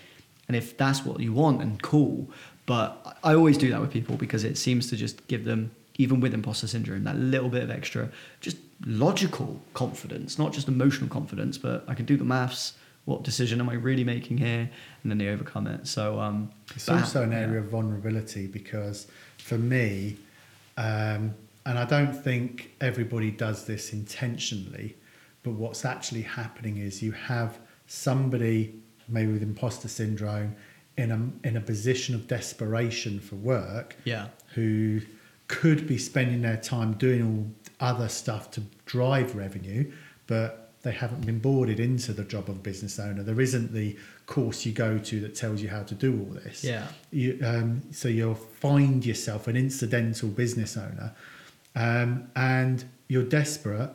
And 0.49 0.55
if 0.55 0.77
that's 0.77 1.03
what 1.03 1.19
you 1.21 1.33
want, 1.33 1.63
and 1.63 1.81
cool. 1.81 2.29
But 2.67 3.17
I 3.25 3.35
always 3.35 3.57
do 3.57 3.71
that 3.71 3.81
with 3.81 3.91
people 3.91 4.19
because 4.19 4.45
it 4.45 4.59
seems 4.59 4.91
to 4.91 4.97
just 4.97 5.27
give 5.29 5.47
them, 5.47 5.71
even 5.97 6.21
with 6.21 6.35
imposter 6.35 6.67
syndrome, 6.67 7.05
that 7.05 7.17
little 7.17 7.49
bit 7.49 7.63
of 7.63 7.71
extra, 7.71 8.11
just 8.43 8.59
logical 8.85 9.63
confidence, 9.73 10.39
not 10.39 10.53
just 10.53 10.69
emotional 10.69 11.09
confidence, 11.09 11.57
but 11.57 11.87
I 11.89 11.95
can 11.95 12.05
do 12.05 12.19
the 12.19 12.25
maths 12.25 12.75
what 13.05 13.23
decision 13.23 13.61
am 13.61 13.69
I 13.69 13.75
really 13.75 14.05
making 14.05 14.39
here? 14.39 14.71
And 15.03 15.11
then 15.11 15.19
they 15.19 15.29
overcome 15.29 15.67
it. 15.67 15.87
So 15.87 16.19
um, 16.21 16.51
it's 16.75 16.89
also 16.89 17.23
an 17.23 17.33
area 17.33 17.55
yeah. 17.55 17.59
of 17.59 17.67
vulnerability 17.67 18.47
because 18.47 19.07
for 19.39 19.59
me, 19.59 20.17
um, 20.77 21.35
and 21.67 21.79
I 21.79 21.85
don't 21.85 22.13
think 22.13 22.73
everybody 22.81 23.31
does 23.31 23.67
this 23.67 23.93
intentionally, 23.93 24.97
but 25.43 25.53
what's 25.53 25.85
actually 25.85 26.23
happening 26.23 26.79
is 26.79 27.03
you 27.03 27.13
have 27.13 27.59
somebody 27.87 28.75
maybe 29.09 29.33
with 29.33 29.43
imposter 29.43 29.89
syndrome 29.89 30.57
in 30.97 31.11
a 31.11 31.47
in 31.47 31.57
a 31.57 31.61
position 31.61 32.15
of 32.15 32.27
desperation 32.27 33.21
for 33.21 33.37
work, 33.37 33.97
yeah, 34.05 34.29
who 34.55 35.01
could 35.49 35.87
be 35.87 35.99
spending 35.99 36.43
their 36.43 36.57
time 36.57 36.95
doing 36.95 37.23
all 37.23 37.89
other 37.89 38.09
stuff 38.09 38.51
to 38.53 38.63
drive 38.87 39.35
revenue, 39.35 39.91
but 40.27 40.64
they 40.85 40.93
haven't 40.93 41.25
been 41.27 41.39
boarded 41.41 41.81
into 41.81 42.13
the 42.13 42.23
job 42.25 42.49
of 42.49 42.63
business 42.63 42.99
owner. 42.99 43.23
There 43.23 43.41
isn't 43.41 43.73
the 43.73 43.97
course 44.27 44.65
you 44.65 44.73
go 44.73 44.99
to 44.99 45.21
that 45.21 45.35
tells 45.35 45.61
you 45.63 45.69
how 45.69 45.83
to 45.83 45.95
do 45.95 46.13
all 46.21 46.35
this. 46.45 46.63
Yeah. 46.63 46.87
You, 47.11 47.41
um, 47.45 47.83
so 47.91 48.09
you'll 48.09 48.35
find 48.35 49.05
yourself 49.05 49.49
an 49.49 49.57
incidental 49.57 50.29
business 50.29 50.77
owner, 50.77 51.13
um, 51.75 52.29
and 52.37 52.85
you're 53.09 53.25
desperate, 53.25 53.91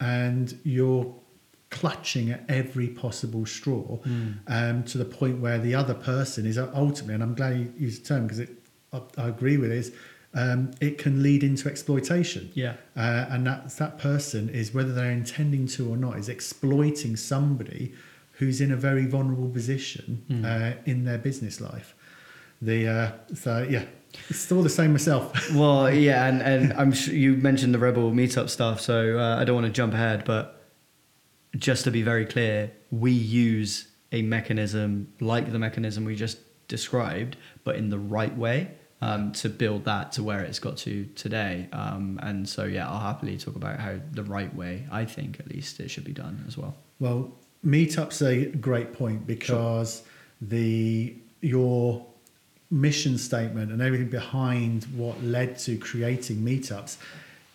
and 0.00 0.58
you're 0.64 1.14
clutching 1.70 2.30
at 2.32 2.42
every 2.48 2.88
possible 2.88 3.46
straw 3.46 3.98
Mm. 3.98 4.34
um, 4.48 4.82
to 4.84 4.98
the 4.98 5.04
point 5.04 5.38
where 5.40 5.58
the 5.58 5.74
other 5.74 5.94
person 5.94 6.46
is 6.46 6.58
ultimately, 6.58 7.14
and 7.14 7.22
I'm 7.22 7.34
glad 7.34 7.58
you 7.58 7.72
used 7.78 8.02
the 8.04 8.08
term 8.08 8.26
because 8.26 8.48
I, 8.92 9.00
I 9.18 9.28
agree 9.28 9.56
with 9.56 9.70
it, 9.70 9.78
is 9.78 9.92
um, 10.34 10.70
it 10.80 10.98
can 10.98 11.22
lead 11.22 11.42
into 11.42 11.68
exploitation. 11.68 12.50
Yeah. 12.54 12.74
Uh, 12.96 13.26
and 13.30 13.46
that, 13.46 13.70
that 13.78 13.98
person 13.98 14.48
is, 14.48 14.72
whether 14.72 14.92
they're 14.92 15.10
intending 15.10 15.66
to 15.68 15.90
or 15.90 15.96
not, 15.96 16.18
is 16.18 16.28
exploiting 16.28 17.16
somebody 17.16 17.92
who's 18.32 18.60
in 18.60 18.70
a 18.72 18.76
very 18.76 19.06
vulnerable 19.06 19.48
position 19.48 20.24
Mm. 20.30 20.44
uh, 20.44 20.76
in 20.86 21.04
their 21.04 21.18
business 21.18 21.60
life. 21.60 21.94
The 22.62 22.88
uh, 22.88 23.12
So, 23.34 23.66
yeah, 23.68 23.84
it's 24.28 24.38
still 24.38 24.62
the 24.62 24.70
same 24.70 24.92
myself. 24.92 25.50
Well, 25.54 25.92
yeah, 25.92 26.26
and, 26.26 26.40
and 26.42 26.72
I'm 26.74 26.92
sure 26.92 27.14
you 27.14 27.34
mentioned 27.34 27.74
the 27.74 27.78
Rebel 27.78 28.12
meetup 28.12 28.48
stuff, 28.50 28.80
so 28.80 29.18
uh, 29.18 29.36
I 29.40 29.44
don't 29.44 29.54
want 29.56 29.66
to 29.66 29.72
jump 29.72 29.94
ahead, 29.94 30.24
but 30.24 30.62
just 31.56 31.84
to 31.84 31.90
be 31.90 32.02
very 32.02 32.24
clear, 32.24 32.70
we 32.90 33.10
use 33.10 33.88
a 34.12 34.22
mechanism 34.22 35.12
like 35.20 35.50
the 35.50 35.58
mechanism 35.58 36.04
we 36.04 36.14
just 36.14 36.38
described, 36.68 37.36
but 37.64 37.74
in 37.76 37.90
the 37.90 37.98
right 37.98 38.36
way 38.36 38.70
um, 39.02 39.32
to 39.32 39.48
build 39.48 39.84
that 39.84 40.12
to 40.12 40.22
where 40.22 40.40
it's 40.40 40.58
got 40.58 40.76
to 40.78 41.06
today. 41.14 41.68
Um, 41.72 42.20
and 42.22 42.48
so, 42.48 42.64
yeah, 42.64 42.88
I'll 42.88 43.00
happily 43.00 43.38
talk 43.38 43.56
about 43.56 43.80
how 43.80 43.96
the 44.12 44.24
right 44.24 44.54
way, 44.54 44.86
I 44.90 45.04
think 45.04 45.40
at 45.40 45.48
least, 45.48 45.80
it 45.80 45.90
should 45.90 46.04
be 46.04 46.12
done 46.12 46.44
as 46.46 46.58
well. 46.58 46.74
Well, 46.98 47.32
meetups 47.64 48.26
a 48.26 48.46
great 48.56 48.92
point 48.92 49.26
because 49.26 50.02
the 50.40 51.14
your 51.40 52.04
mission 52.70 53.18
statement 53.18 53.72
and 53.72 53.82
everything 53.82 54.08
behind 54.08 54.84
what 54.94 55.22
led 55.22 55.58
to 55.58 55.76
creating 55.78 56.36
meetups 56.36 56.98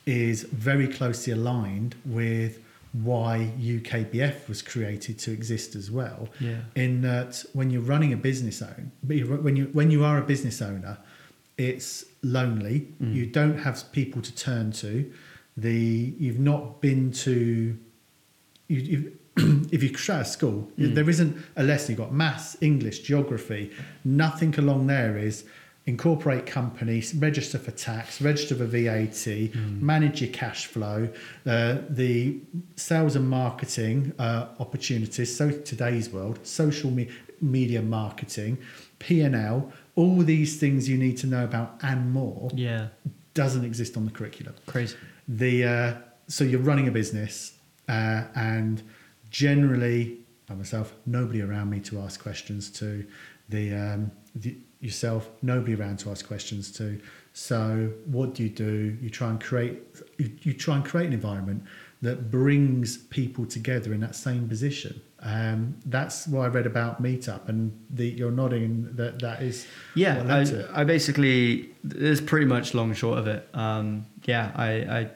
is 0.05 0.43
very 0.43 0.87
closely 0.87 1.33
aligned 1.33 1.95
with 2.05 2.59
why 3.03 3.51
UKBF 3.59 4.47
was 4.47 4.61
created 4.61 5.19
to 5.19 5.31
exist 5.31 5.75
as 5.75 5.91
well. 5.91 6.29
Yeah. 6.39 6.59
In 6.75 7.01
that, 7.01 7.43
when 7.53 7.69
you're 7.69 7.81
running 7.81 8.13
a 8.13 8.17
business 8.17 8.61
own, 8.61 8.91
when 9.05 9.55
you 9.55 9.69
when 9.73 9.91
you 9.91 10.03
are 10.03 10.17
a 10.17 10.21
business 10.21 10.61
owner, 10.61 10.97
it's 11.57 12.05
lonely. 12.21 12.87
You 12.99 13.25
don't 13.25 13.57
have 13.59 13.91
people 13.91 14.21
to 14.21 14.35
turn 14.35 14.71
to. 14.73 15.11
The 15.57 16.13
you've 16.19 16.39
not 16.39 16.81
been 16.81 17.11
to 17.11 17.77
you, 18.67 19.17
if 19.71 19.83
you 19.83 19.89
try 19.89 20.19
a 20.19 20.25
school, 20.25 20.69
there 20.77 21.09
isn't 21.09 21.37
a 21.55 21.63
lesson. 21.63 21.91
You've 21.91 21.99
got 21.99 22.13
maths, 22.13 22.57
English, 22.61 22.99
geography. 22.99 23.71
Nothing 24.03 24.57
along 24.57 24.87
there 24.87 25.17
is 25.17 25.45
incorporate 25.85 26.45
companies, 26.47 27.13
register 27.13 27.59
for 27.59 27.71
tax, 27.71 28.19
register 28.19 28.55
for 28.55 28.65
VAT, 28.65 29.53
manage 29.79 30.21
your 30.21 30.31
cash 30.31 30.65
flow, 30.65 31.07
uh, 31.45 31.77
the 31.89 32.39
sales 32.75 33.15
and 33.15 33.29
marketing 33.29 34.11
uh, 34.17 34.47
opportunities. 34.59 35.35
So 35.35 35.51
today's 35.51 36.09
world, 36.09 36.39
social 36.45 36.89
me- 36.89 37.09
media 37.39 37.81
marketing, 37.83 38.57
P 38.97 39.21
and 39.21 39.35
L, 39.35 39.71
all 39.95 40.17
these 40.17 40.59
things 40.59 40.89
you 40.89 40.97
need 40.97 41.17
to 41.17 41.27
know 41.27 41.43
about 41.43 41.77
and 41.81 42.11
more 42.11 42.49
Yeah, 42.53 42.87
doesn't 43.33 43.65
exist 43.65 43.97
on 43.97 44.05
the 44.05 44.11
curriculum. 44.11 44.55
Crazy. 44.65 44.95
the 45.27 45.63
uh, 45.65 45.93
so 46.27 46.43
you're 46.43 46.61
running 46.61 46.87
a 46.87 46.91
business 46.91 47.57
uh, 47.87 48.23
and 48.35 48.81
generally 49.29 50.19
by 50.47 50.55
myself 50.55 50.93
nobody 51.05 51.41
around 51.41 51.69
me 51.69 51.79
to 51.81 51.99
ask 51.99 52.21
questions 52.21 52.69
to. 52.71 53.05
The, 53.47 53.75
um, 53.75 54.11
the 54.33 54.57
yourself 54.79 55.29
nobody 55.41 55.75
around 55.75 55.97
to 55.99 56.11
ask 56.11 56.27
questions 56.27 56.71
to. 56.73 57.01
So 57.33 57.91
what 58.05 58.33
do 58.33 58.43
you 58.43 58.49
do? 58.49 58.97
You 59.01 59.09
try 59.09 59.29
and 59.29 59.41
create 59.41 59.81
you, 60.17 60.31
you 60.41 60.53
try 60.53 60.75
and 60.75 60.85
create 60.85 61.07
an 61.07 61.13
environment 61.13 61.63
that 62.01 62.29
brings 62.31 62.97
people 62.97 63.45
together 63.45 63.93
in 63.93 63.99
that 64.01 64.15
same 64.15 64.47
position 64.47 65.01
um, 65.25 65.75
that's 65.87 66.27
what 66.27 66.41
I 66.41 66.47
read 66.47 66.67
about 66.67 67.01
Meetup, 67.01 67.49
and 67.49 67.71
the, 67.89 68.07
you're 68.07 68.31
nodding 68.31 68.95
that 68.95 69.19
that 69.19 69.41
is 69.41 69.65
Yeah, 69.95 70.17
what 70.17 70.27
led 70.27 70.45
to 70.47 70.59
it. 70.59 70.69
I, 70.71 70.81
I 70.81 70.83
basically 70.83 71.71
it's 71.83 72.21
pretty 72.21 72.45
much 72.45 72.75
long 72.75 72.93
short 72.93 73.17
of 73.17 73.27
it. 73.27 73.49
Um, 73.55 74.05
yeah, 74.25 74.51
I, 74.55 74.69
I 74.69 75.09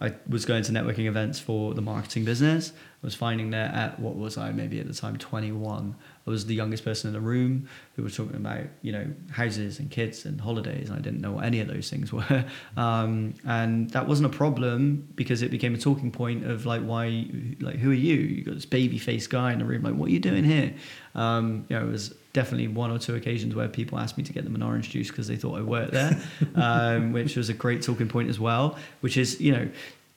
I 0.00 0.14
was 0.28 0.44
going 0.44 0.64
to 0.64 0.72
networking 0.72 1.06
events 1.06 1.38
for 1.38 1.72
the 1.72 1.82
marketing 1.82 2.24
business. 2.24 2.72
I 2.74 3.06
was 3.06 3.14
finding 3.14 3.50
that 3.50 3.72
at 3.74 4.00
what 4.00 4.16
was 4.16 4.36
I 4.36 4.50
maybe 4.50 4.80
at 4.80 4.88
the 4.88 4.94
time 4.94 5.18
twenty 5.18 5.52
one. 5.52 5.94
I 6.26 6.30
was 6.30 6.46
the 6.46 6.54
youngest 6.54 6.84
person 6.84 7.08
in 7.08 7.14
the 7.14 7.20
room 7.20 7.68
who 7.96 8.02
was 8.02 8.16
talking 8.16 8.36
about 8.36 8.64
you 8.82 8.92
know 8.92 9.06
houses 9.30 9.78
and 9.78 9.90
kids 9.90 10.24
and 10.24 10.40
holidays. 10.40 10.88
And 10.88 10.98
I 10.98 11.02
didn't 11.02 11.20
know 11.20 11.32
what 11.32 11.44
any 11.44 11.60
of 11.60 11.68
those 11.68 11.90
things 11.90 12.12
were, 12.12 12.44
um, 12.76 13.34
and 13.46 13.90
that 13.90 14.06
wasn't 14.06 14.32
a 14.32 14.36
problem 14.36 15.08
because 15.14 15.42
it 15.42 15.50
became 15.50 15.74
a 15.74 15.78
talking 15.78 16.10
point 16.10 16.44
of 16.44 16.66
like 16.66 16.82
why 16.82 17.26
like 17.60 17.76
who 17.76 17.90
are 17.90 17.94
you? 17.94 18.14
You 18.14 18.44
got 18.44 18.54
this 18.54 18.66
baby 18.66 18.98
faced 18.98 19.30
guy 19.30 19.52
in 19.52 19.58
the 19.58 19.64
room 19.64 19.82
like 19.82 19.94
what 19.94 20.08
are 20.08 20.12
you 20.12 20.20
doing 20.20 20.44
here? 20.44 20.74
Um, 21.14 21.66
you 21.68 21.78
know 21.78 21.86
it 21.86 21.90
was 21.90 22.14
definitely 22.34 22.68
one 22.68 22.90
or 22.90 22.98
two 22.98 23.14
occasions 23.14 23.54
where 23.54 23.68
people 23.68 23.98
asked 23.98 24.18
me 24.18 24.24
to 24.24 24.32
get 24.32 24.44
them 24.44 24.54
an 24.54 24.62
orange 24.62 24.90
juice 24.90 25.08
because 25.08 25.28
they 25.28 25.36
thought 25.36 25.58
I 25.58 25.62
worked 25.62 25.92
there, 25.92 26.20
um, 26.56 27.12
which 27.12 27.36
was 27.36 27.48
a 27.48 27.54
great 27.54 27.80
talking 27.80 28.08
point 28.08 28.28
as 28.28 28.38
well. 28.38 28.76
Which 29.00 29.16
is, 29.16 29.40
you 29.40 29.52
know, 29.52 29.68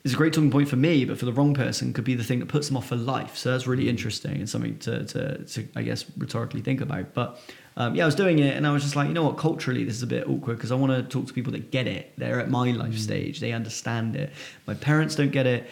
is 0.04 0.14
a 0.14 0.16
great 0.16 0.34
talking 0.34 0.52
point 0.52 0.70
for 0.70 0.76
me, 0.76 1.06
but 1.06 1.18
for 1.18 1.26
the 1.26 1.34
wrong 1.34 1.54
person 1.54 1.92
could 1.94 2.04
be 2.04 2.16
the 2.16 2.24
thing 2.24 2.40
that 2.40 2.48
puts 2.48 2.68
them 2.68 2.78
off 2.78 2.88
for 2.88 2.96
life. 2.96 3.36
So 3.36 3.52
that's 3.52 3.68
really 3.68 3.90
interesting 3.90 4.36
and 4.36 4.50
something 4.50 4.78
to, 4.80 5.06
to, 5.06 5.44
to 5.44 5.68
I 5.76 5.82
guess, 5.84 6.06
rhetorically 6.18 6.62
think 6.62 6.82
about. 6.82 7.14
But 7.14 7.40
um, 7.76 7.96
yeah, 7.96 8.04
I 8.04 8.06
was 8.06 8.16
doing 8.16 8.40
it 8.40 8.56
and 8.56 8.66
I 8.66 8.72
was 8.72 8.84
just 8.84 8.96
like, 8.96 9.08
you 9.08 9.14
know 9.14 9.24
what, 9.24 9.38
culturally, 9.38 9.84
this 9.84 9.96
is 9.96 10.04
a 10.04 10.08
bit 10.08 10.28
awkward 10.28 10.58
because 10.58 10.72
I 10.72 10.76
want 10.76 10.94
to 10.94 11.04
talk 11.04 11.28
to 11.28 11.34
people 11.34 11.52
that 11.54 11.72
get 11.72 11.88
it. 11.88 12.14
They're 12.18 12.40
at 12.40 12.50
my 12.50 12.72
life 12.72 12.98
stage, 12.98 13.40
they 13.40 13.52
understand 13.52 14.16
it. 14.16 14.32
My 14.66 14.76
parents 14.76 15.16
don't 15.16 15.32
get 15.32 15.46
it 15.46 15.70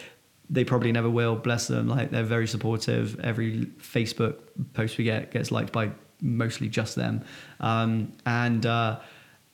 they 0.48 0.64
probably 0.64 0.92
never 0.92 1.10
will. 1.10 1.36
Bless 1.36 1.66
them. 1.66 1.88
Like 1.88 2.10
they're 2.10 2.22
very 2.22 2.46
supportive. 2.46 3.18
Every 3.20 3.66
Facebook 3.80 4.36
post 4.74 4.98
we 4.98 5.04
get 5.04 5.32
gets 5.32 5.50
liked 5.50 5.72
by 5.72 5.90
mostly 6.20 6.68
just 6.68 6.94
them. 6.94 7.24
Um, 7.60 8.12
and, 8.24 8.64
uh, 8.64 9.00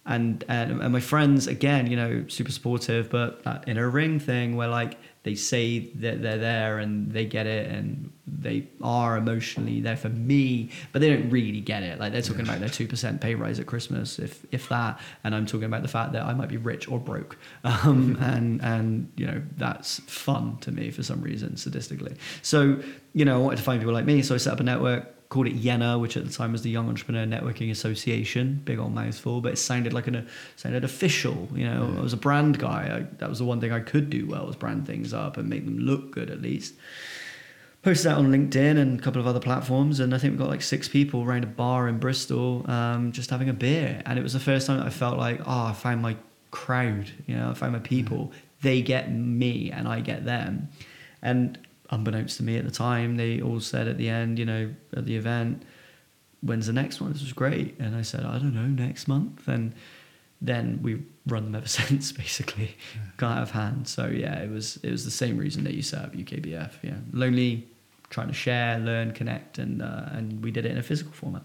and 0.05 0.45
and 0.49 0.81
and 0.81 0.93
my 0.93 1.01
friends 1.01 1.47
again, 1.47 1.87
you 1.89 1.97
know, 1.97 2.25
super 2.29 2.51
supportive. 2.51 3.11
But 3.11 3.45
that 3.45 3.65
inner 3.69 3.89
ring 3.89 4.19
thing 4.19 4.57
where 4.57 4.69
like 4.69 4.99
they 5.23 5.37
say 5.37 5.79
that 5.79 6.21
they're 6.23 6.39
there 6.39 6.79
and 6.79 7.13
they 7.13 7.25
get 7.25 7.47
it 7.47 7.71
and 7.71 8.13
they 8.27 8.67
are 8.83 9.17
emotionally 9.17 9.81
there 9.81 9.97
for 9.97 10.09
me, 10.09 10.71
but 10.91 11.01
they 11.01 11.15
don't 11.15 11.31
really 11.31 11.61
get 11.61 11.85
it. 11.85 12.01
Like 12.01 12.13
they're 12.13 12.23
talking 12.23 12.43
about 12.43 12.59
their 12.59 12.69
two 12.69 12.89
percent 12.89 13.21
pay 13.21 13.37
rise 13.37 13.61
at 13.61 13.67
Christmas, 13.67 14.19
if 14.19 14.45
if 14.51 14.69
that, 14.71 14.99
and 15.23 15.35
I'm 15.37 15.47
talking 15.47 15.67
about 15.67 15.83
the 15.83 15.89
fact 15.89 16.13
that 16.15 16.25
I 16.25 16.35
might 16.35 16.49
be 16.49 16.57
rich 16.57 16.89
or 16.89 16.99
broke, 16.99 17.39
um, 17.65 18.19
and 18.21 18.61
and 18.63 19.13
you 19.17 19.27
know 19.27 19.41
that's 19.57 20.01
fun 20.01 20.57
to 20.63 20.73
me 20.73 20.91
for 20.91 21.05
some 21.05 21.21
reason, 21.21 21.53
sadistically. 21.53 22.17
So 22.43 22.81
you 23.13 23.25
know, 23.25 23.37
I 23.37 23.39
wanted 23.39 23.59
to 23.59 23.63
find 23.63 23.81
people 23.81 23.95
like 23.95 24.07
me, 24.07 24.23
so 24.23 24.35
I 24.35 24.39
set 24.39 24.53
up 24.53 24.61
a 24.61 24.65
network. 24.65 25.15
Called 25.33 25.47
it 25.47 25.57
Yena, 25.57 25.99
which 25.99 26.19
at 26.19 26.27
the 26.27 26.33
time 26.33 26.53
was 26.53 26.61
the 26.61 26.69
Young 26.69 26.91
Entrepreneur 26.91 27.25
Networking 27.25 27.71
Association. 27.71 28.61
Big 28.67 28.79
old 28.79 28.93
mouthful, 28.93 29.41
but 29.41 29.55
it 29.55 29.57
sounded 29.57 29.95
like 29.95 30.07
an 30.07 30.29
sounded 30.57 30.85
official. 30.85 31.49
You 31.55 31.65
know, 31.65 31.95
I 31.97 32.03
was 32.03 32.13
a 32.13 32.19
brand 32.19 32.59
guy. 32.59 32.99
I, 32.99 33.17
that 33.17 33.31
was 33.31 33.39
the 33.39 33.47
one 33.47 33.59
thing 33.59 33.73
I 33.73 33.81
could 33.81 34.11
do 34.11 34.27
well 34.27 34.47
was 34.47 34.57
brand 34.57 34.87
things 34.87 35.15
up 35.15 35.39
and 35.39 35.49
make 35.49 35.65
them 35.65 35.79
look 35.79 36.11
good 36.11 36.29
at 36.29 36.43
least 36.43 36.75
posted 37.83 38.11
that 38.11 38.19
on 38.19 38.31
LinkedIn 38.31 38.79
and 38.79 39.01
a 39.01 39.03
couple 39.03 39.21
of 39.21 39.27
other 39.27 39.41
platforms, 39.41 40.01
and 40.01 40.15
I 40.15 40.19
think 40.19 40.33
we 40.33 40.39
got 40.39 40.49
like 40.49 40.63
six 40.63 40.89
people 40.89 41.23
around 41.23 41.45
a 41.45 41.49
bar 41.49 41.89
in 41.89 41.99
Bristol, 41.99 42.71
um, 42.71 43.13
just 43.13 43.31
having 43.31 43.49
a 43.49 43.53
beer, 43.55 44.03
and 44.07 44.19
it 44.19 44.23
was 44.23 44.35
the 44.35 44.41
first 44.41 44.67
time 44.67 44.79
that 44.79 44.87
I 44.87 44.91
felt 44.91 45.19
like, 45.19 45.41
oh, 45.41 45.65
I 45.65 45.73
found 45.73 46.03
my 46.03 46.17
crowd, 46.51 47.11
you 47.27 47.37
know, 47.37 47.51
I 47.51 47.55
found 47.55 47.73
my 47.73 47.81
people. 47.81 48.33
They 48.61 48.83
get 48.83 49.11
me, 49.11 49.73
and 49.73 49.89
I 49.89 50.01
get 50.01 50.25
them, 50.25 50.69
and 51.23 51.59
unbeknownst 51.93 52.39
to 52.39 52.43
me 52.43 52.57
at 52.57 52.65
the 52.65 52.71
time, 52.71 53.17
they 53.17 53.41
all 53.41 53.61
said 53.61 53.87
at 53.87 53.99
the 53.99 54.09
end, 54.09 54.39
you 54.39 54.45
know, 54.45 54.75
at 54.97 55.07
the 55.07 55.15
event, 55.15 55.63
when's 56.41 56.67
the 56.67 56.73
next 56.73 57.01
one? 57.01 57.13
This 57.13 57.23
was 57.23 57.33
great, 57.33 57.79
and 57.79 57.95
I 57.95 58.03
said, 58.03 58.25
I 58.25 58.39
don't 58.39 58.55
know, 58.55 58.67
next 58.67 59.07
month, 59.07 59.47
and 59.47 59.75
then 60.41 60.81
we 60.83 61.03
run 61.27 61.45
them 61.45 61.55
ever 61.55 61.69
since, 61.81 62.11
basically, 62.11 62.77
got 63.19 63.37
out 63.37 63.43
of 63.45 63.51
hand. 63.53 63.87
So 63.87 64.07
yeah, 64.07 64.41
it 64.41 64.51
was 64.51 64.79
it 64.83 64.91
was 64.91 65.05
the 65.05 65.11
same 65.11 65.37
reason 65.37 65.63
that 65.65 65.75
you 65.75 65.83
set 65.83 66.05
up 66.05 66.13
UKBF. 66.15 66.73
Yeah, 66.83 66.97
lonely, 67.13 67.69
trying 68.11 68.29
to 68.29 68.35
share, 68.35 68.79
learn, 68.79 69.13
connect, 69.13 69.59
and 69.59 69.83
uh, 69.83 70.07
and 70.11 70.43
we 70.43 70.51
did 70.51 70.67
it 70.67 70.73
in 70.73 70.79
a 70.79 70.83
physical 70.83 71.13
format. 71.13 71.45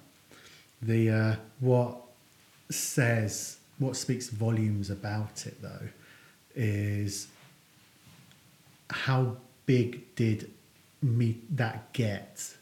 The 0.81 1.09
uh, 1.09 1.35
what 1.59 1.97
says 2.69 3.57
what 3.79 3.95
speaks 3.95 4.29
volumes 4.29 4.89
about 4.89 5.45
it 5.45 5.61
though 5.61 5.87
is 6.55 7.27
how 8.89 9.37
big 9.67 10.15
did 10.15 10.49
meet 11.03 11.55
that 11.55 11.93
get? 11.93 12.55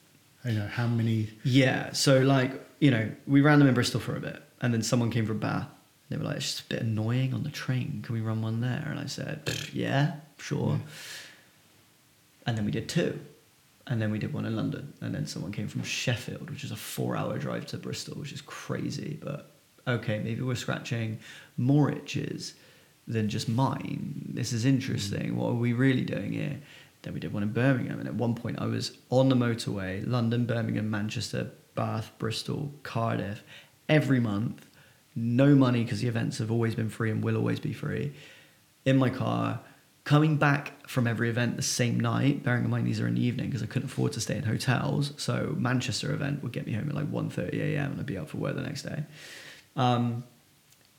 You 0.43 0.59
know 0.59 0.67
how 0.67 0.87
many? 0.87 1.29
Yeah, 1.45 1.93
so 1.93 2.19
like 2.19 2.51
you 2.81 2.91
know, 2.91 3.09
we 3.25 3.39
ran 3.39 3.59
them 3.59 3.69
in 3.69 3.73
Bristol 3.73 4.01
for 4.01 4.17
a 4.17 4.19
bit, 4.19 4.43
and 4.59 4.73
then 4.73 4.83
someone 4.83 5.09
came 5.09 5.25
from 5.25 5.39
Bath. 5.39 5.67
They 6.09 6.17
were 6.17 6.25
like, 6.25 6.35
"It's 6.37 6.45
just 6.45 6.65
a 6.65 6.67
bit 6.67 6.81
annoying 6.81 7.33
on 7.33 7.43
the 7.43 7.49
train. 7.49 8.01
Can 8.03 8.13
we 8.13 8.21
run 8.21 8.41
one 8.41 8.59
there?" 8.59 8.85
And 8.85 8.99
I 8.99 9.05
said, 9.05 9.49
"Yeah, 9.71 10.17
sure." 10.37 10.81
And 12.45 12.57
then 12.57 12.65
we 12.65 12.71
did 12.71 12.89
two, 12.89 13.19
and 13.87 14.01
then 14.01 14.11
we 14.11 14.19
did 14.19 14.33
one 14.33 14.45
in 14.45 14.55
London, 14.55 14.93
and 15.01 15.15
then 15.15 15.25
someone 15.25 15.51
came 15.51 15.67
from 15.67 15.83
Sheffield, 15.83 16.51
which 16.51 16.63
is 16.63 16.71
a 16.71 16.75
four-hour 16.75 17.39
drive 17.39 17.65
to 17.67 17.77
Bristol, 17.77 18.19
which 18.19 18.33
is 18.33 18.41
crazy. 18.41 19.17
But 19.23 19.49
okay, 19.87 20.19
maybe 20.19 20.41
we're 20.41 20.55
scratching 20.55 21.19
more 21.57 21.91
itches 21.91 22.53
than 23.07 23.29
just 23.29 23.47
mine. 23.47 24.25
This 24.33 24.53
is 24.53 24.65
interesting. 24.65 25.31
Mm. 25.31 25.35
What 25.35 25.49
are 25.49 25.53
we 25.53 25.73
really 25.73 26.03
doing 26.03 26.33
here? 26.33 26.59
Then 27.05 27.13
we 27.13 27.19
did 27.19 27.31
one 27.31 27.43
in 27.43 27.53
Birmingham. 27.53 27.99
And 27.99 28.07
at 28.07 28.15
one 28.15 28.35
point, 28.35 28.59
I 28.59 28.65
was 28.65 28.97
on 29.09 29.29
the 29.29 29.35
motorway, 29.35 30.05
London, 30.05 30.45
Birmingham, 30.45 30.89
Manchester, 30.89 31.51
Bath, 31.75 32.11
Bristol, 32.17 32.73
Cardiff, 32.83 33.43
every 33.87 34.19
month. 34.19 34.65
No 35.15 35.55
money 35.55 35.83
because 35.83 36.01
the 36.01 36.07
events 36.07 36.39
have 36.39 36.51
always 36.51 36.75
been 36.75 36.89
free 36.89 37.11
and 37.11 37.23
will 37.23 37.37
always 37.37 37.59
be 37.59 37.73
free. 37.73 38.13
In 38.83 38.97
my 38.97 39.09
car, 39.09 39.61
coming 40.03 40.37
back 40.37 40.87
from 40.87 41.07
every 41.07 41.29
event 41.29 41.55
the 41.55 41.61
same 41.61 41.99
night. 41.99 42.43
Bearing 42.43 42.65
in 42.65 42.69
mind 42.69 42.87
these 42.87 42.99
are 42.99 43.07
in 43.07 43.15
the 43.15 43.23
evening 43.23 43.47
because 43.47 43.63
I 43.63 43.67
couldn't 43.67 43.89
afford 43.89 44.13
to 44.13 44.19
stay 44.19 44.35
in 44.35 44.43
hotels. 44.43 45.13
So 45.17 45.55
Manchester 45.57 46.11
event 46.11 46.43
would 46.43 46.51
get 46.51 46.65
me 46.65 46.73
home 46.73 46.89
at 46.89 46.95
like 46.95 47.11
1.30 47.11 47.53
a.m. 47.53 47.91
and 47.91 47.99
I'd 47.99 48.05
be 48.05 48.17
out 48.17 48.29
for 48.29 48.37
work 48.37 48.55
the 48.55 48.61
next 48.61 48.81
day. 48.81 49.03
Um, 49.75 50.23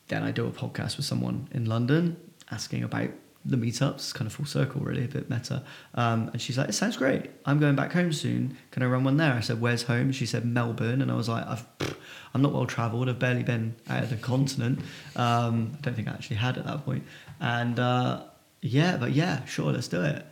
then 0.07 0.23
I 0.23 0.31
do 0.31 0.47
a 0.47 0.51
podcast 0.51 0.97
with 0.97 1.05
someone 1.05 1.47
in 1.51 1.65
London 1.65 2.17
asking 2.49 2.83
about 2.83 3.09
the 3.47 3.57
meetups, 3.57 4.13
kind 4.13 4.27
of 4.27 4.33
full 4.33 4.45
circle, 4.45 4.81
really, 4.81 5.05
a 5.05 5.07
bit 5.07 5.29
meta. 5.29 5.63
Um, 5.95 6.29
and 6.33 6.41
she's 6.41 6.57
like, 6.57 6.69
"It 6.69 6.73
sounds 6.73 6.97
great. 6.97 7.29
I'm 7.45 7.59
going 7.59 7.75
back 7.75 7.93
home 7.93 8.11
soon. 8.11 8.57
Can 8.71 8.83
I 8.83 8.87
run 8.87 9.03
one 9.03 9.17
there?" 9.17 9.33
I 9.33 9.39
said, 9.39 9.61
"Where's 9.61 9.83
home?" 9.83 10.11
She 10.11 10.25
said, 10.25 10.45
"Melbourne." 10.45 11.01
And 11.01 11.11
I 11.11 11.15
was 11.15 11.29
like, 11.29 11.45
I've, 11.47 11.65
"I'm 12.33 12.41
not 12.41 12.53
well 12.53 12.65
travelled. 12.65 13.09
I've 13.09 13.19
barely 13.19 13.43
been 13.43 13.75
out 13.89 14.03
of 14.03 14.09
the 14.09 14.17
continent. 14.17 14.79
Um, 15.15 15.73
I 15.77 15.81
don't 15.81 15.95
think 15.95 16.07
I 16.07 16.11
actually 16.11 16.37
had 16.37 16.57
at 16.57 16.65
that 16.65 16.83
point." 16.85 17.03
And 17.39 17.79
uh, 17.79 18.23
yeah, 18.61 18.97
but 18.97 19.11
yeah, 19.11 19.45
sure, 19.45 19.71
let's 19.71 19.87
do 19.87 20.01
it. 20.01 20.25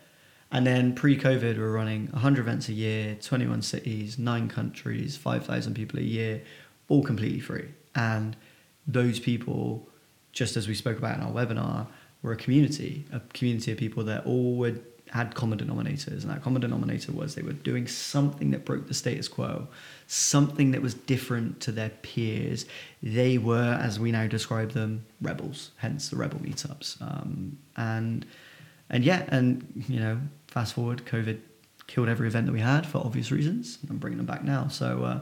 And 0.51 0.65
then 0.65 0.93
pre-COVID, 0.93 1.57
we're 1.57 1.71
running 1.71 2.07
100 2.11 2.39
events 2.39 2.69
a 2.69 2.73
year, 2.73 3.15
21 3.15 3.61
cities, 3.61 4.17
nine 4.17 4.47
countries, 4.47 5.17
5,000 5.17 5.73
people 5.73 5.99
a 5.99 6.03
year, 6.03 6.41
all 6.87 7.03
completely 7.03 7.39
free. 7.39 7.69
And 7.95 8.37
those 8.87 9.19
people, 9.19 9.89
just 10.31 10.55
as 10.55 10.67
we 10.67 10.75
spoke 10.75 10.97
about 10.97 11.17
in 11.17 11.23
our 11.23 11.31
webinar, 11.31 11.87
were 12.25 12.33
a 12.33 12.37
community, 12.37 13.05
a 13.11 13.19
community 13.33 13.71
of 13.71 13.77
people 13.77 14.03
that 14.03 14.25
all 14.25 14.65
had 15.11 15.35
common 15.35 15.59
denominators. 15.59 16.23
And 16.23 16.31
that 16.31 16.41
common 16.41 16.61
denominator 16.61 17.11
was 17.11 17.35
they 17.35 17.41
were 17.43 17.53
doing 17.53 17.87
something 17.87 18.51
that 18.51 18.65
broke 18.65 18.87
the 18.87 18.93
status 18.93 19.27
quo, 19.27 19.67
something 20.07 20.71
that 20.71 20.81
was 20.81 20.93
different 20.93 21.61
to 21.61 21.71
their 21.71 21.89
peers. 21.89 22.65
They 23.03 23.37
were, 23.37 23.79
as 23.81 23.99
we 23.99 24.11
now 24.11 24.27
describe 24.27 24.71
them, 24.71 25.05
rebels, 25.21 25.71
hence 25.77 26.09
the 26.09 26.15
rebel 26.17 26.39
meetups. 26.39 27.01
Um, 27.01 27.57
and 27.77 28.25
and 28.89 29.03
yeah, 29.03 29.23
and 29.29 29.83
you 29.87 29.99
know, 29.99 30.19
fast 30.47 30.73
forward, 30.73 31.05
COVID 31.05 31.39
killed 31.87 32.09
every 32.09 32.27
event 32.27 32.47
that 32.47 32.51
we 32.51 32.59
had 32.59 32.85
for 32.85 32.97
obvious 32.99 33.31
reasons. 33.31 33.77
I'm 33.89 33.97
bringing 33.97 34.17
them 34.17 34.25
back 34.25 34.43
now. 34.43 34.67
So 34.67 35.03
uh, 35.03 35.19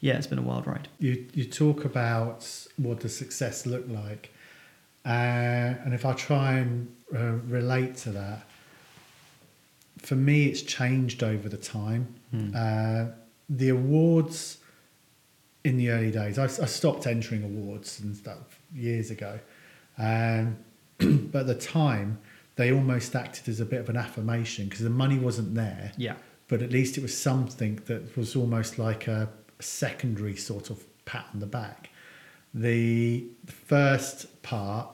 yeah, 0.00 0.16
it's 0.16 0.26
been 0.26 0.38
a 0.38 0.42
wild 0.42 0.66
ride. 0.66 0.88
You 0.98 1.26
you 1.32 1.44
talk 1.44 1.84
about 1.84 2.46
what 2.76 3.00
does 3.00 3.16
success 3.16 3.66
look 3.66 3.84
like, 3.88 4.32
uh, 5.06 5.08
and 5.84 5.94
if 5.94 6.04
I 6.04 6.12
try 6.14 6.54
and 6.54 6.94
uh, 7.14 7.34
relate 7.46 7.96
to 7.98 8.10
that, 8.10 8.46
for 9.98 10.16
me, 10.16 10.46
it's 10.46 10.62
changed 10.62 11.22
over 11.22 11.48
the 11.48 11.56
time. 11.56 12.14
Uh, 12.56 13.06
the 13.48 13.68
awards 13.68 14.58
in 15.64 15.76
the 15.76 15.90
early 15.90 16.10
days, 16.10 16.38
I, 16.38 16.44
I 16.44 16.66
stopped 16.66 17.06
entering 17.06 17.44
awards 17.44 18.00
and 18.00 18.16
stuff 18.16 18.58
years 18.74 19.10
ago, 19.10 19.38
um, 19.98 20.56
but 20.98 21.40
at 21.40 21.46
the 21.46 21.54
time, 21.54 22.18
they 22.56 22.72
almost 22.72 23.14
acted 23.14 23.48
as 23.48 23.60
a 23.60 23.64
bit 23.64 23.80
of 23.80 23.88
an 23.88 23.96
affirmation 23.96 24.64
because 24.64 24.80
the 24.80 24.90
money 24.90 25.18
wasn't 25.18 25.54
there. 25.54 25.92
Yeah. 25.96 26.14
But 26.48 26.62
at 26.62 26.70
least 26.70 26.96
it 26.98 27.02
was 27.02 27.16
something 27.16 27.80
that 27.86 28.16
was 28.16 28.34
almost 28.34 28.78
like 28.78 29.06
a 29.06 29.28
secondary 29.60 30.36
sort 30.36 30.70
of 30.70 30.82
pat 31.04 31.26
on 31.32 31.40
the 31.40 31.46
back. 31.46 31.90
The 32.54 33.26
first 33.46 34.42
part 34.42 34.88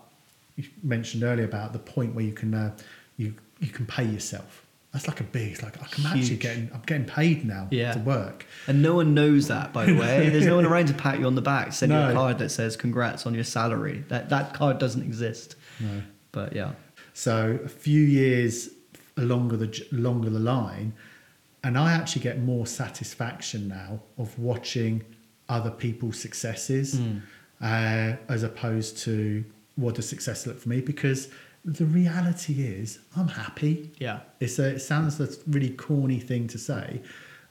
you 0.57 0.65
mentioned 0.83 1.23
earlier 1.23 1.45
about 1.45 1.73
the 1.73 1.79
point 1.79 2.15
where 2.15 2.25
you 2.25 2.33
can 2.33 2.55
uh, 2.55 2.77
you 3.17 3.35
you 3.61 3.69
can 3.69 3.87
pay 3.87 4.05
yourself. 4.05 4.67
That's 4.93 5.09
like 5.09 5.21
a 5.21 5.25
big. 5.25 5.53
It's 5.53 5.63
like 5.63 5.77
I'm 5.81 6.07
actually 6.07 6.37
getting 6.37 6.71
I'm 6.75 6.83
getting 6.85 7.07
paid 7.07 7.47
now 7.47 7.69
Yeah. 7.71 7.93
to 7.95 7.99
work. 8.01 8.45
And 8.67 8.83
no 8.83 8.95
one 8.95 9.15
knows 9.15 9.49
that, 9.49 9.73
by 9.73 9.87
the 9.87 9.95
way. 9.97 10.29
There's 10.29 10.45
no 10.47 10.57
one 10.57 10.67
around 10.67 10.87
to 10.89 10.95
pat 10.95 11.19
you 11.19 11.27
on 11.27 11.35
the 11.35 11.41
back, 11.43 11.73
send 11.73 11.93
you 11.93 11.99
a 11.99 12.13
card 12.13 12.39
that 12.41 12.51
says 12.51 12.77
"Congrats 12.77 13.25
on 13.27 13.35
your 13.35 13.45
salary." 13.45 14.05
That 14.09 14.29
that 14.29 14.53
card 14.53 14.79
doesn't 14.79 15.03
exist. 15.03 15.57
No. 15.81 16.03
But 16.33 16.55
yeah, 16.55 16.73
So 17.15 17.59
a 17.65 17.69
few 17.69 18.01
years 18.03 18.69
longer 19.17 19.57
the 19.57 19.87
longer 19.93 20.29
the 20.29 20.39
line, 20.39 20.93
and 21.65 21.79
I 21.79 21.93
actually 21.93 22.23
get 22.23 22.41
more 22.43 22.67
satisfaction 22.67 23.69
now 23.69 24.01
of 24.19 24.39
watching 24.39 25.05
other 25.49 25.71
people's 25.71 26.19
successes 26.19 27.01
uh, 27.63 28.17
as 28.29 28.43
opposed 28.43 28.99
to 28.99 29.45
what 29.77 29.95
does 29.95 30.09
success 30.09 30.47
look 30.47 30.61
for 30.61 30.69
me 30.69 30.81
because 30.81 31.29
the 31.65 31.85
reality 31.87 32.63
is 32.65 32.99
I'm 33.17 33.29
happy. 33.29 33.93
yeah, 33.99 34.21
It's 34.41 34.59
a, 34.59 34.75
it 34.75 34.81
sounds 34.81 35.21
like 35.21 35.31
a 35.31 35.35
really 35.49 35.71
corny 35.71 36.19
thing 36.21 36.49
to 36.49 36.59
say, 36.59 37.01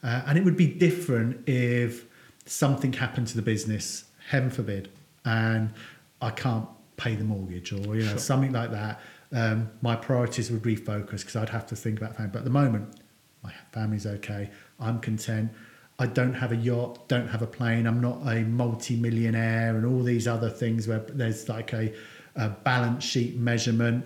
uh, 0.02 0.22
and 0.26 0.36
it 0.38 0.44
would 0.44 0.56
be 0.56 0.66
different 0.66 1.48
if 1.48 2.04
something 2.44 2.92
happened 2.92 3.26
to 3.28 3.36
the 3.36 3.42
business, 3.42 4.04
heaven 4.28 4.50
forbid, 4.50 4.90
and 5.24 5.72
I 6.20 6.30
can't 6.30 6.68
pay 6.96 7.14
the 7.16 7.24
mortgage 7.24 7.72
or 7.72 7.96
you 7.96 8.02
know 8.02 8.10
Sure. 8.10 8.18
something 8.18 8.52
like 8.52 8.70
that. 8.72 9.00
Um, 9.32 9.70
my 9.80 9.96
priorities 9.96 10.50
would 10.50 10.62
refocus 10.62 11.20
because 11.20 11.36
I'd 11.36 11.48
have 11.48 11.66
to 11.68 11.76
think 11.76 11.98
about 11.98 12.16
family. 12.16 12.30
But 12.32 12.40
at 12.40 12.44
the 12.44 12.50
moment, 12.50 13.00
my 13.42 13.52
family's 13.72 14.06
okay. 14.06 14.50
I'm 14.78 15.00
content. 15.00 15.50
I 15.98 16.06
don't 16.06 16.34
have 16.34 16.52
a 16.52 16.56
yacht, 16.56 17.08
don't 17.08 17.28
have 17.28 17.40
a 17.42 17.46
plane. 17.46 17.86
I'm 17.86 18.00
not 18.00 18.18
a 18.26 18.42
multi-millionaire 18.44 19.76
and 19.76 19.86
all 19.86 20.02
these 20.02 20.26
other 20.28 20.50
things 20.50 20.86
where 20.88 20.98
there's 21.00 21.48
like 21.48 21.72
a, 21.72 21.92
a 22.36 22.48
balance 22.48 23.04
sheet 23.04 23.36
measurement. 23.36 24.04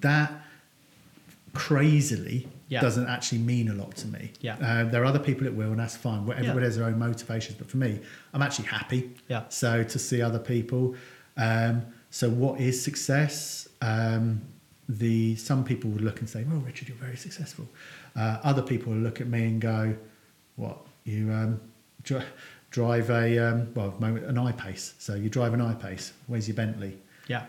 That 0.00 0.32
crazily 1.52 2.48
Yeah. 2.68 2.80
doesn't 2.80 3.06
actually 3.06 3.38
mean 3.38 3.68
a 3.68 3.74
lot 3.74 3.94
to 3.96 4.08
me. 4.08 4.32
Yeah. 4.40 4.56
Uh, 4.56 4.84
there 4.84 5.02
are 5.02 5.04
other 5.06 5.18
people 5.20 5.44
that 5.44 5.54
will, 5.54 5.70
and 5.70 5.78
that's 5.78 5.96
fine. 5.96 6.20
Everybody 6.22 6.46
Yeah. 6.58 6.64
has 6.64 6.76
their 6.76 6.86
own 6.86 6.98
motivations, 6.98 7.56
but 7.58 7.70
for 7.70 7.76
me, 7.76 8.00
I'm 8.34 8.42
actually 8.42 8.66
happy. 8.66 9.10
Yeah. 9.28 9.44
So 9.48 9.82
to 9.84 9.98
see 9.98 10.20
other 10.20 10.38
people. 10.40 10.94
Um, 11.36 11.82
so 12.10 12.28
what 12.30 12.60
is 12.60 12.82
success? 12.82 13.68
Um, 13.80 14.40
the 14.88 15.34
some 15.36 15.64
people 15.64 15.90
would 15.90 16.00
look 16.02 16.20
and 16.20 16.28
say, 16.28 16.44
"Well, 16.44 16.58
Richard, 16.60 16.88
you're 16.88 16.96
very 16.98 17.16
successful." 17.16 17.68
Uh, 18.14 18.38
other 18.42 18.62
people 18.62 18.92
will 18.92 19.00
look 19.00 19.20
at 19.20 19.26
me 19.26 19.44
and 19.44 19.60
go, 19.60 19.96
"What 20.56 20.78
you 21.04 21.32
um, 21.32 21.60
dri- 22.04 22.22
drive 22.70 23.10
a 23.10 23.38
um, 23.38 23.68
well, 23.74 23.88
at 23.88 23.94
the 23.94 24.00
moment, 24.00 24.26
an 24.26 24.38
I-Pace? 24.38 24.94
So 24.98 25.14
you 25.14 25.28
drive 25.28 25.54
an 25.54 25.60
I-Pace? 25.60 26.12
Where's 26.26 26.48
your 26.48 26.54
Bentley?" 26.56 26.98
Yeah, 27.26 27.46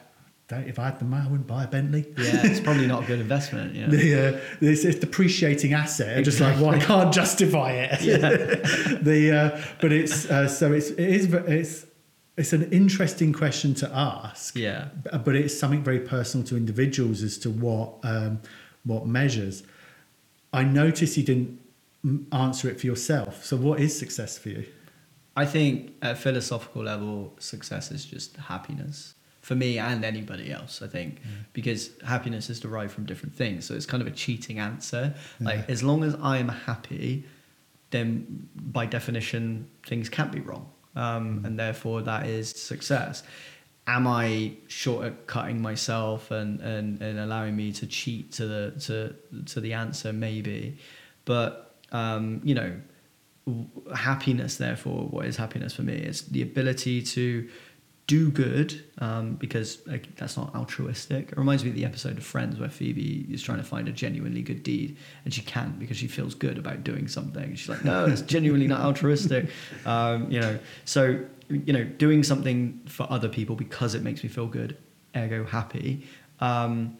Don't, 0.48 0.68
if 0.68 0.80
I 0.80 0.86
had 0.86 1.00
the 1.00 1.06
money, 1.06 1.26
I 1.26 1.30
wouldn't 1.30 1.48
buy 1.48 1.64
a 1.66 1.68
Bentley. 1.68 2.06
yeah. 2.18 2.46
It's 2.46 2.60
probably 2.60 2.88
not 2.88 3.04
a 3.04 3.06
good 3.06 3.20
investment. 3.20 3.76
You 3.76 3.82
know? 3.88 3.96
The 3.96 4.28
uh, 4.38 4.40
this 4.60 4.86
is 4.86 4.96
depreciating 4.96 5.74
asset. 5.74 6.18
I'm 6.18 6.24
just 6.24 6.40
like, 6.40 6.56
well, 6.58 6.70
I 6.70 6.80
can't 6.80 7.14
justify 7.14 7.72
it. 7.72 8.00
the 9.04 9.32
uh, 9.32 9.62
but 9.82 9.92
it's 9.92 10.26
uh, 10.26 10.48
so 10.48 10.74
it's 10.74 10.90
it 10.92 11.00
is 11.00 11.34
it's 11.34 11.86
it's 12.38 12.54
an 12.54 12.72
interesting 12.72 13.34
question 13.34 13.74
to 13.76 13.90
ask. 13.94 14.56
Yeah. 14.56 14.90
but 15.26 15.36
it's 15.36 15.58
something 15.58 15.84
very 15.84 16.00
personal 16.00 16.46
to 16.48 16.56
individuals 16.56 17.24
as 17.24 17.38
to 17.40 17.50
what 17.50 17.96
um, 18.04 18.42
what 18.84 19.06
measures. 19.06 19.64
I 20.54 20.64
notice 20.64 21.18
you 21.18 21.24
didn't 21.24 21.60
answer 22.32 22.70
it 22.70 22.80
for 22.80 22.88
yourself. 22.88 23.44
So, 23.44 23.58
what 23.58 23.80
is 23.80 23.98
success 23.98 24.38
for 24.38 24.50
you? 24.50 24.66
I 25.36 25.46
think 25.46 25.94
at 26.02 26.14
a 26.14 26.16
philosophical 26.16 26.84
level, 26.84 27.36
success 27.40 27.92
is 27.92 28.06
just 28.06 28.38
happiness 28.38 29.14
for 29.48 29.56
me 29.56 29.80
and 29.80 30.04
anybody 30.04 30.52
else. 30.52 30.82
I 30.82 30.88
think 30.96 31.22
because 31.54 31.92
happiness 32.06 32.50
is 32.50 32.60
derived 32.60 32.92
from 32.92 33.06
different 33.06 33.34
things, 33.34 33.66
so 33.66 33.74
it's 33.78 33.86
kind 33.94 34.02
of 34.04 34.08
a 34.14 34.16
cheating 34.24 34.60
answer. 34.60 35.04
Like 35.40 35.60
Yeah. 35.60 35.74
as 35.76 35.82
long 35.90 36.04
as 36.04 36.14
I 36.22 36.36
am 36.44 36.50
happy, 36.50 37.24
then 37.92 38.50
by 38.56 38.86
definition 38.86 39.70
things 39.90 40.10
can't 40.10 40.34
be 40.34 40.42
wrong, 40.42 40.66
um, 40.98 41.26
and 41.46 41.58
therefore 41.58 42.02
that 42.02 42.26
is 42.26 42.50
success. 42.50 43.24
Am 43.96 44.06
I 44.06 44.28
shortcutting 44.68 45.60
myself 45.62 46.30
and, 46.30 46.60
and, 46.60 47.02
and 47.02 47.18
allowing 47.18 47.56
me 47.56 47.72
to 47.80 47.86
cheat 47.88 48.34
to 48.34 48.46
the 48.54 48.64
to 48.88 48.96
to 49.54 49.62
the 49.62 49.72
answer? 49.84 50.12
Maybe, 50.12 50.78
but 51.24 51.50
um, 51.94 52.42
you 52.44 52.54
know, 52.60 52.72
happiness 53.96 54.58
therefore 54.58 55.08
what 55.14 55.26
is 55.26 55.38
happiness 55.38 55.74
for 55.74 55.84
me 55.84 55.94
it's 55.94 56.22
the 56.24 56.42
ability 56.42 57.02
to 57.02 57.48
do 58.08 58.32
good 58.32 58.84
um, 59.00 59.36
because 59.36 59.86
like, 59.86 60.16
that's 60.16 60.38
not 60.38 60.56
altruistic. 60.56 61.34
It 61.34 61.38
reminds 61.38 61.64
me 61.64 61.70
of 61.70 61.76
the 61.76 61.84
episode 61.84 62.18
of 62.18 62.24
friends 62.24 62.58
where 62.58 62.70
phoebe 62.70 63.28
is 63.30 63.44
trying 63.44 63.58
to 63.58 63.66
find 63.66 63.88
a 63.90 63.92
genuinely 63.92 64.42
good 64.42 64.64
deed 64.64 64.98
and 65.26 65.34
she 65.34 65.42
can't 65.42 65.78
because 65.78 65.98
she 65.98 66.08
feels 66.08 66.34
good 66.34 66.58
about 66.58 66.86
doing 66.86 67.10
something. 67.10 67.54
She's 67.56 67.68
like 67.68 67.84
no 67.84 68.06
it's 68.06 68.22
genuinely 68.36 68.68
not 68.68 68.82
altruistic. 68.82 69.50
Um, 69.86 70.32
you 70.32 70.40
know 70.40 70.58
so 70.86 71.20
you 71.50 71.74
know 71.74 71.84
doing 71.84 72.24
something 72.24 72.82
for 72.86 73.06
other 73.10 73.28
people 73.28 73.56
because 73.58 73.94
it 73.94 74.04
makes 74.04 74.24
me 74.24 74.30
feel 74.30 74.48
good 74.48 74.78
ergo 75.16 75.44
happy. 75.44 76.08
Um, 76.40 76.98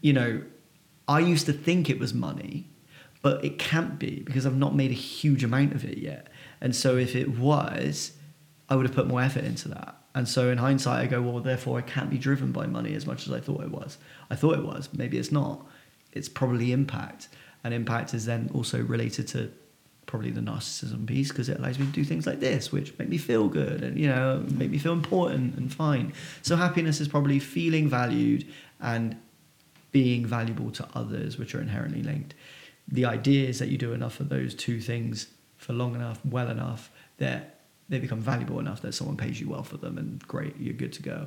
you 0.00 0.12
know, 0.12 0.42
I 1.06 1.20
used 1.20 1.46
to 1.46 1.52
think 1.52 1.90
it 1.90 1.98
was 1.98 2.14
money, 2.14 2.68
but 3.22 3.44
it 3.44 3.58
can't 3.58 3.98
be 3.98 4.22
because 4.24 4.46
I've 4.46 4.56
not 4.56 4.74
made 4.74 4.90
a 4.90 4.94
huge 4.94 5.44
amount 5.44 5.74
of 5.74 5.84
it 5.84 5.98
yet. 5.98 6.28
And 6.60 6.74
so 6.74 6.96
if 6.96 7.16
it 7.16 7.36
was, 7.38 8.12
I 8.68 8.76
would 8.76 8.86
have 8.86 8.94
put 8.94 9.06
more 9.06 9.22
effort 9.22 9.44
into 9.44 9.68
that. 9.68 9.96
And 10.14 10.28
so 10.28 10.50
in 10.50 10.58
hindsight, 10.58 11.04
I 11.04 11.06
go, 11.06 11.22
well, 11.22 11.40
therefore 11.40 11.78
I 11.78 11.82
can't 11.82 12.10
be 12.10 12.18
driven 12.18 12.52
by 12.52 12.66
money 12.66 12.94
as 12.94 13.06
much 13.06 13.26
as 13.26 13.32
I 13.32 13.40
thought 13.40 13.62
it 13.62 13.70
was. 13.70 13.98
I 14.30 14.34
thought 14.36 14.58
it 14.58 14.64
was, 14.64 14.88
maybe 14.92 15.18
it's 15.18 15.32
not. 15.32 15.66
it's 16.12 16.28
probably 16.28 16.72
impact, 16.72 17.28
and 17.64 17.74
impact 17.74 18.14
is 18.14 18.26
then 18.26 18.50
also 18.54 18.82
related 18.82 19.28
to 19.28 19.50
probably 20.06 20.30
the 20.30 20.40
narcissism 20.40 21.06
piece 21.06 21.28
because 21.28 21.48
it 21.50 21.58
allows 21.58 21.78
me 21.78 21.84
to 21.86 21.92
do 21.92 22.04
things 22.04 22.26
like 22.26 22.40
this, 22.40 22.72
which 22.72 22.98
make 22.98 23.08
me 23.08 23.18
feel 23.18 23.46
good 23.48 23.82
and 23.82 23.98
you 23.98 24.08
know 24.08 24.44
make 24.52 24.70
me 24.70 24.78
feel 24.78 24.92
important 24.92 25.54
and 25.56 25.72
fine. 25.72 26.12
So 26.42 26.56
happiness 26.56 27.00
is 27.00 27.08
probably 27.08 27.38
feeling 27.38 27.88
valued 27.88 28.46
and 28.80 29.16
being 29.92 30.24
valuable 30.24 30.70
to 30.72 30.88
others, 30.94 31.38
which 31.38 31.54
are 31.54 31.60
inherently 31.60 32.02
linked. 32.02 32.34
The 32.86 33.04
idea 33.04 33.48
is 33.48 33.58
that 33.58 33.68
you 33.68 33.76
do 33.76 33.92
enough 33.92 34.18
of 34.20 34.28
those 34.30 34.54
two 34.54 34.80
things 34.80 35.28
for 35.58 35.72
long 35.74 35.94
enough, 35.94 36.24
well 36.24 36.48
enough, 36.48 36.90
that 37.18 37.57
they 37.88 37.98
become 37.98 38.20
valuable 38.20 38.58
enough 38.58 38.82
that 38.82 38.92
someone 38.92 39.16
pays 39.16 39.40
you 39.40 39.48
well 39.48 39.62
for 39.62 39.76
them, 39.76 39.98
and 39.98 40.26
great, 40.26 40.54
you're 40.58 40.74
good 40.74 40.92
to 40.94 41.02
go. 41.02 41.26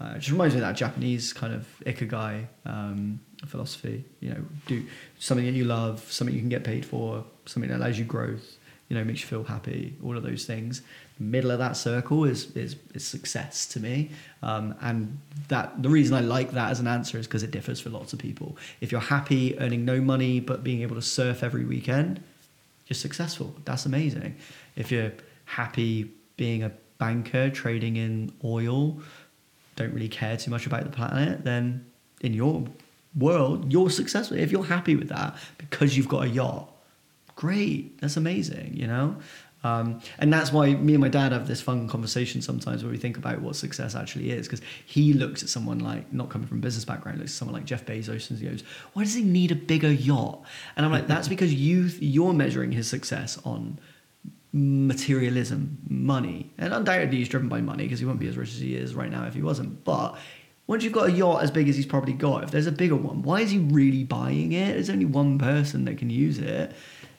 Uh, 0.00 0.14
it 0.16 0.18
just 0.18 0.30
reminds 0.30 0.54
me 0.54 0.60
of 0.60 0.66
that 0.66 0.76
Japanese 0.76 1.32
kind 1.32 1.54
of 1.54 1.66
ikigai 1.86 2.46
um, 2.66 3.20
philosophy. 3.46 4.04
You 4.20 4.30
know, 4.30 4.44
do 4.66 4.84
something 5.18 5.46
that 5.46 5.52
you 5.52 5.64
love, 5.64 6.00
something 6.10 6.34
you 6.34 6.40
can 6.40 6.48
get 6.48 6.64
paid 6.64 6.84
for, 6.84 7.24
something 7.46 7.70
that 7.70 7.78
allows 7.78 7.98
you 7.98 8.04
growth. 8.04 8.58
You 8.88 8.98
know, 8.98 9.04
makes 9.04 9.22
you 9.22 9.26
feel 9.26 9.44
happy. 9.44 9.96
All 10.04 10.16
of 10.16 10.22
those 10.22 10.44
things. 10.44 10.82
The 11.16 11.24
middle 11.24 11.50
of 11.50 11.58
that 11.60 11.76
circle 11.76 12.24
is 12.24 12.54
is, 12.56 12.76
is 12.94 13.06
success 13.06 13.66
to 13.68 13.80
me, 13.80 14.10
um, 14.42 14.74
and 14.82 15.18
that 15.48 15.82
the 15.82 15.88
reason 15.88 16.14
I 16.14 16.20
like 16.20 16.50
that 16.50 16.70
as 16.70 16.80
an 16.80 16.86
answer 16.86 17.16
is 17.16 17.26
because 17.26 17.42
it 17.42 17.52
differs 17.52 17.80
for 17.80 17.88
lots 17.88 18.12
of 18.12 18.18
people. 18.18 18.56
If 18.80 18.92
you're 18.92 19.00
happy 19.00 19.58
earning 19.58 19.84
no 19.86 20.00
money 20.00 20.40
but 20.40 20.62
being 20.62 20.82
able 20.82 20.96
to 20.96 21.02
surf 21.02 21.42
every 21.42 21.64
weekend, 21.64 22.22
you're 22.86 22.96
successful. 22.96 23.54
That's 23.64 23.86
amazing. 23.86 24.36
If 24.76 24.90
you're 24.92 25.12
happy 25.44 26.10
being 26.36 26.62
a 26.62 26.72
banker 26.98 27.50
trading 27.50 27.96
in 27.96 28.32
oil, 28.44 29.00
don't 29.76 29.92
really 29.92 30.08
care 30.08 30.36
too 30.36 30.50
much 30.50 30.66
about 30.66 30.84
the 30.84 30.90
planet, 30.90 31.44
then 31.44 31.84
in 32.20 32.32
your 32.32 32.64
world, 33.16 33.72
you're 33.72 33.90
successful. 33.90 34.36
If 34.36 34.52
you're 34.52 34.64
happy 34.64 34.96
with 34.96 35.08
that 35.08 35.36
because 35.58 35.96
you've 35.96 36.08
got 36.08 36.24
a 36.24 36.28
yacht, 36.28 36.72
great. 37.36 38.00
That's 38.00 38.16
amazing, 38.16 38.76
you 38.76 38.86
know? 38.86 39.16
Um, 39.64 40.00
and 40.18 40.32
that's 40.32 40.52
why 40.52 40.74
me 40.74 40.94
and 40.94 41.00
my 41.00 41.08
dad 41.08 41.30
have 41.30 41.46
this 41.46 41.60
fun 41.60 41.88
conversation 41.88 42.42
sometimes 42.42 42.82
where 42.82 42.90
we 42.90 42.98
think 42.98 43.16
about 43.16 43.40
what 43.40 43.54
success 43.54 43.94
actually 43.94 44.30
is. 44.30 44.46
Because 44.46 44.62
he 44.86 45.12
looks 45.12 45.42
at 45.42 45.48
someone 45.48 45.78
like, 45.78 46.12
not 46.12 46.30
coming 46.30 46.48
from 46.48 46.60
business 46.60 46.84
background, 46.84 47.18
looks 47.18 47.32
at 47.32 47.36
someone 47.36 47.54
like 47.54 47.64
Jeff 47.64 47.86
Bezos 47.86 48.30
and 48.30 48.38
he 48.38 48.48
goes, 48.48 48.64
Why 48.92 49.04
does 49.04 49.14
he 49.14 49.22
need 49.22 49.52
a 49.52 49.56
bigger 49.56 49.92
yacht? 49.92 50.42
And 50.76 50.84
I'm 50.84 50.90
like, 50.90 51.06
That's 51.06 51.28
because 51.28 51.54
you, 51.54 51.90
you're 52.00 52.32
measuring 52.32 52.72
his 52.72 52.88
success 52.88 53.38
on 53.44 53.78
materialism, 54.52 55.78
money. 55.88 56.52
And 56.58 56.74
undoubtedly 56.74 57.18
he's 57.18 57.28
driven 57.28 57.48
by 57.48 57.60
money 57.60 57.84
because 57.84 57.98
he 57.98 58.04
wouldn't 58.04 58.20
be 58.20 58.28
as 58.28 58.36
rich 58.36 58.50
as 58.50 58.60
he 58.60 58.74
is 58.76 58.94
right 58.94 59.10
now 59.10 59.24
if 59.26 59.34
he 59.34 59.42
wasn't. 59.42 59.82
But 59.84 60.16
once 60.66 60.84
you've 60.84 60.92
got 60.92 61.08
a 61.08 61.12
yacht 61.12 61.42
as 61.42 61.50
big 61.50 61.68
as 61.68 61.76
he's 61.76 61.86
probably 61.86 62.12
got, 62.12 62.44
if 62.44 62.50
there's 62.50 62.66
a 62.66 62.72
bigger 62.72 62.96
one, 62.96 63.22
why 63.22 63.40
is 63.40 63.50
he 63.50 63.58
really 63.58 64.04
buying 64.04 64.52
it? 64.52 64.74
There's 64.74 64.90
only 64.90 65.06
one 65.06 65.38
person 65.38 65.84
that 65.86 65.98
can 65.98 66.10
use 66.10 66.38
it. 66.38 66.72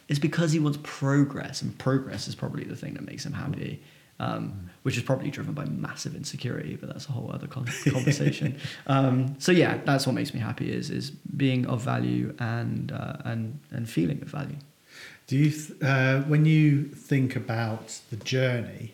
It's 0.07 0.19
because 0.19 0.51
he 0.51 0.59
wants 0.59 0.77
progress, 0.83 1.61
and 1.61 1.77
progress 1.77 2.27
is 2.27 2.35
probably 2.35 2.65
the 2.65 2.75
thing 2.75 2.93
that 2.95 3.05
makes 3.05 3.25
him 3.25 3.33
happy. 3.33 3.81
Um, 4.19 4.69
which 4.83 4.95
is 4.95 5.03
probably 5.03 5.31
driven 5.31 5.53
by 5.53 5.65
massive 5.65 6.15
insecurity, 6.15 6.75
but 6.75 6.87
that's 6.87 7.09
a 7.09 7.11
whole 7.11 7.31
other 7.33 7.47
con- 7.47 7.65
conversation. 7.89 8.57
um, 8.85 9.35
so 9.39 9.51
yeah, 9.51 9.79
that's 9.85 10.05
what 10.05 10.13
makes 10.13 10.33
me 10.35 10.39
happy 10.39 10.71
is 10.71 10.91
is 10.91 11.09
being 11.09 11.65
of 11.65 11.81
value 11.81 12.33
and 12.39 12.91
uh, 12.91 13.17
and 13.25 13.59
and 13.71 13.89
feeling 13.89 14.21
of 14.21 14.27
value. 14.27 14.55
Do 15.27 15.37
you, 15.37 15.51
th- 15.51 15.81
uh, 15.81 16.21
when 16.21 16.45
you 16.45 16.83
think 16.85 17.35
about 17.35 17.99
the 18.09 18.17
journey 18.17 18.93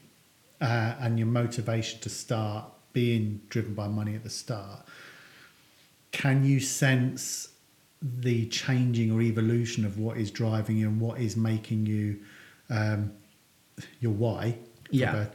uh, 0.61 0.95
and 0.99 1.17
your 1.17 1.27
motivation 1.27 1.99
to 2.01 2.09
start 2.09 2.65
being 2.93 3.41
driven 3.49 3.73
by 3.73 3.87
money 3.87 4.15
at 4.15 4.23
the 4.23 4.29
start, 4.29 4.85
can 6.11 6.43
you 6.43 6.59
sense 6.59 7.49
the 8.01 8.45
changing 8.47 9.11
or 9.11 9.21
evolution 9.21 9.85
of 9.85 9.99
what 9.99 10.17
is 10.17 10.31
driving 10.31 10.77
you 10.77 10.87
and 10.87 11.01
what 11.01 11.19
is 11.19 11.35
making 11.35 11.85
you 11.85 12.19
um, 12.69 13.11
your 13.99 14.13
why? 14.13 14.57
Yeah. 14.91 15.25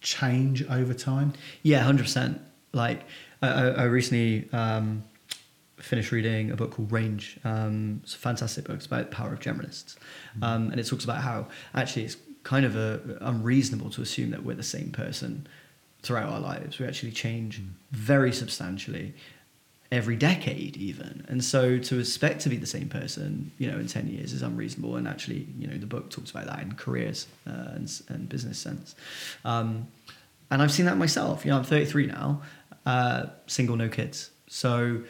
Change 0.00 0.64
over 0.68 0.94
time. 0.94 1.34
Yeah, 1.62 1.80
hundred 1.80 2.04
percent. 2.04 2.40
Like 2.72 3.02
I, 3.42 3.48
I 3.48 3.82
recently 3.84 4.48
um, 4.52 5.04
finished 5.82 6.12
reading 6.12 6.50
a 6.50 6.56
book 6.56 6.72
called 6.72 6.92
Range. 6.92 7.38
Um, 7.44 8.00
it's 8.02 8.14
a 8.14 8.18
fantastic 8.18 8.64
book. 8.64 8.76
It's 8.76 8.86
about 8.86 9.10
the 9.10 9.16
power 9.16 9.32
of 9.32 9.40
generalists, 9.40 9.96
mm. 10.38 10.42
um, 10.42 10.70
and 10.70 10.80
it 10.80 10.86
talks 10.86 11.04
about 11.04 11.22
how 11.22 11.48
actually 11.74 12.04
it's 12.04 12.16
kind 12.42 12.64
of 12.64 12.76
a, 12.76 13.18
unreasonable 13.20 13.90
to 13.90 14.02
assume 14.02 14.30
that 14.30 14.44
we're 14.44 14.54
the 14.54 14.62
same 14.62 14.90
person 14.90 15.46
throughout 16.02 16.30
our 16.30 16.40
lives. 16.40 16.78
We 16.78 16.86
actually 16.86 17.12
change 17.12 17.60
mm. 17.60 17.68
very 17.90 18.32
substantially 18.32 19.14
every 19.92 20.14
decade, 20.14 20.76
even. 20.76 21.26
And 21.28 21.42
so 21.42 21.78
to 21.78 21.98
expect 21.98 22.42
to 22.42 22.48
be 22.48 22.56
the 22.56 22.66
same 22.66 22.88
person, 22.88 23.50
you 23.58 23.70
know, 23.70 23.78
in 23.78 23.86
ten 23.86 24.08
years 24.08 24.32
is 24.32 24.42
unreasonable. 24.42 24.96
And 24.96 25.08
actually, 25.08 25.48
you 25.58 25.66
know, 25.66 25.76
the 25.76 25.86
book 25.86 26.10
talks 26.10 26.30
about 26.30 26.46
that 26.46 26.60
in 26.60 26.74
careers 26.74 27.26
uh, 27.46 27.72
and, 27.74 28.02
and 28.08 28.28
business 28.28 28.58
sense. 28.58 28.94
Um, 29.44 29.88
and 30.50 30.62
I've 30.62 30.72
seen 30.72 30.86
that 30.86 30.96
myself. 30.96 31.44
You 31.44 31.52
know, 31.52 31.58
I'm 31.58 31.64
33 31.64 32.06
now, 32.06 32.42
uh, 32.84 33.26
single, 33.46 33.76
no 33.76 33.88
kids. 33.88 34.30
So 34.48 35.02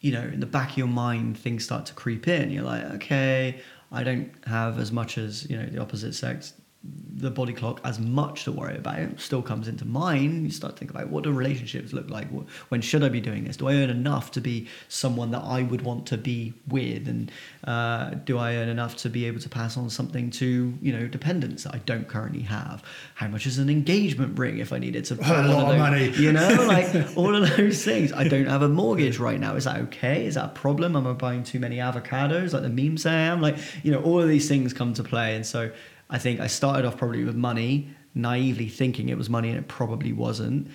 you 0.00 0.12
know, 0.12 0.22
in 0.22 0.40
the 0.40 0.46
back 0.46 0.72
of 0.72 0.78
your 0.78 0.86
mind, 0.86 1.38
things 1.38 1.64
start 1.64 1.86
to 1.86 1.94
creep 1.94 2.28
in. 2.28 2.50
You're 2.50 2.64
like, 2.64 2.84
okay, 2.94 3.60
I 3.90 4.04
don't 4.04 4.30
have 4.46 4.78
as 4.78 4.92
much 4.92 5.18
as, 5.18 5.48
you 5.50 5.56
know, 5.56 5.66
the 5.66 5.80
opposite 5.80 6.14
sex 6.14 6.52
the 6.84 7.30
body 7.30 7.52
clock 7.52 7.80
as 7.84 7.98
much 7.98 8.44
to 8.44 8.52
worry 8.52 8.76
about. 8.76 8.98
It 9.00 9.20
still 9.20 9.42
comes 9.42 9.66
into 9.66 9.84
mind. 9.84 10.44
You 10.44 10.50
start 10.50 10.76
to 10.76 10.78
think 10.78 10.92
about 10.92 11.08
what 11.08 11.24
do 11.24 11.32
relationships 11.32 11.92
look 11.92 12.08
like? 12.08 12.28
When 12.68 12.80
should 12.80 13.02
I 13.02 13.08
be 13.08 13.20
doing 13.20 13.44
this? 13.44 13.56
Do 13.56 13.68
I 13.68 13.74
earn 13.74 13.90
enough 13.90 14.30
to 14.32 14.40
be 14.40 14.68
someone 14.88 15.32
that 15.32 15.42
I 15.42 15.62
would 15.62 15.82
want 15.82 16.06
to 16.06 16.16
be 16.16 16.54
with? 16.68 17.08
And 17.08 17.32
uh, 17.64 18.10
do 18.10 18.38
I 18.38 18.54
earn 18.54 18.68
enough 18.68 18.96
to 18.98 19.10
be 19.10 19.24
able 19.24 19.40
to 19.40 19.48
pass 19.48 19.76
on 19.76 19.90
something 19.90 20.30
to 20.32 20.78
you 20.80 20.92
know 20.92 21.08
dependents 21.08 21.64
that 21.64 21.74
I 21.74 21.78
don't 21.78 22.06
currently 22.06 22.42
have? 22.42 22.84
How 23.16 23.26
much 23.26 23.46
is 23.46 23.58
an 23.58 23.68
engagement 23.68 24.38
ring 24.38 24.58
if 24.58 24.72
I 24.72 24.78
needed 24.78 25.04
to? 25.06 25.14
A 25.14 25.48
lot 25.48 25.72
of, 25.72 25.78
money. 25.78 26.10
You 26.10 26.32
know, 26.32 26.48
like 26.68 27.16
all 27.16 27.34
of 27.34 27.56
those 27.56 27.84
things. 27.84 28.12
I 28.12 28.28
don't 28.28 28.46
have 28.46 28.62
a 28.62 28.68
mortgage 28.68 29.18
right 29.18 29.40
now. 29.40 29.56
Is 29.56 29.64
that 29.64 29.80
okay? 29.80 30.26
Is 30.26 30.36
that 30.36 30.44
a 30.44 30.54
problem? 30.54 30.94
Am 30.94 31.06
I 31.08 31.12
buying 31.14 31.42
too 31.42 31.58
many 31.58 31.78
avocados 31.78 32.52
like 32.52 32.62
the 32.62 32.68
memes 32.68 33.02
say 33.02 33.10
I 33.10 33.14
am? 33.14 33.40
Like 33.40 33.58
you 33.82 33.90
know, 33.90 34.00
all 34.02 34.20
of 34.20 34.28
these 34.28 34.48
things 34.48 34.72
come 34.72 34.94
to 34.94 35.02
play, 35.02 35.34
and 35.34 35.44
so. 35.44 35.72
I 36.10 36.18
think 36.18 36.40
I 36.40 36.46
started 36.46 36.84
off 36.86 36.96
probably 36.96 37.24
with 37.24 37.36
money, 37.36 37.90
naively 38.14 38.68
thinking 38.68 39.08
it 39.08 39.18
was 39.18 39.28
money 39.28 39.48
and 39.50 39.58
it 39.58 39.68
probably 39.68 40.12
wasn't. 40.12 40.70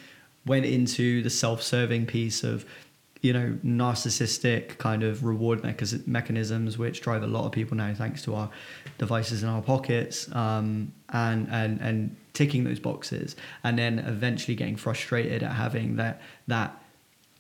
Went 0.46 0.66
into 0.66 1.22
the 1.24 1.30
self 1.30 1.64
serving 1.64 2.06
piece 2.06 2.44
of, 2.44 2.66
you 3.22 3.34
know, 3.34 3.58
narcissistic 3.66 4.78
kind 4.78 5.04
of 5.04 5.24
reward 5.24 5.64
mechanisms, 6.06 6.78
which 6.78 7.02
drive 7.02 7.24
a 7.24 7.28
lot 7.28 7.46
of 7.46 7.52
people 7.52 7.78
now 7.78 7.94
thanks 7.94 8.22
to 8.24 8.36
our 8.36 8.50
devices 8.98 9.42
in 9.44 9.50
our 9.50 9.62
pockets, 9.62 10.30
um, 10.36 10.92
and, 11.10 11.48
and, 11.50 11.80
and 11.80 12.16
ticking 12.34 12.66
those 12.66 12.80
boxes. 12.80 13.36
And 13.64 13.80
then 13.80 14.00
eventually 14.00 14.56
getting 14.56 14.76
frustrated 14.76 15.42
at 15.42 15.54
having 15.54 15.96
that, 15.96 16.22
that 16.48 16.84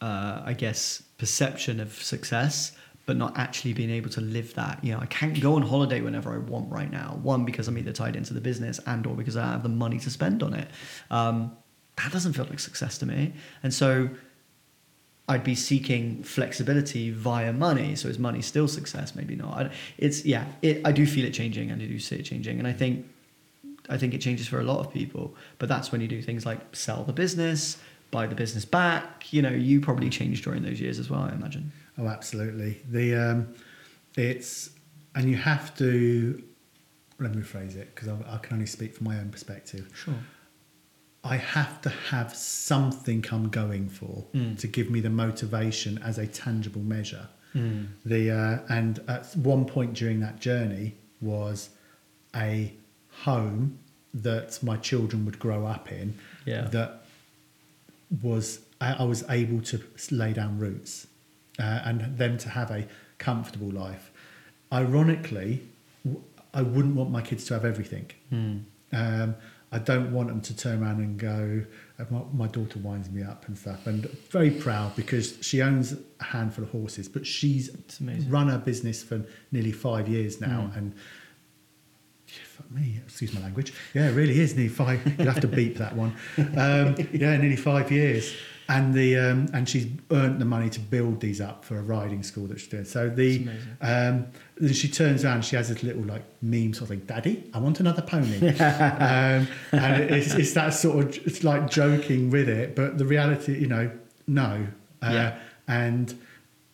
uh, 0.01 0.41
I 0.45 0.53
guess, 0.53 1.03
perception 1.17 1.79
of 1.79 1.93
success 1.93 2.71
but 3.05 3.17
not 3.17 3.37
actually 3.37 3.73
being 3.73 3.89
able 3.89 4.09
to 4.11 4.21
live 4.21 4.53
that. 4.55 4.83
You 4.83 4.93
know, 4.93 4.99
I 4.99 5.05
can't 5.07 5.39
go 5.41 5.55
on 5.55 5.61
holiday 5.61 6.01
whenever 6.01 6.33
I 6.33 6.37
want 6.37 6.71
right 6.71 6.89
now. 6.89 7.19
One 7.21 7.43
because 7.45 7.67
I'm 7.67 7.77
either 7.77 7.91
tied 7.91 8.15
into 8.15 8.33
the 8.33 8.41
business 8.41 8.79
and 8.85 9.05
or 9.05 9.15
because 9.15 9.35
I 9.35 9.51
have 9.51 9.63
the 9.63 9.69
money 9.69 9.99
to 9.99 10.09
spend 10.09 10.41
on 10.41 10.53
it. 10.53 10.69
Um, 11.11 11.55
that 11.97 12.11
doesn't 12.11 12.33
feel 12.33 12.45
like 12.45 12.59
success 12.59 12.97
to 12.99 13.05
me. 13.05 13.33
And 13.61 13.73
so 13.73 14.09
I'd 15.27 15.43
be 15.43 15.55
seeking 15.55 16.23
flexibility 16.23 17.11
via 17.11 17.53
money. 17.53 17.95
So 17.95 18.07
is 18.07 18.19
money 18.19 18.41
still 18.41 18.67
success? 18.67 19.15
Maybe 19.15 19.35
not. 19.35 19.71
It's 19.97 20.25
yeah. 20.25 20.45
It, 20.61 20.81
I 20.85 20.91
do 20.91 21.05
feel 21.05 21.25
it 21.25 21.33
changing, 21.33 21.71
and 21.71 21.81
I 21.81 21.85
do 21.85 21.99
see 21.99 22.17
it 22.17 22.23
changing, 22.23 22.59
and 22.59 22.67
I 22.67 22.73
think 22.73 23.05
I 23.89 23.97
think 23.97 24.13
it 24.13 24.19
changes 24.19 24.47
for 24.47 24.59
a 24.59 24.63
lot 24.63 24.79
of 24.79 24.91
people. 24.91 25.35
But 25.59 25.69
that's 25.69 25.91
when 25.91 26.01
you 26.01 26.07
do 26.07 26.21
things 26.21 26.45
like 26.45 26.75
sell 26.75 27.03
the 27.03 27.13
business, 27.13 27.77
buy 28.11 28.27
the 28.27 28.35
business 28.35 28.65
back. 28.65 29.31
You 29.31 29.41
know, 29.41 29.49
you 29.49 29.79
probably 29.79 30.09
changed 30.09 30.43
during 30.43 30.63
those 30.63 30.81
years 30.81 30.99
as 30.99 31.09
well. 31.09 31.21
I 31.21 31.31
imagine. 31.31 31.71
Oh, 31.97 32.07
absolutely. 32.07 32.81
The 32.89 33.15
um, 33.15 33.53
it's 34.15 34.71
and 35.15 35.29
you 35.29 35.37
have 35.37 35.75
to 35.77 36.43
let 37.19 37.35
me 37.35 37.41
rephrase 37.41 37.75
it 37.75 37.93
because 37.93 38.09
I, 38.09 38.15
I, 38.27 38.37
can 38.37 38.53
only 38.53 38.65
speak 38.65 38.95
from 38.95 39.05
my 39.05 39.17
own 39.19 39.29
perspective. 39.29 39.89
Sure. 39.93 40.15
I 41.23 41.37
have 41.37 41.81
to 41.81 41.89
have 41.89 42.35
something 42.35 43.23
I'm 43.31 43.49
going 43.49 43.87
for 43.87 44.25
mm. 44.33 44.57
to 44.59 44.67
give 44.67 44.89
me 44.89 44.99
the 44.99 45.09
motivation 45.09 45.99
as 45.99 46.17
a 46.17 46.27
tangible 46.27 46.81
measure. 46.81 47.29
Mm. 47.55 47.87
The 48.05 48.31
uh, 48.31 48.59
and 48.69 48.99
at 49.07 49.35
one 49.37 49.65
point 49.65 49.93
during 49.93 50.19
that 50.21 50.39
journey 50.39 50.95
was 51.21 51.69
a 52.35 52.73
home 53.09 53.79
that 54.13 54.61
my 54.61 54.77
children 54.77 55.25
would 55.25 55.39
grow 55.39 55.65
up 55.65 55.91
in. 55.91 56.17
Yeah. 56.45 56.63
That 56.63 57.05
was 58.21 58.59
I, 58.81 58.93
I 58.93 59.03
was 59.03 59.23
able 59.29 59.61
to 59.61 59.81
lay 60.11 60.33
down 60.33 60.59
roots 60.59 61.07
uh, 61.59 61.81
and 61.85 62.17
them 62.17 62.37
to 62.39 62.49
have 62.49 62.71
a 62.71 62.87
comfortable 63.17 63.69
life. 63.71 64.11
Ironically, 64.71 65.61
I 66.53 66.61
wouldn't 66.61 66.95
want 66.95 67.11
my 67.11 67.21
kids 67.21 67.45
to 67.45 67.53
have 67.53 67.65
everything. 67.65 68.11
Mm. 68.31 68.63
Um, 68.91 69.35
I 69.71 69.79
don't 69.79 70.11
want 70.13 70.27
them 70.27 70.41
to 70.41 70.55
turn 70.55 70.83
around 70.83 70.99
and 70.99 71.17
go. 71.17 71.63
uh, 71.99 72.05
My, 72.11 72.21
my 72.33 72.47
daughter 72.47 72.77
winds 72.79 73.09
me 73.09 73.23
up 73.23 73.47
and 73.47 73.57
stuff, 73.57 73.87
and 73.87 74.05
very 74.29 74.51
proud 74.51 74.95
because 74.95 75.37
she 75.41 75.61
owns 75.63 75.95
a 76.19 76.23
handful 76.23 76.63
of 76.63 76.69
horses, 76.71 77.07
but 77.09 77.25
she's 77.25 77.71
run 78.29 78.49
her 78.49 78.59
business 78.59 79.01
for 79.03 79.23
nearly 79.51 79.71
five 79.71 80.07
years 80.07 80.39
now, 80.39 80.69
Mm. 80.73 80.77
and 80.77 80.93
fuck 82.27 82.69
me, 82.71 82.99
excuse 83.03 83.33
my 83.33 83.41
language. 83.41 83.73
Yeah, 83.93 84.09
it 84.09 84.13
really 84.13 84.39
is 84.39 84.55
nearly 84.55 84.69
five. 84.69 85.01
You'll 85.17 85.31
have 85.31 85.41
to 85.41 85.47
beep 85.47 85.77
that 85.77 85.95
one. 85.95 86.13
Um, 86.37 86.95
yeah, 87.13 87.35
nearly 87.37 87.55
five 87.55 87.91
years, 87.91 88.33
and 88.69 88.93
the 88.93 89.17
um, 89.17 89.47
and 89.53 89.67
she's 89.67 89.87
earned 90.11 90.39
the 90.39 90.45
money 90.45 90.69
to 90.69 90.79
build 90.79 91.19
these 91.19 91.41
up 91.41 91.65
for 91.65 91.77
a 91.77 91.81
riding 91.81 92.23
school 92.23 92.47
that 92.47 92.59
she's 92.59 92.69
doing. 92.69 92.85
So 92.85 93.09
the 93.09 93.47
um, 93.81 94.27
then 94.57 94.73
she 94.73 94.87
turns 94.87 95.25
around, 95.25 95.43
she 95.43 95.55
has 95.55 95.69
this 95.69 95.83
little 95.83 96.03
like 96.03 96.23
meme 96.41 96.73
sort 96.73 96.83
of 96.83 96.87
thing, 96.89 97.05
Daddy, 97.05 97.49
I 97.53 97.59
want 97.59 97.79
another 97.79 98.01
pony. 98.01 98.37
um, 98.59 99.47
and 99.71 100.03
it's, 100.03 100.33
it's 100.33 100.53
that 100.53 100.73
sort 100.73 101.05
of, 101.17 101.27
it's 101.27 101.43
like 101.43 101.69
joking 101.69 102.29
with 102.29 102.47
it, 102.47 102.75
but 102.75 102.97
the 102.97 103.05
reality, 103.05 103.57
you 103.59 103.67
know, 103.67 103.91
no. 104.27 104.67
Uh, 105.01 105.09
Yeah. 105.11 105.39
And 105.67 106.13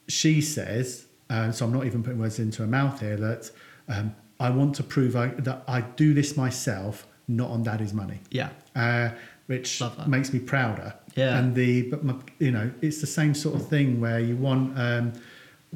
she 0.08 0.42
says, 0.42 1.06
uh, 1.30 1.52
so 1.52 1.66
I'm 1.66 1.74
not 1.74 1.86
even 1.86 2.04
putting 2.04 2.20
words 2.20 2.40
into 2.40 2.64
her 2.64 2.68
mouth 2.68 3.00
here, 3.00 3.16
that 3.18 3.52
um, 3.88 4.16
I 4.40 4.50
want 4.50 4.76
to 4.76 4.84
prove 4.84 5.16
I, 5.16 5.28
that 5.28 5.64
I 5.68 5.82
do 5.82 6.14
this 6.14 6.36
myself, 6.36 7.08
not 7.28 7.50
on 7.50 7.64
Daddy's 7.64 7.94
money. 7.94 8.20
Yeah. 8.30 8.50
Uh, 8.76 9.12
which 9.46 9.82
makes 10.06 10.32
me 10.32 10.40
prouder. 10.40 10.94
Yeah. 11.20 11.38
And 11.40 11.56
the 11.62 11.72
but 11.92 12.00
my, 12.08 12.16
you 12.46 12.52
know 12.58 12.68
it's 12.86 13.00
the 13.06 13.12
same 13.20 13.34
sort 13.44 13.56
of 13.60 13.64
thing 13.74 13.88
where 14.06 14.20
you 14.30 14.36
want 14.48 14.66
um, 14.86 15.06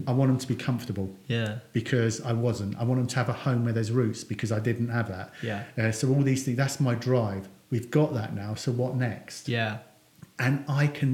I 0.08 0.12
want 0.20 0.30
them 0.32 0.40
to 0.46 0.48
be 0.48 0.56
comfortable 0.70 1.10
Yeah. 1.28 1.52
because 1.80 2.16
I 2.32 2.34
wasn't. 2.48 2.72
I 2.82 2.84
want 2.90 2.98
them 3.02 3.08
to 3.14 3.16
have 3.22 3.30
a 3.30 3.40
home 3.48 3.62
where 3.66 3.74
there's 3.78 3.92
roots 3.92 4.24
because 4.34 4.52
I 4.52 4.60
didn't 4.70 4.90
have 4.98 5.08
that. 5.16 5.28
Yeah. 5.50 5.60
Uh, 5.78 5.92
so 5.92 6.04
all 6.14 6.24
these 6.24 6.44
things, 6.44 6.58
that's 6.58 6.80
my 6.90 6.96
drive. 7.10 7.44
We've 7.74 7.92
got 8.00 8.10
that 8.20 8.30
now. 8.44 8.52
So 8.64 8.72
what 8.82 8.96
next? 8.96 9.48
Yeah. 9.48 9.74
And 10.46 10.56
I 10.68 10.88
can 11.00 11.12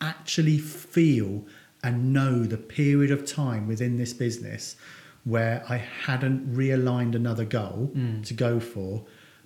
actually 0.00 0.58
feel 0.58 1.44
and 1.84 2.12
know 2.12 2.34
the 2.54 2.56
period 2.56 3.10
of 3.16 3.20
time 3.24 3.62
within 3.72 3.96
this 4.02 4.12
business 4.12 4.76
where 5.24 5.64
I 5.68 5.76
hadn't 5.76 6.40
realigned 6.62 7.14
another 7.14 7.44
goal 7.44 7.92
Mm. 7.96 8.24
to 8.26 8.34
go 8.34 8.58
for 8.58 9.04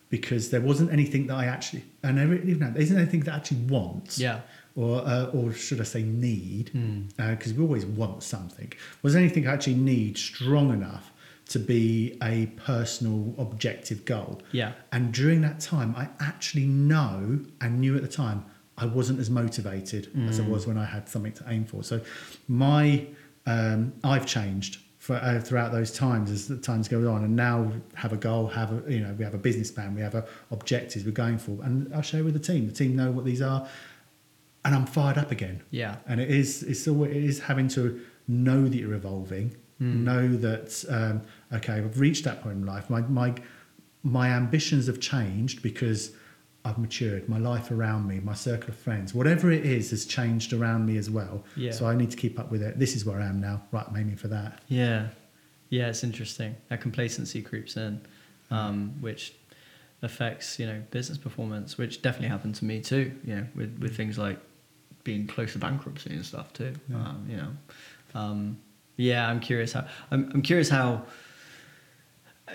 because 0.09 0.51
there 0.51 0.61
wasn't 0.61 0.93
anything 0.93 1.27
that 1.29 1.35
I 1.37 1.47
actually, 1.47 1.85
and 2.03 2.19
every, 2.19 2.39
you 2.47 2.55
know, 2.57 2.71
there 2.71 2.83
isn't 2.83 2.97
anything 2.97 3.21
that 3.21 3.35
I 3.35 3.37
actually 3.39 3.63
want 3.77 4.19
Yeah. 4.19 4.41
or 4.75 5.01
uh, 5.07 5.27
or 5.37 5.53
should 5.53 5.81
I 5.81 5.85
say 5.85 6.03
need? 6.03 6.71
Mm. 6.75 7.09
Because 7.39 7.53
we 7.55 7.63
always 7.63 7.85
want 7.87 8.23
something. 8.23 8.73
Was 9.03 9.13
there 9.15 9.23
anything 9.23 9.47
I 9.49 9.53
actually 9.55 9.75
need 9.95 10.17
strong 10.19 10.73
enough 10.73 11.13
to 11.49 11.59
be 11.59 12.17
a 12.23 12.47
personal 12.57 13.35
objective 13.39 14.05
goal? 14.05 14.43
Yeah. 14.53 14.73
And 14.93 15.13
during 15.13 15.41
that 15.43 15.59
time, 15.61 15.95
I 15.97 16.09
actually 16.21 16.67
know 16.67 17.41
and 17.61 17.81
knew 17.81 17.97
at 17.97 18.03
the 18.03 18.09
time 18.09 18.45
I 18.79 18.87
wasn't 18.87 19.19
as 19.21 19.31
motivated 19.31 20.11
as 20.29 20.39
I 20.39 20.45
Mm. 20.45 20.49
was 20.51 20.67
when 20.67 20.77
I 20.79 20.85
had 20.85 21.09
something 21.09 21.33
to 21.33 21.45
aim 21.49 21.65
for. 21.65 21.83
So 21.83 22.01
my 22.49 23.07
um, 23.47 23.93
I've 24.05 24.27
changed 24.27 24.79
for, 25.07 25.15
uh, 25.17 25.41
throughout 25.41 25.71
those 25.71 25.93
times 25.93 26.31
as 26.31 26.49
the 26.49 26.57
times 26.57 26.89
go 26.89 27.01
on, 27.15 27.23
and 27.27 27.35
now 27.37 27.71
have 27.95 28.13
a 28.13 28.17
goal, 28.17 28.49
have 28.49 28.71
a 28.73 28.93
you 28.93 29.01
know 29.01 29.13
we 29.19 29.25
have 29.25 29.35
a 29.35 29.43
business 29.49 29.71
plan, 29.71 29.95
we 29.95 30.01
have 30.09 30.17
a 30.17 30.25
objectives 30.51 31.05
we're 31.05 31.13
going 31.25 31.39
for, 31.39 31.55
and 31.63 31.95
I'll 31.95 32.03
share 32.13 32.25
with 32.25 32.35
the 32.35 32.41
team. 32.53 32.67
The 32.67 32.73
team 32.73 32.97
know 32.97 33.11
what 33.13 33.25
these 33.25 33.41
are, 33.41 33.69
and 34.65 34.75
I'm 34.75 34.87
fired 34.87 35.17
up 35.19 35.31
again. 35.31 35.63
Yeah. 35.71 35.97
And 36.09 36.21
it 36.21 36.31
is 36.31 36.63
it's 36.65 36.89
all 36.89 37.05
it 37.05 37.17
is 37.31 37.39
having 37.51 37.69
to 37.69 38.01
know 38.27 38.61
that 38.71 38.77
you're 38.77 38.95
evolving, 38.95 39.49
Mm. 39.81 40.05
know 40.11 40.27
that 40.49 40.69
um, 40.89 41.17
okay, 41.59 41.75
I've 41.75 42.01
reached 42.01 42.25
that 42.25 42.43
point 42.43 42.57
in 42.57 42.67
life. 42.67 42.89
My 42.91 43.03
my 43.03 43.35
my 44.03 44.27
ambitions 44.31 44.87
have 44.87 44.99
changed 45.01 45.63
because 45.63 46.13
I've 46.67 46.79
matured. 46.79 47.29
My 47.29 47.39
life 47.39 47.71
around 47.71 48.09
me, 48.09 48.19
my 48.19 48.35
circle 48.35 48.71
of 48.71 48.77
friends, 48.77 49.15
whatever 49.15 49.53
it 49.53 49.65
is, 49.65 49.91
has 49.91 50.05
changed 50.05 50.53
around 50.53 50.85
me 50.85 50.97
as 50.97 51.09
well. 51.09 51.45
Yeah. 51.57 51.71
So 51.71 51.87
I 51.87 51.95
need 51.95 52.11
to 52.11 52.17
keep 52.17 52.41
up 52.41 52.51
with 52.51 52.61
it. 52.61 52.79
This 52.79 52.97
is 52.97 53.05
where 53.05 53.21
I 53.21 53.27
am 53.27 53.41
now. 53.41 53.63
Right, 53.71 53.85
I'm 53.89 53.97
aiming 53.97 54.17
for 54.17 54.29
that. 54.29 54.61
Yeah, 54.67 55.09
yeah, 55.71 55.89
it's 55.89 56.03
interesting. 56.03 56.57
That 56.69 56.81
complacency 56.81 57.41
creeps 57.41 57.77
in, 57.77 58.01
um, 58.51 58.95
which 59.01 59.35
affects 60.03 60.59
you 60.59 60.67
know 60.67 60.83
business 60.91 61.19
performance, 61.19 61.79
which 61.79 62.03
definitely 62.03 62.29
happened 62.29 62.57
to 62.57 62.65
me 62.65 62.81
too. 62.81 63.13
You 63.25 63.37
know, 63.37 63.47
with 63.55 63.79
with 63.79 63.97
things 63.97 64.19
like 64.19 64.39
being 65.05 65.29
close 65.29 65.53
to 65.53 65.59
bankruptcy 65.61 66.11
and 66.11 66.27
stuff 66.27 66.53
too. 66.53 66.75
Yeah. 66.89 66.97
Um, 66.97 67.27
you 67.31 67.37
know, 67.37 67.51
um, 68.15 68.59
yeah, 68.97 69.29
I'm 69.29 69.39
curious 69.39 69.73
how 69.73 69.87
I'm 70.11 70.33
I'm 70.35 70.43
curious 70.43 70.69
how 70.69 71.05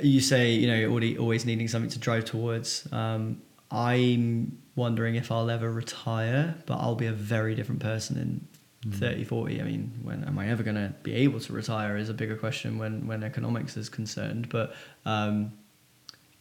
you 0.01 0.20
say 0.20 0.51
you 0.51 0.68
know 0.68 0.76
you're 0.76 0.91
already 0.91 1.18
always 1.18 1.45
needing 1.45 1.70
something 1.70 1.91
to 1.91 1.99
drive 1.99 2.26
towards. 2.26 2.91
Um, 2.91 3.41
I'm 3.72 4.57
wondering 4.76 5.15
if 5.15 5.32
I'll 5.32 5.49
ever 5.49 5.72
retire, 5.72 6.55
but 6.65 6.76
I'll 6.78 6.95
be 6.95 7.07
a 7.07 7.13
very 7.13 7.55
different 7.55 7.82
person 7.82 8.17
in 8.17 8.47
Mm. 8.84 8.95
30, 8.95 9.24
40. 9.26 9.61
I 9.61 9.63
mean, 9.63 9.91
when 10.01 10.24
am 10.24 10.39
I 10.39 10.47
ever 10.49 10.63
going 10.63 10.76
to 10.76 10.91
be 11.03 11.13
able 11.13 11.39
to 11.41 11.53
retire 11.53 11.97
is 11.97 12.09
a 12.09 12.15
bigger 12.15 12.36
question 12.36 12.80
when, 12.80 13.05
when 13.05 13.24
economics 13.24 13.78
is 13.78 13.89
concerned. 13.89 14.49
But 14.49 14.74
um, 15.05 15.51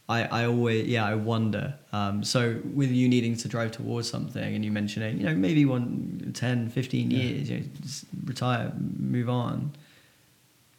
I, 0.09 0.23
I 0.23 0.45
always, 0.47 0.87
yeah, 0.87 1.05
I 1.05 1.13
wonder. 1.13 1.75
Um, 1.93 2.23
so 2.23 2.59
with 2.73 2.89
you 2.89 3.07
needing 3.07 3.35
to 3.37 3.47
drive 3.47 3.71
towards 3.73 4.09
something 4.09 4.55
and 4.55 4.65
you 4.65 4.71
mentioning, 4.71 5.19
you 5.19 5.25
know, 5.27 5.35
maybe 5.35 5.65
one, 5.65 6.31
10, 6.33 6.69
15 6.69 7.11
Yeah. 7.11 7.17
years, 7.19 7.49
you 7.51 7.57
know, 7.59 7.63
just 7.83 8.05
retire, 8.25 8.73
move 8.97 9.29
on. 9.29 9.71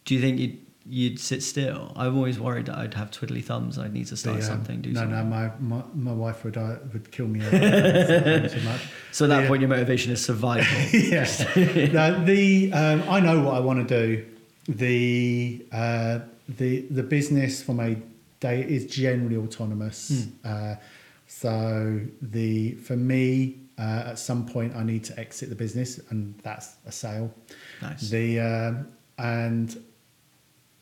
Do 0.05 0.17
you 0.17 0.21
think 0.21 0.41
you'd, 0.41 0.59
you'd 0.85 1.19
sit 1.21 1.43
still? 1.43 1.93
I'm 1.97 2.17
always 2.17 2.39
worried 2.41 2.67
that 2.67 2.77
I'd 2.79 2.95
have 2.95 3.11
twiddly 3.11 3.43
thumbs. 3.45 3.79
I'd 3.79 3.93
need 3.93 4.07
to 4.09 4.17
start 4.17 4.37
um, 4.37 4.43
something, 4.43 4.81
do 4.83 4.91
no, 4.93 5.01
something. 5.01 5.17
no, 5.19 5.25
my, 5.25 5.51
my 5.61 5.83
my 5.95 6.13
wife 6.13 6.45
would 6.45 6.57
uh, 6.57 6.77
would 6.93 7.11
kill 7.13 7.27
me. 7.29 7.41
over 7.47 8.49
so 8.49 8.61
much. 8.61 8.81
so 9.13 9.25
at 9.25 9.29
that 9.29 9.43
Yeah. 9.43 9.49
point, 9.49 9.61
your 9.61 9.69
motivation 9.71 10.13
is 10.13 10.25
survival. 10.25 10.67
yes. 10.93 11.41
no, 11.57 12.25
the 12.25 12.73
um, 12.73 13.03
I 13.09 13.21
know 13.21 13.41
what 13.43 13.55
I 13.55 13.61
want 13.61 13.87
to 13.89 14.07
do. 14.07 14.27
The 14.69 15.65
uh, 15.73 16.21
the 16.49 16.81
the 16.91 17.03
business 17.03 17.63
from 17.63 17.81
a 17.81 17.97
day 18.41 18.63
is 18.63 18.87
generally 18.87 19.37
autonomous. 19.37 20.27
Hmm. 20.43 20.47
Uh, 20.49 20.75
so 21.27 22.01
the 22.21 22.73
for 22.75 22.97
me, 22.97 23.57
uh, 23.79 24.05
at 24.11 24.19
some 24.19 24.47
point, 24.47 24.75
I 24.77 24.83
need 24.85 25.05
to 25.05 25.19
exit 25.19 25.49
the 25.49 25.55
business, 25.55 25.99
and 26.11 26.35
that's 26.43 26.75
a 26.87 26.93
sale. 26.93 27.33
nice. 27.81 28.11
The 28.11 28.41
um, 28.41 28.89
and 29.19 29.77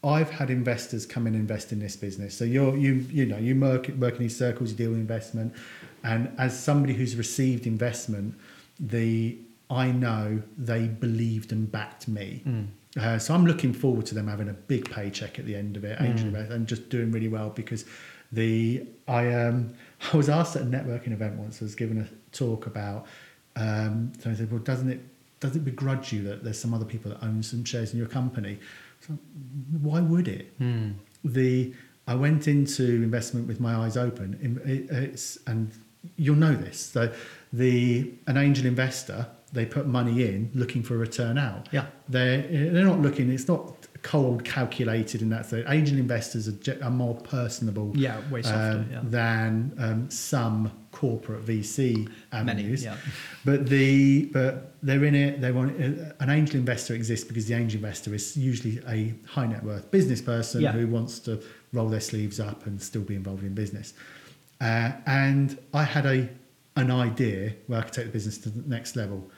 I've 0.02 0.30
had 0.30 0.48
investors 0.50 1.04
come 1.04 1.26
and 1.26 1.36
invest 1.36 1.72
in 1.72 1.78
this 1.78 1.94
business. 1.96 2.36
So 2.36 2.44
you're 2.44 2.76
you 2.76 2.94
you 3.10 3.26
know 3.26 3.36
you 3.36 3.58
work 3.58 3.88
work 3.98 4.14
in 4.14 4.20
these 4.20 4.36
circles, 4.36 4.70
you 4.70 4.76
deal 4.76 4.90
with 4.90 4.98
investment, 4.98 5.54
and 6.02 6.32
as 6.38 6.58
somebody 6.58 6.94
who's 6.94 7.16
received 7.16 7.66
investment, 7.66 8.34
the 8.78 9.36
I 9.68 9.90
know 9.92 10.42
they 10.56 10.86
believed 10.88 11.52
and 11.52 11.70
backed 11.70 12.08
me. 12.08 12.42
Mm. 12.46 12.66
Uh, 12.98 13.18
so 13.18 13.34
I'm 13.34 13.46
looking 13.46 13.72
forward 13.72 14.06
to 14.06 14.14
them 14.16 14.26
having 14.26 14.48
a 14.48 14.52
big 14.52 14.90
paycheck 14.90 15.38
at 15.38 15.46
the 15.46 15.54
end 15.54 15.76
of 15.76 15.84
it, 15.84 16.00
angel 16.00 16.30
Mm. 16.30 16.50
and 16.50 16.66
just 16.66 16.88
doing 16.88 17.12
really 17.12 17.28
well 17.28 17.50
because 17.50 17.84
the 18.32 18.86
I 19.06 19.32
um 19.34 19.74
I 20.12 20.16
was 20.16 20.28
asked 20.28 20.56
at 20.56 20.62
a 20.62 20.66
networking 20.66 21.12
event 21.12 21.36
once. 21.36 21.60
I 21.60 21.64
was 21.64 21.74
given 21.74 22.00
a 22.00 22.08
talk 22.32 22.66
about. 22.66 23.06
Um, 23.56 24.12
so 24.20 24.30
I 24.30 24.34
said, 24.34 24.50
well, 24.50 24.60
doesn't 24.60 24.90
it 24.90 25.00
does 25.40 25.56
it 25.56 25.64
begrudge 25.64 26.12
you 26.12 26.22
that 26.24 26.42
there's 26.44 26.58
some 26.58 26.72
other 26.74 26.84
people 26.84 27.10
that 27.10 27.22
own 27.22 27.42
some 27.42 27.64
shares 27.64 27.92
in 27.92 27.98
your 27.98 28.08
company? 28.08 28.58
So 29.00 29.18
why 29.80 30.00
would 30.00 30.28
it? 30.28 30.58
Mm. 30.58 30.94
the 31.24 31.74
I 32.06 32.14
went 32.14 32.48
into 32.48 32.84
investment 32.84 33.46
with 33.46 33.60
my 33.60 33.74
eyes 33.76 33.96
open. 33.96 34.38
It's 34.64 35.38
and 35.46 35.70
you'll 36.16 36.36
know 36.36 36.54
this. 36.54 36.80
So 36.80 37.12
the 37.52 38.12
an 38.26 38.36
angel 38.36 38.66
investor 38.66 39.26
they 39.52 39.66
put 39.66 39.86
money 39.86 40.22
in 40.22 40.50
looking 40.54 40.82
for 40.82 40.94
a 40.94 40.98
return 40.98 41.36
out. 41.38 41.68
Yeah. 41.72 41.86
They're 42.08 42.42
they're 42.42 42.84
not 42.84 43.00
looking. 43.00 43.30
It's 43.30 43.48
not 43.48 43.88
cold 44.02 44.44
calculated 44.44 45.22
in 45.22 45.30
that. 45.30 45.46
So 45.46 45.62
angel 45.68 45.98
investors 45.98 46.48
are, 46.48 46.84
are 46.84 46.90
more 46.90 47.14
personable. 47.14 47.92
Yeah, 47.94 48.20
way 48.30 48.42
softer. 48.42 48.78
um, 48.78 48.88
yeah. 48.90 49.00
than 49.04 49.72
um, 49.78 50.10
some 50.10 50.72
corporate 50.92 51.44
VC 51.46 52.10
Many. 52.32 52.62
Yeah. 52.64 52.96
But 53.44 53.66
the 53.68 54.26
but 54.26 54.74
they're 54.82 55.04
in 55.04 55.14
it. 55.14 55.40
They 55.40 55.52
want 55.52 55.80
uh, 55.80 56.12
an 56.20 56.30
angel 56.30 56.56
investor 56.56 56.94
exists 56.94 57.26
because 57.26 57.46
the 57.46 57.54
angel 57.54 57.78
investor 57.78 58.14
is 58.14 58.36
usually 58.36 58.80
a 58.88 59.14
high 59.28 59.46
net 59.46 59.62
worth 59.62 59.90
business 59.90 60.20
person 60.20 60.62
Yeah. 60.62 60.72
who 60.72 60.86
wants 60.86 61.18
to 61.20 61.42
roll 61.72 61.88
their 61.88 62.00
sleeves 62.00 62.40
up 62.40 62.66
and 62.66 62.80
still 62.80 63.02
be 63.02 63.14
involved 63.14 63.42
in 63.42 63.54
business. 63.54 63.94
Uh, 64.60 64.92
and 65.06 65.58
I 65.72 65.84
had 65.84 66.06
a 66.06 66.28
an 66.76 66.90
idea 66.90 67.54
where 67.66 67.80
I 67.80 67.82
could 67.82 67.92
take 67.92 68.06
the 68.06 68.12
business 68.12 68.38
to 68.38 68.48
the 68.50 68.68
next 68.68 68.96
level. 68.96 69.28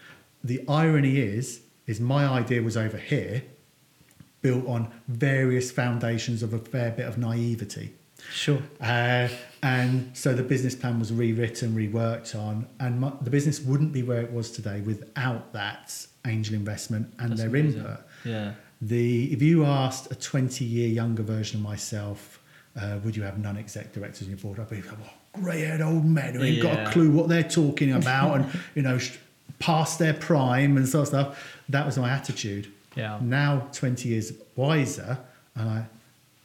The 0.44 0.64
irony 0.68 1.18
is, 1.18 1.60
is 1.86 2.00
my 2.00 2.26
idea 2.26 2.62
was 2.62 2.76
over 2.76 2.96
here, 2.98 3.42
built 4.42 4.66
on 4.66 4.90
various 5.08 5.70
foundations 5.70 6.42
of 6.42 6.52
a 6.52 6.58
fair 6.58 6.90
bit 6.90 7.06
of 7.06 7.16
naivety. 7.16 7.94
Sure. 8.30 8.62
Uh, 8.80 9.28
and 9.62 10.16
so 10.16 10.32
the 10.34 10.42
business 10.42 10.74
plan 10.74 10.98
was 10.98 11.12
rewritten, 11.12 11.74
reworked 11.74 12.38
on, 12.38 12.66
and 12.78 13.00
my, 13.00 13.12
the 13.20 13.30
business 13.30 13.60
wouldn't 13.60 13.92
be 13.92 14.02
where 14.02 14.20
it 14.20 14.32
was 14.32 14.50
today 14.50 14.80
without 14.80 15.52
that 15.52 16.06
angel 16.26 16.54
investment 16.54 17.12
and 17.18 17.30
That's 17.30 17.40
their 17.40 17.48
amazing. 17.50 17.80
input. 17.80 18.00
Yeah. 18.24 18.52
The 18.80 19.32
if 19.32 19.42
you 19.42 19.64
asked 19.64 20.10
a 20.10 20.14
20 20.14 20.64
year 20.64 20.88
younger 20.88 21.22
version 21.22 21.58
of 21.60 21.64
myself 21.64 22.40
uh, 22.80 22.98
would 23.04 23.16
you 23.16 23.22
have 23.22 23.38
non-exec 23.38 23.92
directors 23.92 24.22
in 24.22 24.30
your 24.30 24.38
board? 24.38 24.58
I'd 24.58 24.70
be 24.70 24.76
like, 24.76 24.98
well, 24.98 25.10
grey-haired 25.34 25.82
old 25.82 26.04
men 26.04 26.34
who 26.34 26.42
ain't 26.42 26.62
got 26.62 26.86
a 26.86 26.90
clue 26.90 27.10
what 27.10 27.28
they're 27.28 27.42
talking 27.42 27.92
about 27.92 28.34
and, 28.40 28.60
you 28.74 28.82
know, 28.82 28.98
past 29.58 29.98
their 29.98 30.14
prime 30.14 30.76
and 30.76 30.88
sort 30.88 31.02
of 31.02 31.08
stuff. 31.08 31.58
That 31.68 31.84
was 31.84 31.98
my 31.98 32.10
attitude. 32.10 32.71
Yeah. 32.94 33.18
Now, 33.22 33.68
20 33.72 34.08
years 34.08 34.32
wiser, 34.56 35.18
and 35.54 35.68
I, 35.68 35.86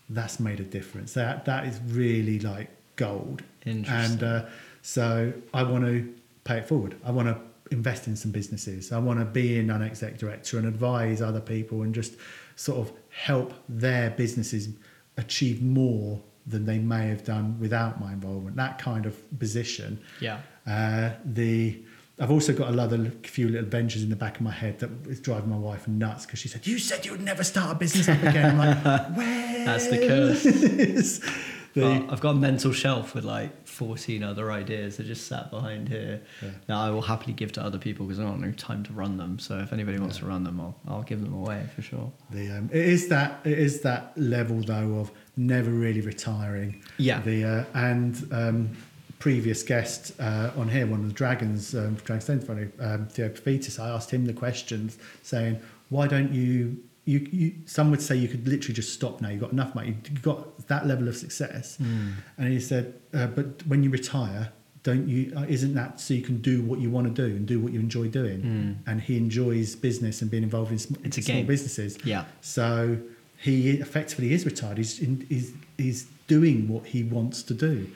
that's 0.09 0.39
made 0.39 0.59
a 0.59 0.63
difference. 0.63 1.13
That 1.13 1.45
That 1.45 1.65
is 1.65 1.79
really 1.87 2.39
like 2.39 2.69
gold. 2.95 3.43
Interesting. 3.65 4.13
And 4.13 4.23
uh, 4.23 4.45
so 4.81 5.33
I 5.53 5.63
want 5.63 5.85
to 5.85 6.13
pay 6.43 6.59
it 6.59 6.67
forward. 6.67 6.95
I 7.05 7.11
want 7.11 7.27
to 7.27 7.37
invest 7.71 8.07
in 8.07 8.15
some 8.15 8.31
businesses. 8.31 8.91
I 8.91 8.99
want 8.99 9.19
to 9.19 9.25
be 9.25 9.59
a 9.59 9.63
non-exec 9.63 10.17
director 10.17 10.57
and 10.57 10.67
advise 10.67 11.21
other 11.21 11.41
people 11.41 11.81
and 11.81 11.93
just 11.93 12.15
sort 12.55 12.79
of 12.79 12.93
help 13.09 13.53
their 13.67 14.11
businesses 14.11 14.69
achieve 15.17 15.61
more 15.61 16.21
than 16.45 16.65
they 16.65 16.79
may 16.79 17.07
have 17.07 17.25
done 17.25 17.59
without 17.59 17.99
my 17.99 18.13
involvement. 18.13 18.55
That 18.55 18.79
kind 18.79 19.05
of 19.05 19.39
position. 19.39 19.99
Yeah. 20.21 20.39
Uh, 20.65 21.11
the 21.25 21.81
I've 22.19 22.31
also 22.31 22.51
got 22.51 22.69
another 22.69 23.11
few 23.23 23.47
little 23.47 23.69
ventures 23.69 24.01
in 24.01 24.09
the 24.09 24.15
back 24.15 24.37
of 24.37 24.41
my 24.41 24.51
head 24.51 24.79
that 24.79 24.89
is 25.07 25.19
driving 25.19 25.49
my 25.49 25.57
wife 25.57 25.87
nuts 25.87 26.25
because 26.25 26.39
she 26.39 26.47
said, 26.47 26.65
"You 26.65 26.79
said 26.79 27.05
you 27.05 27.11
would 27.11 27.21
never 27.21 27.43
start 27.43 27.71
a 27.71 27.75
business 27.75 28.09
up 28.09 28.21
again." 28.23 28.51
I'm 28.51 28.57
like, 28.57 29.15
"Where?" 29.15 29.65
That's 29.65 29.87
the 29.87 29.97
curse. 29.97 31.19
the 31.75 32.05
I've 32.09 32.21
got 32.21 32.31
a 32.31 32.35
mental 32.35 32.71
shelf 32.71 33.13
with 33.13 33.23
like 33.23 33.67
14 33.67 34.23
other 34.23 34.51
ideas 34.51 34.97
that 34.97 35.05
just 35.05 35.27
sat 35.27 35.51
behind 35.51 35.89
here. 35.89 36.21
Yeah. 36.41 36.49
Now 36.67 36.81
I 36.81 36.89
will 36.89 37.03
happily 37.03 37.33
give 37.33 37.51
to 37.53 37.61
other 37.61 37.77
people 37.77 38.05
because 38.05 38.19
I 38.19 38.23
don't 38.23 38.41
have 38.41 38.57
time 38.57 38.83
to 38.85 38.93
run 38.93 39.17
them. 39.17 39.37
So 39.37 39.59
if 39.59 39.71
anybody 39.71 39.99
wants 39.99 40.17
to 40.17 40.25
run 40.25 40.43
them, 40.43 40.59
I'll, 40.59 40.75
I'll 40.87 41.03
give 41.03 41.21
them 41.21 41.33
away 41.33 41.65
for 41.75 41.81
sure. 41.81 42.11
The 42.31 42.49
um, 42.49 42.69
it 42.73 42.83
is 42.83 43.07
that 43.09 43.41
it 43.43 43.59
is 43.59 43.81
that 43.81 44.13
level 44.17 44.61
though 44.61 44.99
of 44.99 45.11
never 45.35 45.69
really 45.69 46.01
retiring. 46.01 46.83
Yeah. 46.97 47.21
The 47.21 47.43
uh, 47.43 47.65
and 47.75 48.27
um, 48.31 48.77
previous 49.19 49.63
guest 49.63 50.11
uh, 50.19 50.51
on 50.57 50.69
here, 50.69 50.85
one 50.85 51.01
of 51.01 51.07
the 51.07 51.13
dragons, 51.13 51.73
um, 51.75 51.95
Dragon 51.95 52.21
Stone 52.21 52.39
Funny, 52.41 52.67
um, 52.79 53.07
Theo 53.07 53.29
Paphitis, 53.29 53.79
I 53.79 53.89
asked 53.89 54.11
him 54.11 54.25
the 54.25 54.33
questions 54.33 54.97
saying, 55.23 55.59
why 55.89 56.07
don't 56.07 56.31
you? 56.33 56.77
You, 57.05 57.19
you, 57.31 57.53
some 57.65 57.89
would 57.91 58.01
say 58.01 58.17
you 58.17 58.27
could 58.27 58.45
literally 58.45 58.73
just 58.73 58.93
stop 58.93 59.21
now. 59.21 59.29
You've 59.29 59.39
got 59.39 59.53
enough 59.53 59.73
money. 59.73 59.95
You've 60.11 60.21
got 60.21 60.67
that 60.67 60.85
level 60.85 61.07
of 61.07 61.15
success. 61.15 61.77
And 61.79 62.51
he 62.51 62.59
said, 62.59 62.95
uh, 63.13 63.27
but 63.27 63.65
when 63.65 63.81
you 63.81 63.89
retire, 63.89 64.51
don't 64.83 65.07
you? 65.07 65.31
Uh, 65.33 65.45
isn't 65.47 65.73
that 65.75 66.01
so 66.01 66.13
you 66.13 66.21
can 66.21 66.41
do 66.41 66.61
what 66.63 66.79
you 66.79 66.89
want 66.89 67.07
to 67.07 67.13
do 67.29 67.33
and 67.33 67.45
do 67.47 67.61
what 67.61 67.71
you 67.71 67.79
enjoy 67.79 68.09
doing? 68.09 68.77
And 68.87 68.99
he 68.99 69.15
enjoys 69.15 69.73
business 69.73 70.21
and 70.21 70.29
being 70.29 70.43
involved 70.43 70.73
in 70.73 70.79
sm- 70.79 70.95
It's 71.05 71.17
a 71.17 71.21
small 71.21 71.37
game. 71.37 71.45
businesses. 71.47 71.97
Yeah. 72.03 72.25
So 72.41 72.97
he 73.37 73.69
effectively 73.71 74.33
is 74.33 74.45
retired. 74.45 74.77
He's, 74.77 74.99
in, 74.99 75.25
he's, 75.29 75.53
he's 75.77 76.07
doing 76.27 76.67
what 76.67 76.87
he 76.87 77.03
wants 77.03 77.41
to 77.43 77.53
do. 77.53 77.87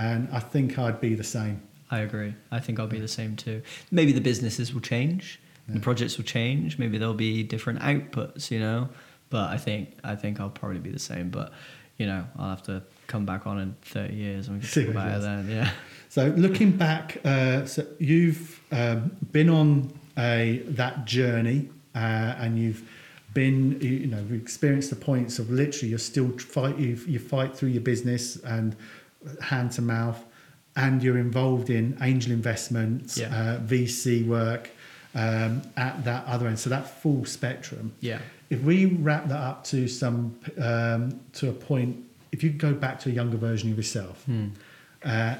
And 0.00 0.28
I 0.32 0.40
think 0.40 0.78
I'd 0.78 1.00
be 1.00 1.14
the 1.14 1.24
same. 1.24 1.60
I 1.90 1.98
agree. 2.00 2.34
I 2.50 2.58
think 2.58 2.80
I'll 2.80 2.86
be 2.86 3.00
the 3.00 3.08
same 3.08 3.36
too. 3.36 3.60
Maybe 3.90 4.12
the 4.12 4.20
businesses 4.20 4.72
will 4.72 4.80
change, 4.80 5.38
the 5.68 5.78
projects 5.78 6.16
will 6.16 6.24
change. 6.24 6.78
Maybe 6.78 6.98
there'll 6.98 7.14
be 7.14 7.42
different 7.42 7.80
outputs, 7.80 8.50
you 8.50 8.58
know. 8.58 8.88
But 9.28 9.50
I 9.50 9.56
think 9.56 9.96
I 10.02 10.16
think 10.16 10.40
I'll 10.40 10.50
probably 10.50 10.78
be 10.78 10.90
the 10.90 10.98
same. 10.98 11.30
But 11.30 11.52
you 11.98 12.06
know, 12.06 12.24
I'll 12.38 12.50
have 12.50 12.62
to 12.64 12.82
come 13.08 13.26
back 13.26 13.46
on 13.46 13.58
in 13.58 13.76
30 13.82 14.14
years 14.14 14.48
and 14.48 14.56
we 14.56 14.66
can 14.66 14.84
talk 14.84 14.90
about 14.90 15.18
it 15.18 15.20
then. 15.20 15.50
Yeah. 15.50 15.70
So 16.08 16.28
looking 16.36 16.72
back, 16.72 17.18
uh, 17.24 17.66
so 17.66 17.86
you've 17.98 18.58
um, 18.72 19.12
been 19.32 19.50
on 19.50 19.92
a 20.18 20.62
that 20.68 21.04
journey, 21.04 21.68
uh, 21.94 21.98
and 22.38 22.58
you've 22.58 22.88
been, 23.34 23.78
you 23.80 23.90
you 23.90 24.06
know, 24.06 24.18
you've 24.18 24.42
experienced 24.42 24.90
the 24.90 24.96
points 24.96 25.38
of 25.38 25.50
literally 25.50 25.90
you're 25.90 25.98
still 25.98 26.30
fight, 26.38 26.78
you 26.78 26.98
you 27.06 27.18
fight 27.18 27.56
through 27.56 27.68
your 27.68 27.82
business 27.82 28.36
and 28.36 28.76
hand 29.42 29.72
to 29.72 29.82
mouth, 29.82 30.22
and 30.76 31.02
you're 31.02 31.18
involved 31.18 31.70
in 31.70 31.96
angel 32.00 32.32
investments, 32.32 33.18
Yeah. 33.18 33.26
uh, 33.34 33.58
VC 33.60 34.24
work 34.26 34.70
um, 35.14 35.62
at 35.76 36.04
that 36.04 36.24
other 36.26 36.46
end. 36.46 36.58
So 36.58 36.70
that 36.70 36.88
full 37.02 37.24
spectrum. 37.24 37.92
Yeah. 38.00 38.20
If 38.50 38.62
we 38.62 38.86
wrap 38.86 39.28
that 39.28 39.38
up 39.40 39.64
to 39.66 39.88
some 39.88 40.36
um, 40.60 41.20
to 41.34 41.48
a 41.50 41.52
point, 41.52 41.96
if 42.32 42.42
you 42.44 42.50
go 42.50 42.72
back 42.72 43.00
to 43.00 43.08
a 43.10 43.12
younger 43.12 43.36
version 43.36 43.70
of 43.70 43.76
yourself, 43.76 44.22
Hmm. 44.24 44.48
uh, 45.04 45.34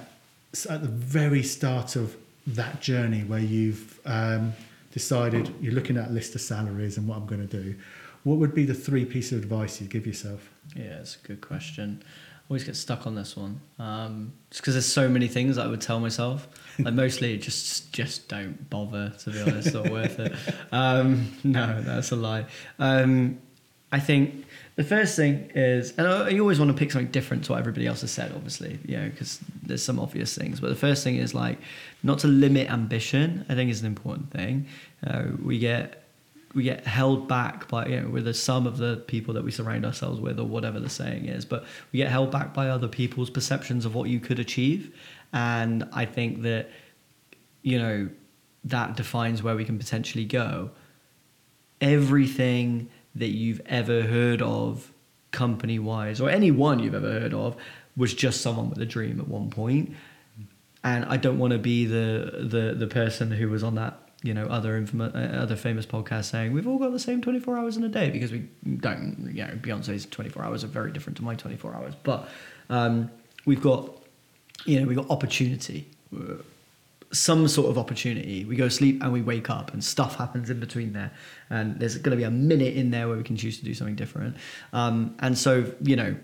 so 0.53 0.71
at 0.71 0.83
the 0.83 0.89
very 0.89 1.43
start 1.45 1.95
of 1.97 2.17
that 2.47 2.81
journey 2.81 3.21
where 3.23 3.39
you've 3.41 4.01
um, 4.07 4.53
decided 4.93 5.55
you're 5.61 5.73
looking 5.75 5.97
at 5.97 6.09
a 6.09 6.13
list 6.13 6.35
of 6.35 6.41
salaries 6.41 6.97
and 6.97 7.07
what 7.07 7.17
I'm 7.19 7.27
going 7.27 7.47
to 7.47 7.63
do, 7.63 7.75
what 8.25 8.39
would 8.39 8.55
be 8.55 8.65
the 8.65 8.75
three 8.75 9.05
pieces 9.05 9.33
of 9.35 9.43
advice 9.45 9.81
you'd 9.81 9.91
give 9.91 10.07
yourself? 10.07 10.51
Yeah, 10.75 10.99
it's 11.01 11.17
a 11.23 11.27
good 11.27 11.41
question. 11.41 12.03
Always 12.51 12.65
get 12.65 12.77
stuck 12.77 13.07
on 13.07 13.15
this 13.15 13.37
one, 13.37 13.61
um, 13.79 14.33
just 14.51 14.61
because 14.61 14.75
there's 14.75 14.93
so 14.93 15.09
many 15.09 15.29
things 15.29 15.57
I 15.57 15.69
would 15.69 15.81
tell 15.81 16.01
myself. 16.01 16.49
Like 16.81 16.95
mostly, 16.95 17.37
just 17.37 17.93
just 17.93 18.29
don't 18.29 18.71
bother. 18.71 19.13
To 19.19 19.31
be 19.31 19.41
honest, 19.43 19.67
it's 19.67 19.75
not 19.75 19.91
worth 19.91 20.19
it. 20.19 20.33
Um, 20.73 21.31
no, 21.45 21.83
that's 21.83 22.11
a 22.11 22.17
lie. 22.17 22.47
Um, 22.79 23.39
I 23.93 24.01
think 24.01 24.47
the 24.77 24.85
first 24.85 25.15
thing 25.15 25.51
is, 25.55 25.93
and 25.99 26.07
I, 26.07 26.29
you 26.31 26.41
always 26.41 26.59
want 26.59 26.71
to 26.71 26.77
pick 26.77 26.91
something 26.91 27.11
different 27.11 27.45
to 27.45 27.53
what 27.53 27.59
everybody 27.59 27.87
else 27.87 28.01
has 28.01 28.13
said, 28.13 28.33
obviously, 28.35 28.79
you 28.87 28.97
know, 28.97 29.11
because 29.11 29.41
there's 29.63 29.83
some 29.83 29.99
obvious 29.99 30.35
things. 30.35 30.61
But 30.61 30.69
the 30.69 30.77
first 30.77 31.05
thing 31.05 31.17
is 31.17 31.35
like 31.35 31.59
not 32.03 32.21
to 32.21 32.29
limit 32.29 32.71
ambition. 32.71 33.45
I 33.49 33.55
think 33.55 33.71
is 33.71 33.81
an 33.81 33.87
important 33.87 34.31
thing. 34.31 34.67
Uh, 35.07 35.25
we 35.43 35.59
get 35.59 36.05
we 36.55 36.65
get 36.65 36.87
held 36.87 37.29
back 37.29 37.69
by 37.69 37.87
you 37.87 38.01
know 38.01 38.09
with 38.09 38.25
the 38.25 38.35
sum 38.35 38.67
of 38.67 38.77
the 38.77 38.97
people 39.07 39.35
that 39.35 39.45
we 39.45 39.51
surround 39.51 39.87
ourselves 39.87 40.21
with 40.21 40.39
or 40.41 40.45
whatever 40.45 40.81
the 40.81 40.91
saying 40.91 41.27
is 41.27 41.45
but 41.45 41.65
we 41.93 41.99
get 41.99 42.09
held 42.09 42.31
back 42.31 42.53
by 42.53 42.69
other 42.69 42.89
people's 42.89 43.31
perceptions 43.31 43.85
of 43.85 43.95
what 43.95 44.09
you 44.09 44.21
could 44.21 44.39
achieve. 44.39 44.95
And 45.33 45.89
i 45.93 46.05
think 46.05 46.43
that 46.43 46.71
you 47.63 47.79
know 47.79 48.09
that 48.65 48.97
defines 48.97 49.43
where 49.43 49.57
we 49.57 49.65
can 49.65 49.79
potentially 49.79 50.25
go. 50.25 50.71
Everything 51.81 52.91
that 53.15 53.29
you've 53.29 53.61
ever 53.67 54.03
heard 54.03 54.43
of 54.43 54.93
company 55.31 55.79
wise 55.79 56.21
or 56.21 56.29
anyone 56.29 56.79
you've 56.79 56.95
ever 56.95 57.21
heard 57.21 57.33
of 57.33 57.57
was 57.97 58.13
just 58.15 58.41
someone 58.41 58.69
with 58.69 58.79
a 58.79 58.87
dream 58.87 59.21
at 59.21 59.29
one 59.29 59.51
point. 59.51 59.95
And 60.83 61.05
I 61.05 61.17
don't 61.17 61.39
want 61.39 61.53
to 61.53 61.59
be 61.59 61.87
the 61.87 62.47
the 62.51 62.75
the 62.75 62.87
person 62.87 63.31
who 63.31 63.49
was 63.49 63.63
on 63.63 63.75
that 63.77 64.00
you 64.23 64.35
know 64.35 64.47
other 64.47 64.77
infamous, 64.77 65.15
uh, 65.15 65.39
other 65.41 65.57
famous 65.57 65.87
podcasts 65.87 66.27
saying 66.27 66.53
we've 66.53 66.67
all 66.67 66.79
got 66.79 66.93
the 66.93 66.99
same 66.99 67.23
24 67.23 67.57
hours 67.57 67.77
in 67.77 67.85
a 67.85 67.89
day 67.89 68.11
because 68.11 68.33
we 68.33 68.41
don't 68.77 69.31
you 69.33 69.45
know 69.47 69.55
Beyonce's 69.55 70.07
24 70.07 70.45
hours 70.45 70.65
are 70.65 70.69
very 70.69 70.93
different 70.93 71.17
to 71.19 71.25
my 71.25 71.35
24 71.35 71.75
hours. 71.75 71.95
But 72.03 72.29
um, 72.69 73.11
we've 73.47 73.63
got 73.63 73.91
you 74.67 74.81
know 74.81 74.87
we've 74.87 74.97
got 74.97 75.11
opportunity 75.11 75.89
uh, 76.15 76.35
some 77.13 77.49
sort 77.49 77.69
of 77.69 77.77
opportunity. 77.77 78.45
We 78.45 78.57
go 78.57 78.69
sleep 78.69 79.03
and 79.03 79.13
we 79.13 79.21
wake 79.21 79.51
up 79.51 79.73
and 79.73 79.83
stuff 79.83 80.17
happens 80.17 80.49
in 80.49 80.61
between 80.61 80.93
there. 80.93 81.11
And 81.51 81.79
there's 81.81 81.97
going 81.97 82.13
to 82.13 82.17
be 82.17 82.23
a 82.23 82.31
minute 82.31 82.77
in 82.77 82.91
there 82.93 83.09
where 83.09 83.17
we 83.17 83.25
can 83.25 83.37
choose 83.37 83.59
to 83.59 83.65
do 83.65 83.75
something 83.75 83.97
different. 83.97 84.37
Um, 84.73 85.17
and 85.19 85.37
so 85.37 85.73
you 85.83 85.97
know 85.97 86.15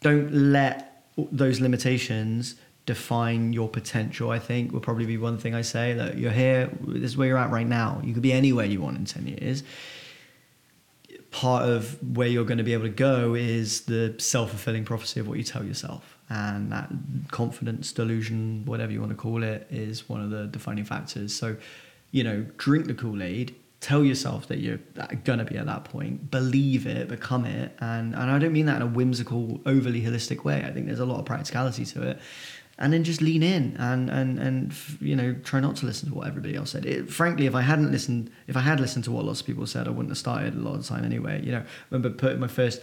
don't 0.00 0.32
let 0.32 1.06
those 1.32 1.60
limitations 1.60 2.54
define 2.94 3.52
your 3.52 3.68
potential 3.68 4.30
i 4.30 4.38
think 4.38 4.72
will 4.72 4.86
probably 4.88 5.06
be 5.06 5.18
one 5.18 5.38
thing 5.38 5.54
i 5.54 5.62
say 5.62 5.92
that 5.92 6.18
you're 6.18 6.32
here 6.32 6.70
this 6.80 7.10
is 7.12 7.16
where 7.16 7.28
you're 7.28 7.38
at 7.38 7.50
right 7.50 7.66
now. 7.66 8.00
You 8.04 8.12
could 8.12 8.22
be 8.22 8.32
anywhere 8.32 8.66
you 8.66 8.80
want 8.80 8.96
in 8.98 9.04
10 9.04 9.26
years. 9.26 9.62
Part 11.30 11.68
of 11.68 11.98
where 12.16 12.28
you're 12.28 12.44
going 12.44 12.58
to 12.58 12.64
be 12.64 12.72
able 12.72 12.84
to 12.84 12.90
go 12.90 13.34
is 13.34 13.82
the 13.82 14.14
self-fulfilling 14.18 14.84
prophecy 14.84 15.20
of 15.20 15.28
what 15.28 15.38
you 15.38 15.44
tell 15.44 15.64
yourself. 15.64 16.16
And 16.30 16.72
that 16.72 16.90
confidence 17.30 17.92
delusion 17.92 18.64
whatever 18.64 18.92
you 18.92 19.00
want 19.00 19.10
to 19.10 19.16
call 19.16 19.42
it 19.42 19.66
is 19.70 20.08
one 20.08 20.20
of 20.22 20.30
the 20.30 20.46
defining 20.46 20.84
factors. 20.84 21.34
So 21.34 21.56
you 22.10 22.24
know 22.24 22.46
drink 22.56 22.86
the 22.86 22.94
kool-aid 22.94 23.54
tell 23.80 24.02
yourself 24.02 24.48
that 24.48 24.58
you're 24.58 24.80
to 25.24 25.44
be 25.44 25.56
at 25.56 25.66
that 25.66 25.84
point 25.84 26.30
believe 26.30 26.86
it 26.86 27.06
become 27.08 27.44
it. 27.44 27.76
And 27.80 28.14
and 28.14 28.30
I 28.30 28.38
don't 28.38 28.52
mean 28.52 28.66
that 28.66 28.76
in 28.76 28.82
a 28.82 28.86
whimsical 28.86 29.60
overly 29.66 30.02
holistic 30.02 30.44
way. 30.44 30.64
I 30.66 30.72
think 30.72 30.86
there's 30.86 31.00
a 31.00 31.06
lot 31.06 31.20
of 31.20 31.26
practicality 31.26 31.84
to 31.84 32.02
it 32.02 32.18
and 32.78 32.92
then 32.92 33.04
just 33.04 33.20
lean 33.20 33.42
in 33.42 33.76
and 33.78 34.08
and 34.08 34.38
and 34.38 34.74
you 35.00 35.16
know 35.16 35.34
try 35.44 35.60
not 35.60 35.76
to 35.76 35.86
listen 35.86 36.08
to 36.08 36.14
what 36.14 36.28
everybody 36.28 36.54
else 36.54 36.70
said. 36.70 36.86
It, 36.86 37.10
frankly, 37.10 37.46
if 37.46 37.54
I 37.54 37.62
hadn't 37.62 37.90
listened, 37.90 38.30
if 38.46 38.56
I 38.56 38.60
had 38.60 38.80
listened 38.80 39.04
to 39.04 39.12
what 39.12 39.24
lots 39.24 39.40
of 39.40 39.46
people 39.46 39.66
said, 39.66 39.86
I 39.86 39.90
wouldn't 39.90 40.10
have 40.10 40.18
started 40.18 40.54
a 40.54 40.58
lot 40.58 40.76
of 40.76 40.86
time 40.86 41.04
anyway. 41.04 41.42
You 41.42 41.52
know, 41.52 41.58
I 41.58 41.64
remember 41.90 42.10
putting 42.10 42.40
my 42.40 42.48
first 42.48 42.80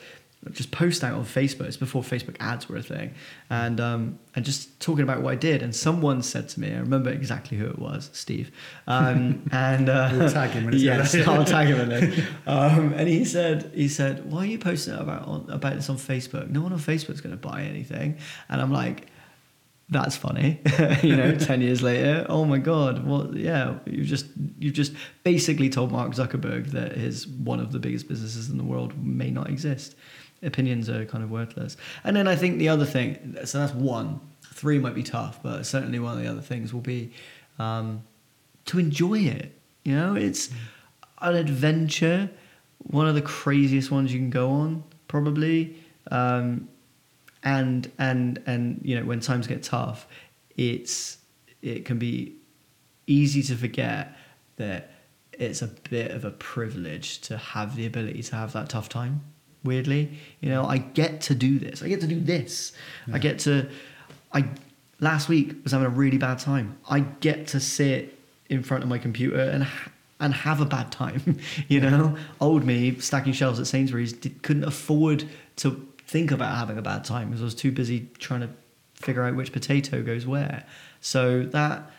just 0.52 0.72
post 0.72 1.04
out 1.04 1.14
on 1.14 1.26
Facebook. 1.26 1.66
It's 1.66 1.78
before 1.78 2.04
Facebook 2.04 2.36
ads 2.40 2.70
were 2.70 2.78
a 2.78 2.84
thing, 2.84 3.16
and 3.50 3.80
um, 3.80 4.20
and 4.36 4.46
just 4.46 4.80
talking 4.80 5.04
about 5.04 5.22
what 5.22 5.32
I 5.32 5.36
did. 5.36 5.64
And 5.64 5.76
someone 5.76 6.22
said 6.22 6.50
to 6.50 6.60
me, 6.60 6.74
I 6.74 6.80
remember 6.80 7.10
exactly 7.10 7.58
who 7.58 7.66
it 7.66 7.80
was, 7.80 8.10
Steve, 8.14 8.52
um, 8.88 9.48
and 9.52 9.90
uh, 9.90 10.10
We'll 10.14 10.30
tag 10.30 10.52
him 10.52 10.66
when 10.66 10.74
it's 10.74 10.84
yes. 10.84 11.16
I'll 11.28 11.46
tag 11.46 11.68
him 11.68 11.92
in. 11.92 12.24
Um, 12.48 12.94
and 12.94 13.08
he 13.08 13.26
said, 13.26 13.72
he 13.74 13.88
said, 13.88 14.32
why 14.32 14.40
are 14.40 14.46
you 14.46 14.60
posting 14.60 14.94
about 14.94 15.28
on, 15.28 15.50
about 15.50 15.76
this 15.76 15.90
on 15.90 15.98
Facebook? 15.98 16.50
No 16.50 16.62
one 16.62 16.74
on 16.74 16.80
Facebook's 16.80 17.22
going 17.22 17.36
to 17.36 17.42
buy 17.42 17.64
anything. 17.64 18.18
And 18.50 18.62
I'm 18.62 18.72
like, 18.72 19.08
that's 19.90 20.16
funny. 20.16 20.62
you 21.04 21.16
know, 21.16 21.36
ten 21.36 21.62
years 21.62 21.82
later, 21.82 22.26
oh 22.28 22.46
my 22.46 22.58
god, 22.58 23.06
well, 23.06 23.36
yeah, 23.38 23.76
you've 23.86 24.08
just 24.08 24.26
you've 24.58 24.74
just 24.74 24.94
basically 25.24 25.70
told 25.70 25.92
Mark 25.92 26.12
Zuckerberg 26.14 26.72
that 26.72 26.94
his 26.94 27.28
one 27.28 27.60
of 27.60 27.72
the 27.72 27.80
biggest 27.80 28.08
businesses 28.08 28.50
in 28.50 28.58
the 28.58 28.64
world 28.64 28.98
may 29.04 29.30
not 29.30 29.50
exist. 29.50 29.96
opinions 30.42 30.90
are 30.90 31.06
kind 31.06 31.24
of 31.24 31.30
worthless. 31.30 31.78
And 32.04 32.16
then 32.16 32.28
I 32.28 32.36
think 32.36 32.58
the 32.58 32.70
other 32.70 32.86
thing, 32.86 33.38
so 33.46 33.60
that's 33.60 33.74
one. 33.74 34.20
Three 34.44 34.80
might 34.80 34.96
be 34.96 35.04
tough, 35.04 35.42
but 35.44 35.66
certainly 35.66 36.00
one 36.00 36.18
of 36.18 36.24
the 36.24 36.30
other 36.30 36.42
things 36.42 36.74
will 36.74 36.82
be 36.82 37.12
um, 37.60 38.04
to 38.66 38.80
enjoy 38.80 39.20
it. 39.20 39.60
You 39.84 39.96
know, 39.96 40.16
it's 40.16 40.50
an 41.22 41.36
adventure, 41.36 42.30
one 42.80 43.08
of 43.08 43.16
the 43.16 43.22
craziest 43.22 43.92
ones 43.92 44.12
you 44.14 44.20
can 44.20 44.30
go 44.30 44.50
on, 44.50 44.84
probably. 45.08 45.78
Um, 46.10 46.70
and 47.46 47.90
and 47.98 48.42
and 48.46 48.82
you 48.84 49.00
know, 49.00 49.06
when 49.06 49.22
times 49.22 49.48
get 49.48 49.64
tough, 49.64 50.08
it's 50.58 51.20
it 51.62 51.86
can 51.86 51.98
be 51.98 52.36
easy 53.08 53.44
to 53.44 53.56
forget 53.56 54.18
that 54.58 54.92
it's 55.32 55.62
a 55.62 55.68
bit 55.90 56.12
of 56.12 56.26
a 56.26 56.32
privilege 56.32 57.22
to 57.22 57.38
have 57.38 57.76
the 57.76 57.86
ability 57.86 58.24
to 58.24 58.36
have 58.36 58.54
that 58.54 58.70
tough 58.70 58.90
time. 58.90 59.22
Weirdly, 59.64 60.18
you 60.42 60.50
know, 60.50 60.66
I 60.66 60.80
get 60.80 61.22
to 61.22 61.36
do 61.36 61.60
this. 61.60 61.82
I 61.82 61.88
get 61.88 62.02
to 62.02 62.08
do 62.08 62.20
this. 62.20 62.74
I 63.12 63.20
get 63.20 63.40
to. 63.40 63.70
I 64.34 64.46
last 65.00 65.30
week 65.30 65.56
was 65.64 65.72
having 65.72 65.88
a 65.88 65.90
really 65.90 66.18
bad 66.18 66.40
time. 66.40 66.78
I 66.90 67.00
get 67.00 67.48
to 67.48 67.60
sit 67.60 68.20
in 68.50 68.64
front 68.64 68.84
of 68.84 68.90
my 68.90 68.98
computer 68.98 69.40
and 69.40 69.68
and 70.20 70.34
have 70.34 70.62
a 70.62 70.66
bad 70.66 70.92
time. 70.92 71.40
you 71.68 71.80
know, 71.80 72.16
old 72.42 72.64
me 72.64 73.00
stacking 73.00 73.34
shelves 73.34 73.60
at 73.60 73.68
Sainsbury's 73.68 74.14
did, 74.14 74.42
couldn't 74.42 74.64
afford 74.64 75.28
to 75.58 75.88
think 76.06 76.32
about 76.32 76.56
having 76.58 76.78
a 76.78 76.82
bad 76.82 77.04
time 77.04 77.30
because 77.30 77.42
I 77.42 77.46
was 77.46 77.56
too 77.56 77.72
busy 77.72 78.10
trying 78.20 78.42
to 78.42 78.50
figure 78.96 79.24
out 79.24 79.36
which 79.36 79.52
potato 79.52 80.02
goes 80.02 80.26
where. 80.26 80.66
So 81.02 81.44
that, 81.44 81.92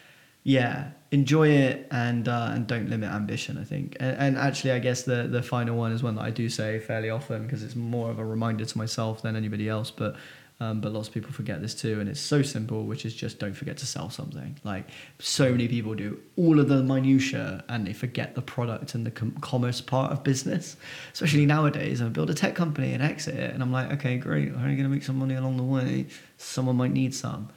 yeah, 0.43 0.91
enjoy 1.11 1.49
it 1.49 1.87
and 1.91 2.29
uh, 2.29 2.51
and 2.53 2.67
don't 2.67 2.89
limit 2.89 3.11
ambition. 3.11 3.59
I 3.59 3.65
think, 3.65 3.97
and, 4.01 4.17
and 4.17 4.39
actually, 4.39 4.73
I 4.73 4.79
guess 4.79 5.03
the 5.03 5.25
the 5.25 5.43
final 5.43 5.77
one 5.77 5.93
is 5.93 6.03
one 6.03 6.15
that 6.17 6.23
I 6.23 6.31
do 6.31 6.49
say 6.49 6.79
fairly 6.79 7.11
often 7.11 7.45
because 7.45 7.63
it's 7.63 7.77
more 7.77 8.11
of 8.11 8.19
a 8.19 8.25
reminder 8.25 8.65
to 8.65 8.79
myself 8.79 9.23
than 9.23 9.37
anybody 9.37 9.69
else. 9.69 9.91
But 9.91 10.17
um, 10.59 10.81
but 10.81 10.93
lots 10.93 11.09
of 11.09 11.13
people 11.15 11.31
forget 11.33 11.61
this 11.61 11.75
too, 11.75 12.01
and 12.01 12.09
it's 12.09 12.21
so 12.21 12.41
simple, 12.43 12.85
which 12.85 13.05
is 13.05 13.15
just 13.15 13.39
don't 13.39 13.53
forget 13.53 13.77
to 13.79 13.87
sell 13.87 14.09
something. 14.09 14.59
Like 14.65 14.89
so 15.19 15.51
many 15.51 15.69
people 15.69 15.95
do 15.95 16.19
all 16.37 16.59
of 16.59 16.69
the 16.69 16.83
minutia, 16.83 17.63
and 17.69 17.87
they 17.87 17.93
forget 17.93 18.35
the 18.35 18.41
product 18.43 18.95
and 18.95 19.05
the 19.05 19.11
com- 19.11 19.37
commerce 19.43 19.81
part 19.83 20.13
of 20.13 20.25
business. 20.25 20.77
Especially 21.13 21.45
nowadays, 21.45 22.01
I 22.01 22.09
build 22.09 22.31
a 22.31 22.35
tech 22.35 22.55
company 22.55 22.95
and 22.95 23.03
exit 23.03 23.35
it, 23.35 23.53
and 23.53 23.63
I'm 23.63 23.71
like, 23.73 23.93
okay, 23.95 24.17
great, 24.17 24.49
are 24.49 24.69
you 24.71 24.77
going 24.77 24.85
to 24.85 24.89
make 24.89 25.03
some 25.05 25.19
money 25.19 25.35
along 25.35 25.59
the 25.59 25.63
way? 25.63 26.07
Someone 26.39 26.77
might 26.77 26.93
need 26.93 27.15
some. 27.15 27.51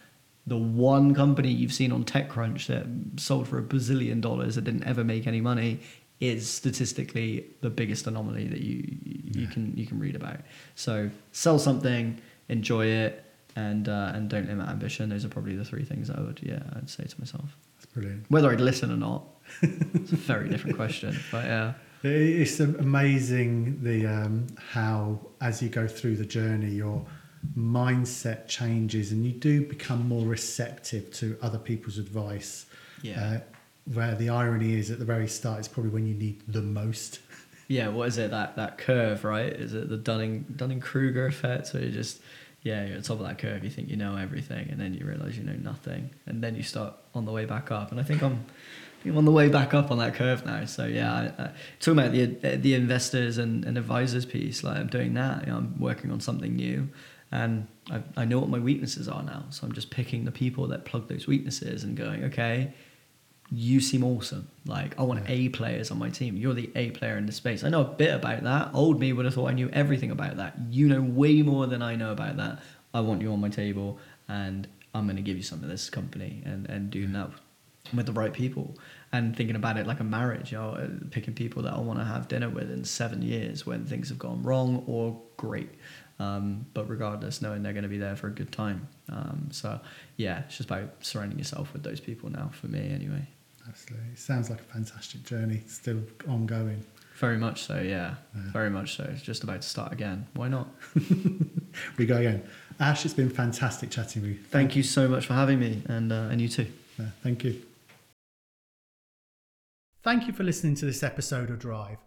The 0.48 0.58
one 0.58 1.14
company 1.14 1.50
you've 1.52 1.74
seen 1.74 1.92
on 1.92 2.04
TechCrunch 2.04 2.68
that 2.68 2.86
sold 3.22 3.48
for 3.48 3.60
a 3.60 3.62
bazillion 3.64 4.20
dollars 4.20 4.56
that 4.56 4.64
didn't 4.64 4.84
ever 4.84 5.04
make 5.04 5.28
any 5.28 5.42
money 5.42 5.80
is 6.20 6.50
statistically 6.50 7.46
the 7.62 7.70
biggest 7.70 8.06
anomaly 8.08 8.46
that 8.48 8.60
you 8.60 8.84
you 9.04 9.42
Yeah. 9.44 9.50
can 9.52 9.74
you 9.78 9.86
can 9.86 10.00
read 10.00 10.16
about. 10.18 10.40
So 10.76 11.12
sell 11.32 11.60
something 11.60 12.20
enjoy 12.50 12.86
it 12.86 13.24
and 13.56 13.88
uh, 13.90 14.12
and 14.14 14.30
don't 14.30 14.48
limit 14.48 14.68
ambition 14.68 15.10
those 15.10 15.26
are 15.26 15.30
probably 15.30 15.56
the 15.56 15.66
three 15.66 15.84
things 15.84 16.10
i 16.10 16.20
would 16.20 16.40
yeah 16.44 16.62
i'd 16.76 16.90
say 16.90 17.04
to 17.04 17.20
myself 17.20 17.56
That's 17.78 17.86
brilliant. 17.88 18.26
whether 18.30 18.50
i'd 18.52 18.62
listen 18.62 18.92
or 18.92 18.98
not 18.98 19.24
it's 19.62 20.12
a 20.12 20.16
very 20.34 20.50
different 20.50 20.76
question 20.78 21.18
but 21.32 21.46
yeah 21.46 21.74
It's 22.04 22.60
amazing 22.62 23.84
the 23.84 24.06
um, 24.08 24.48
how 24.72 25.20
as 25.42 25.62
you 25.62 25.68
go 25.70 25.86
through 25.86 26.16
the 26.16 26.26
journey, 26.26 26.70
your 26.72 27.06
mindset 27.58 28.48
changes 28.48 29.12
and 29.12 29.26
you 29.26 29.32
do 29.34 29.66
become 29.66 30.08
more 30.08 30.26
receptive 30.26 31.12
to 31.20 31.38
other 31.42 31.58
people's 31.58 31.98
advice. 31.98 32.66
Yeah. 33.02 33.22
Uh, 33.22 33.40
where 33.94 34.16
the 34.16 34.30
irony 34.30 34.76
is 34.80 34.92
at 34.92 35.00
the 35.00 35.06
very 35.06 35.28
start, 35.28 35.60
it's 35.60 35.68
probably 35.68 35.92
when 35.92 36.06
you 36.06 36.14
need 36.14 36.42
the 36.48 36.62
most. 36.62 37.20
Yeah 37.70 37.88
what 37.88 38.10
is 38.10 38.18
it 38.18 38.32
that 38.32 38.58
that 38.58 38.78
curve 38.78 39.24
right 39.24 39.54
is 39.54 39.74
it 39.74 39.88
the 39.88 39.96
dunning 39.96 40.44
dunning 40.54 40.82
kruger 40.82 41.26
effect 41.26 41.68
so 41.68 41.78
you 41.78 41.90
just 41.90 42.20
yeah 42.64 42.84
you're 42.84 42.98
at 42.98 43.04
the 43.04 43.08
top 43.08 43.22
of 43.22 43.26
that 43.26 43.38
curve 43.38 43.64
you 43.64 43.70
think 43.70 43.88
you 43.88 43.96
know 43.96 44.18
everything 44.18 44.68
and 44.70 44.82
then 44.82 44.94
you 44.94 45.06
realize 45.06 45.38
you 45.38 45.44
know 45.44 45.54
nothing 45.54 46.10
and 46.26 46.44
then 46.44 46.56
you 46.56 46.64
start 46.64 46.94
on 47.16 47.24
the 47.24 47.32
way 47.32 47.46
back 47.46 47.72
up 47.72 47.92
and 47.92 48.00
i 48.02 48.04
think 48.04 48.22
i'm 48.22 48.44
I 49.00 49.02
think 49.04 49.14
I'm 49.14 49.20
on 49.20 49.26
the 49.26 49.32
way 49.32 49.48
back 49.48 49.74
up 49.74 49.92
on 49.92 49.98
that 50.00 50.16
curve 50.16 50.46
now. 50.46 50.66
So 50.66 50.86
yeah, 50.86 51.14
I, 51.14 51.44
I, 51.44 51.52
talking 51.80 52.00
about 52.00 52.12
the 52.12 52.58
the 52.58 52.74
investors 52.74 53.38
and, 53.38 53.64
and 53.64 53.78
advisors 53.78 54.26
piece, 54.26 54.62
like 54.62 54.76
I'm 54.76 54.88
doing 54.88 55.14
that. 55.14 55.46
You 55.46 55.54
know, 55.54 55.60
I'm 55.60 55.80
working 55.80 56.12
on 56.12 56.20
something 56.20 56.54
new, 56.54 56.90
and 57.32 57.66
I, 57.90 58.04
I 58.18 58.26
know 58.26 58.40
what 58.40 58.50
my 58.50 58.60
weaknesses 58.60 59.08
are 59.08 59.24
now. 59.24 59.46
So 59.52 59.66
I'm 59.66 59.72
just 59.72 59.90
picking 59.90 60.26
the 60.26 60.32
people 60.32 60.68
that 60.68 60.84
plug 60.84 61.08
those 61.08 61.28
weaknesses 61.28 61.86
and 61.86 61.96
going, 61.96 62.26
okay, 62.26 62.74
you 63.52 63.82
seem 63.82 64.04
awesome. 64.04 64.48
Like 64.66 64.98
I 65.00 65.04
want 65.04 65.28
A 65.28 65.50
players 65.50 65.92
on 65.92 65.98
my 65.98 66.10
team. 66.10 66.38
You're 66.38 66.54
the 66.54 66.70
A 66.76 66.92
player 66.92 67.18
in 67.18 67.26
the 67.26 67.32
space. 67.32 67.64
I 67.64 67.70
know 67.70 67.82
a 67.82 67.86
bit 67.86 68.14
about 68.14 68.44
that. 68.44 68.72
Old 68.74 69.00
me 69.00 69.14
would 69.14 69.26
have 69.26 69.34
thought 69.34 69.50
I 69.50 69.54
knew 69.54 69.70
everything 69.70 70.12
about 70.12 70.38
that. 70.38 70.56
You 70.70 70.88
know 70.88 71.02
way 71.02 71.42
more 71.42 71.68
than 71.68 71.82
I 71.82 71.96
know 71.96 72.12
about 72.12 72.38
that. 72.38 72.60
I 72.94 73.02
want 73.02 73.22
you 73.22 73.32
on 73.32 73.42
my 73.42 73.50
table, 73.50 74.00
and 74.28 74.68
I'm 74.94 75.06
going 75.06 75.16
to 75.16 75.22
give 75.22 75.38
you 75.38 75.44
some 75.44 75.64
of 75.64 75.70
this 75.70 75.90
company 75.90 76.42
and 76.46 76.70
and 76.70 76.92
doing 76.92 77.14
that 77.14 77.32
with 77.94 78.06
the 78.06 78.12
right 78.12 78.34
people 78.34 78.78
and 79.12 79.36
thinking 79.36 79.56
about 79.56 79.78
it 79.78 79.88
like 79.88 80.00
a 80.00 80.04
marriage. 80.04 80.52
You 80.52 80.60
know, 80.60 80.70
uh, 80.72 80.88
picking 81.10 81.34
people 81.34 81.64
that 81.64 81.74
I 81.74 81.80
want 81.80 82.00
to 82.00 82.06
have 82.06 82.28
dinner 82.28 82.50
with 82.50 82.72
in 82.72 82.84
seven 82.84 83.22
years 83.22 83.66
when 83.66 83.86
things 83.86 84.10
have 84.10 84.20
gone 84.20 84.44
wrong 84.44 84.84
or 84.88 85.20
great. 85.38 85.70
Um, 86.20 86.66
but 86.74 86.90
regardless, 86.90 87.42
knowing 87.42 87.64
they're 87.64 87.74
going 87.74 87.84
to 87.84 87.90
be 87.90 87.98
there 87.98 88.16
for 88.16 88.28
a 88.28 88.32
good 88.32 88.52
time. 88.52 88.90
Um, 89.08 89.48
so 89.52 89.80
yeah, 90.18 90.42
it's 90.42 90.58
just 90.58 90.70
about 90.70 90.94
surrounding 91.00 91.40
yourself 91.40 91.74
with 91.74 91.82
those 91.84 92.00
people 92.00 92.30
now. 92.30 92.52
For 92.54 92.68
me, 92.68 92.92
anyway. 92.94 93.28
Absolutely. 93.70 94.10
It 94.14 94.20
sounds 94.20 94.50
like 94.50 94.60
a 94.60 94.64
fantastic 94.64 95.24
journey, 95.24 95.64
still 95.68 96.02
ongoing. 96.28 96.84
Very 97.18 97.38
much 97.38 97.64
so, 97.64 97.80
yeah. 97.80 98.16
Yeah. 98.36 98.52
Very 98.52 98.70
much 98.70 98.96
so. 98.98 99.04
It's 99.12 99.22
just 99.22 99.44
about 99.44 99.62
to 99.62 99.68
start 99.68 99.94
again. 99.94 100.28
Why 100.34 100.48
not? 100.48 100.68
We 101.98 102.06
go 102.06 102.18
again. 102.18 102.44
Ash, 102.80 103.06
it's 103.06 103.14
been 103.14 103.30
fantastic 103.30 103.92
chatting 103.92 104.24
with 104.24 104.32
you. 104.32 104.38
Thank 104.38 104.76
you 104.76 104.84
so 104.84 105.08
much 105.08 105.28
for 105.28 105.34
having 105.34 105.60
me, 105.60 105.84
and 105.88 106.12
uh, 106.12 106.30
and 106.32 106.42
you 106.42 106.48
too. 106.48 106.66
Uh, 107.00 107.04
thank 107.22 107.44
you. 107.44 107.62
Thank 110.04 110.28
you 110.28 110.34
for 110.34 110.44
listening 110.44 110.76
to 110.76 110.86
this 110.86 111.04
episode 111.04 111.50
of 111.50 111.60
Drive. 111.60 111.98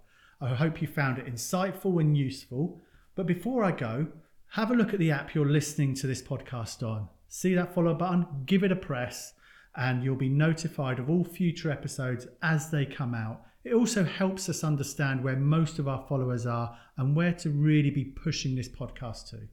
I 0.41 0.49
hope 0.49 0.83
you 0.83 0.89
found 0.89 1.19
it 1.19 1.27
insightful 1.27 2.01
and 2.01 2.17
useful. 2.17 2.83
But 3.15 3.27
before 3.27 3.63
I 3.63 3.71
go, 3.71 4.09
have 4.51 4.71
a 4.71 4.75
look 4.75 4.93
at 4.93 4.99
the 4.99 5.11
app 5.11 5.35
you're 5.35 5.47
listening 5.47 5.95
to 5.97 6.07
this 6.07 6.23
podcast 6.23 6.83
on. 6.83 7.09
See 7.29 7.55
that 7.55 7.75
follow 7.75 7.95
button, 7.95 8.27
give 8.47 8.65
it 8.65 8.73
a 8.73 8.77
press, 8.77 9.35
and 9.77 10.05
you'll 10.05 10.17
be 10.17 10.29
notified 10.29 10.99
of 10.99 11.09
all 11.09 11.25
future 11.25 11.71
episodes 11.71 12.27
as 12.43 12.71
they 12.71 12.85
come 12.85 13.15
out. 13.15 13.43
It 13.65 13.75
also 13.75 14.05
helps 14.05 14.49
us 14.49 14.65
understand 14.65 15.23
where 15.23 15.37
most 15.37 15.79
of 15.79 15.89
our 15.89 16.05
followers 16.09 16.47
are 16.47 16.77
and 16.97 17.17
where 17.17 17.33
to 17.35 17.51
really 17.51 17.91
be 17.91 18.05
pushing 18.05 18.55
this 18.55 18.69
podcast 18.69 19.31
to. 19.31 19.49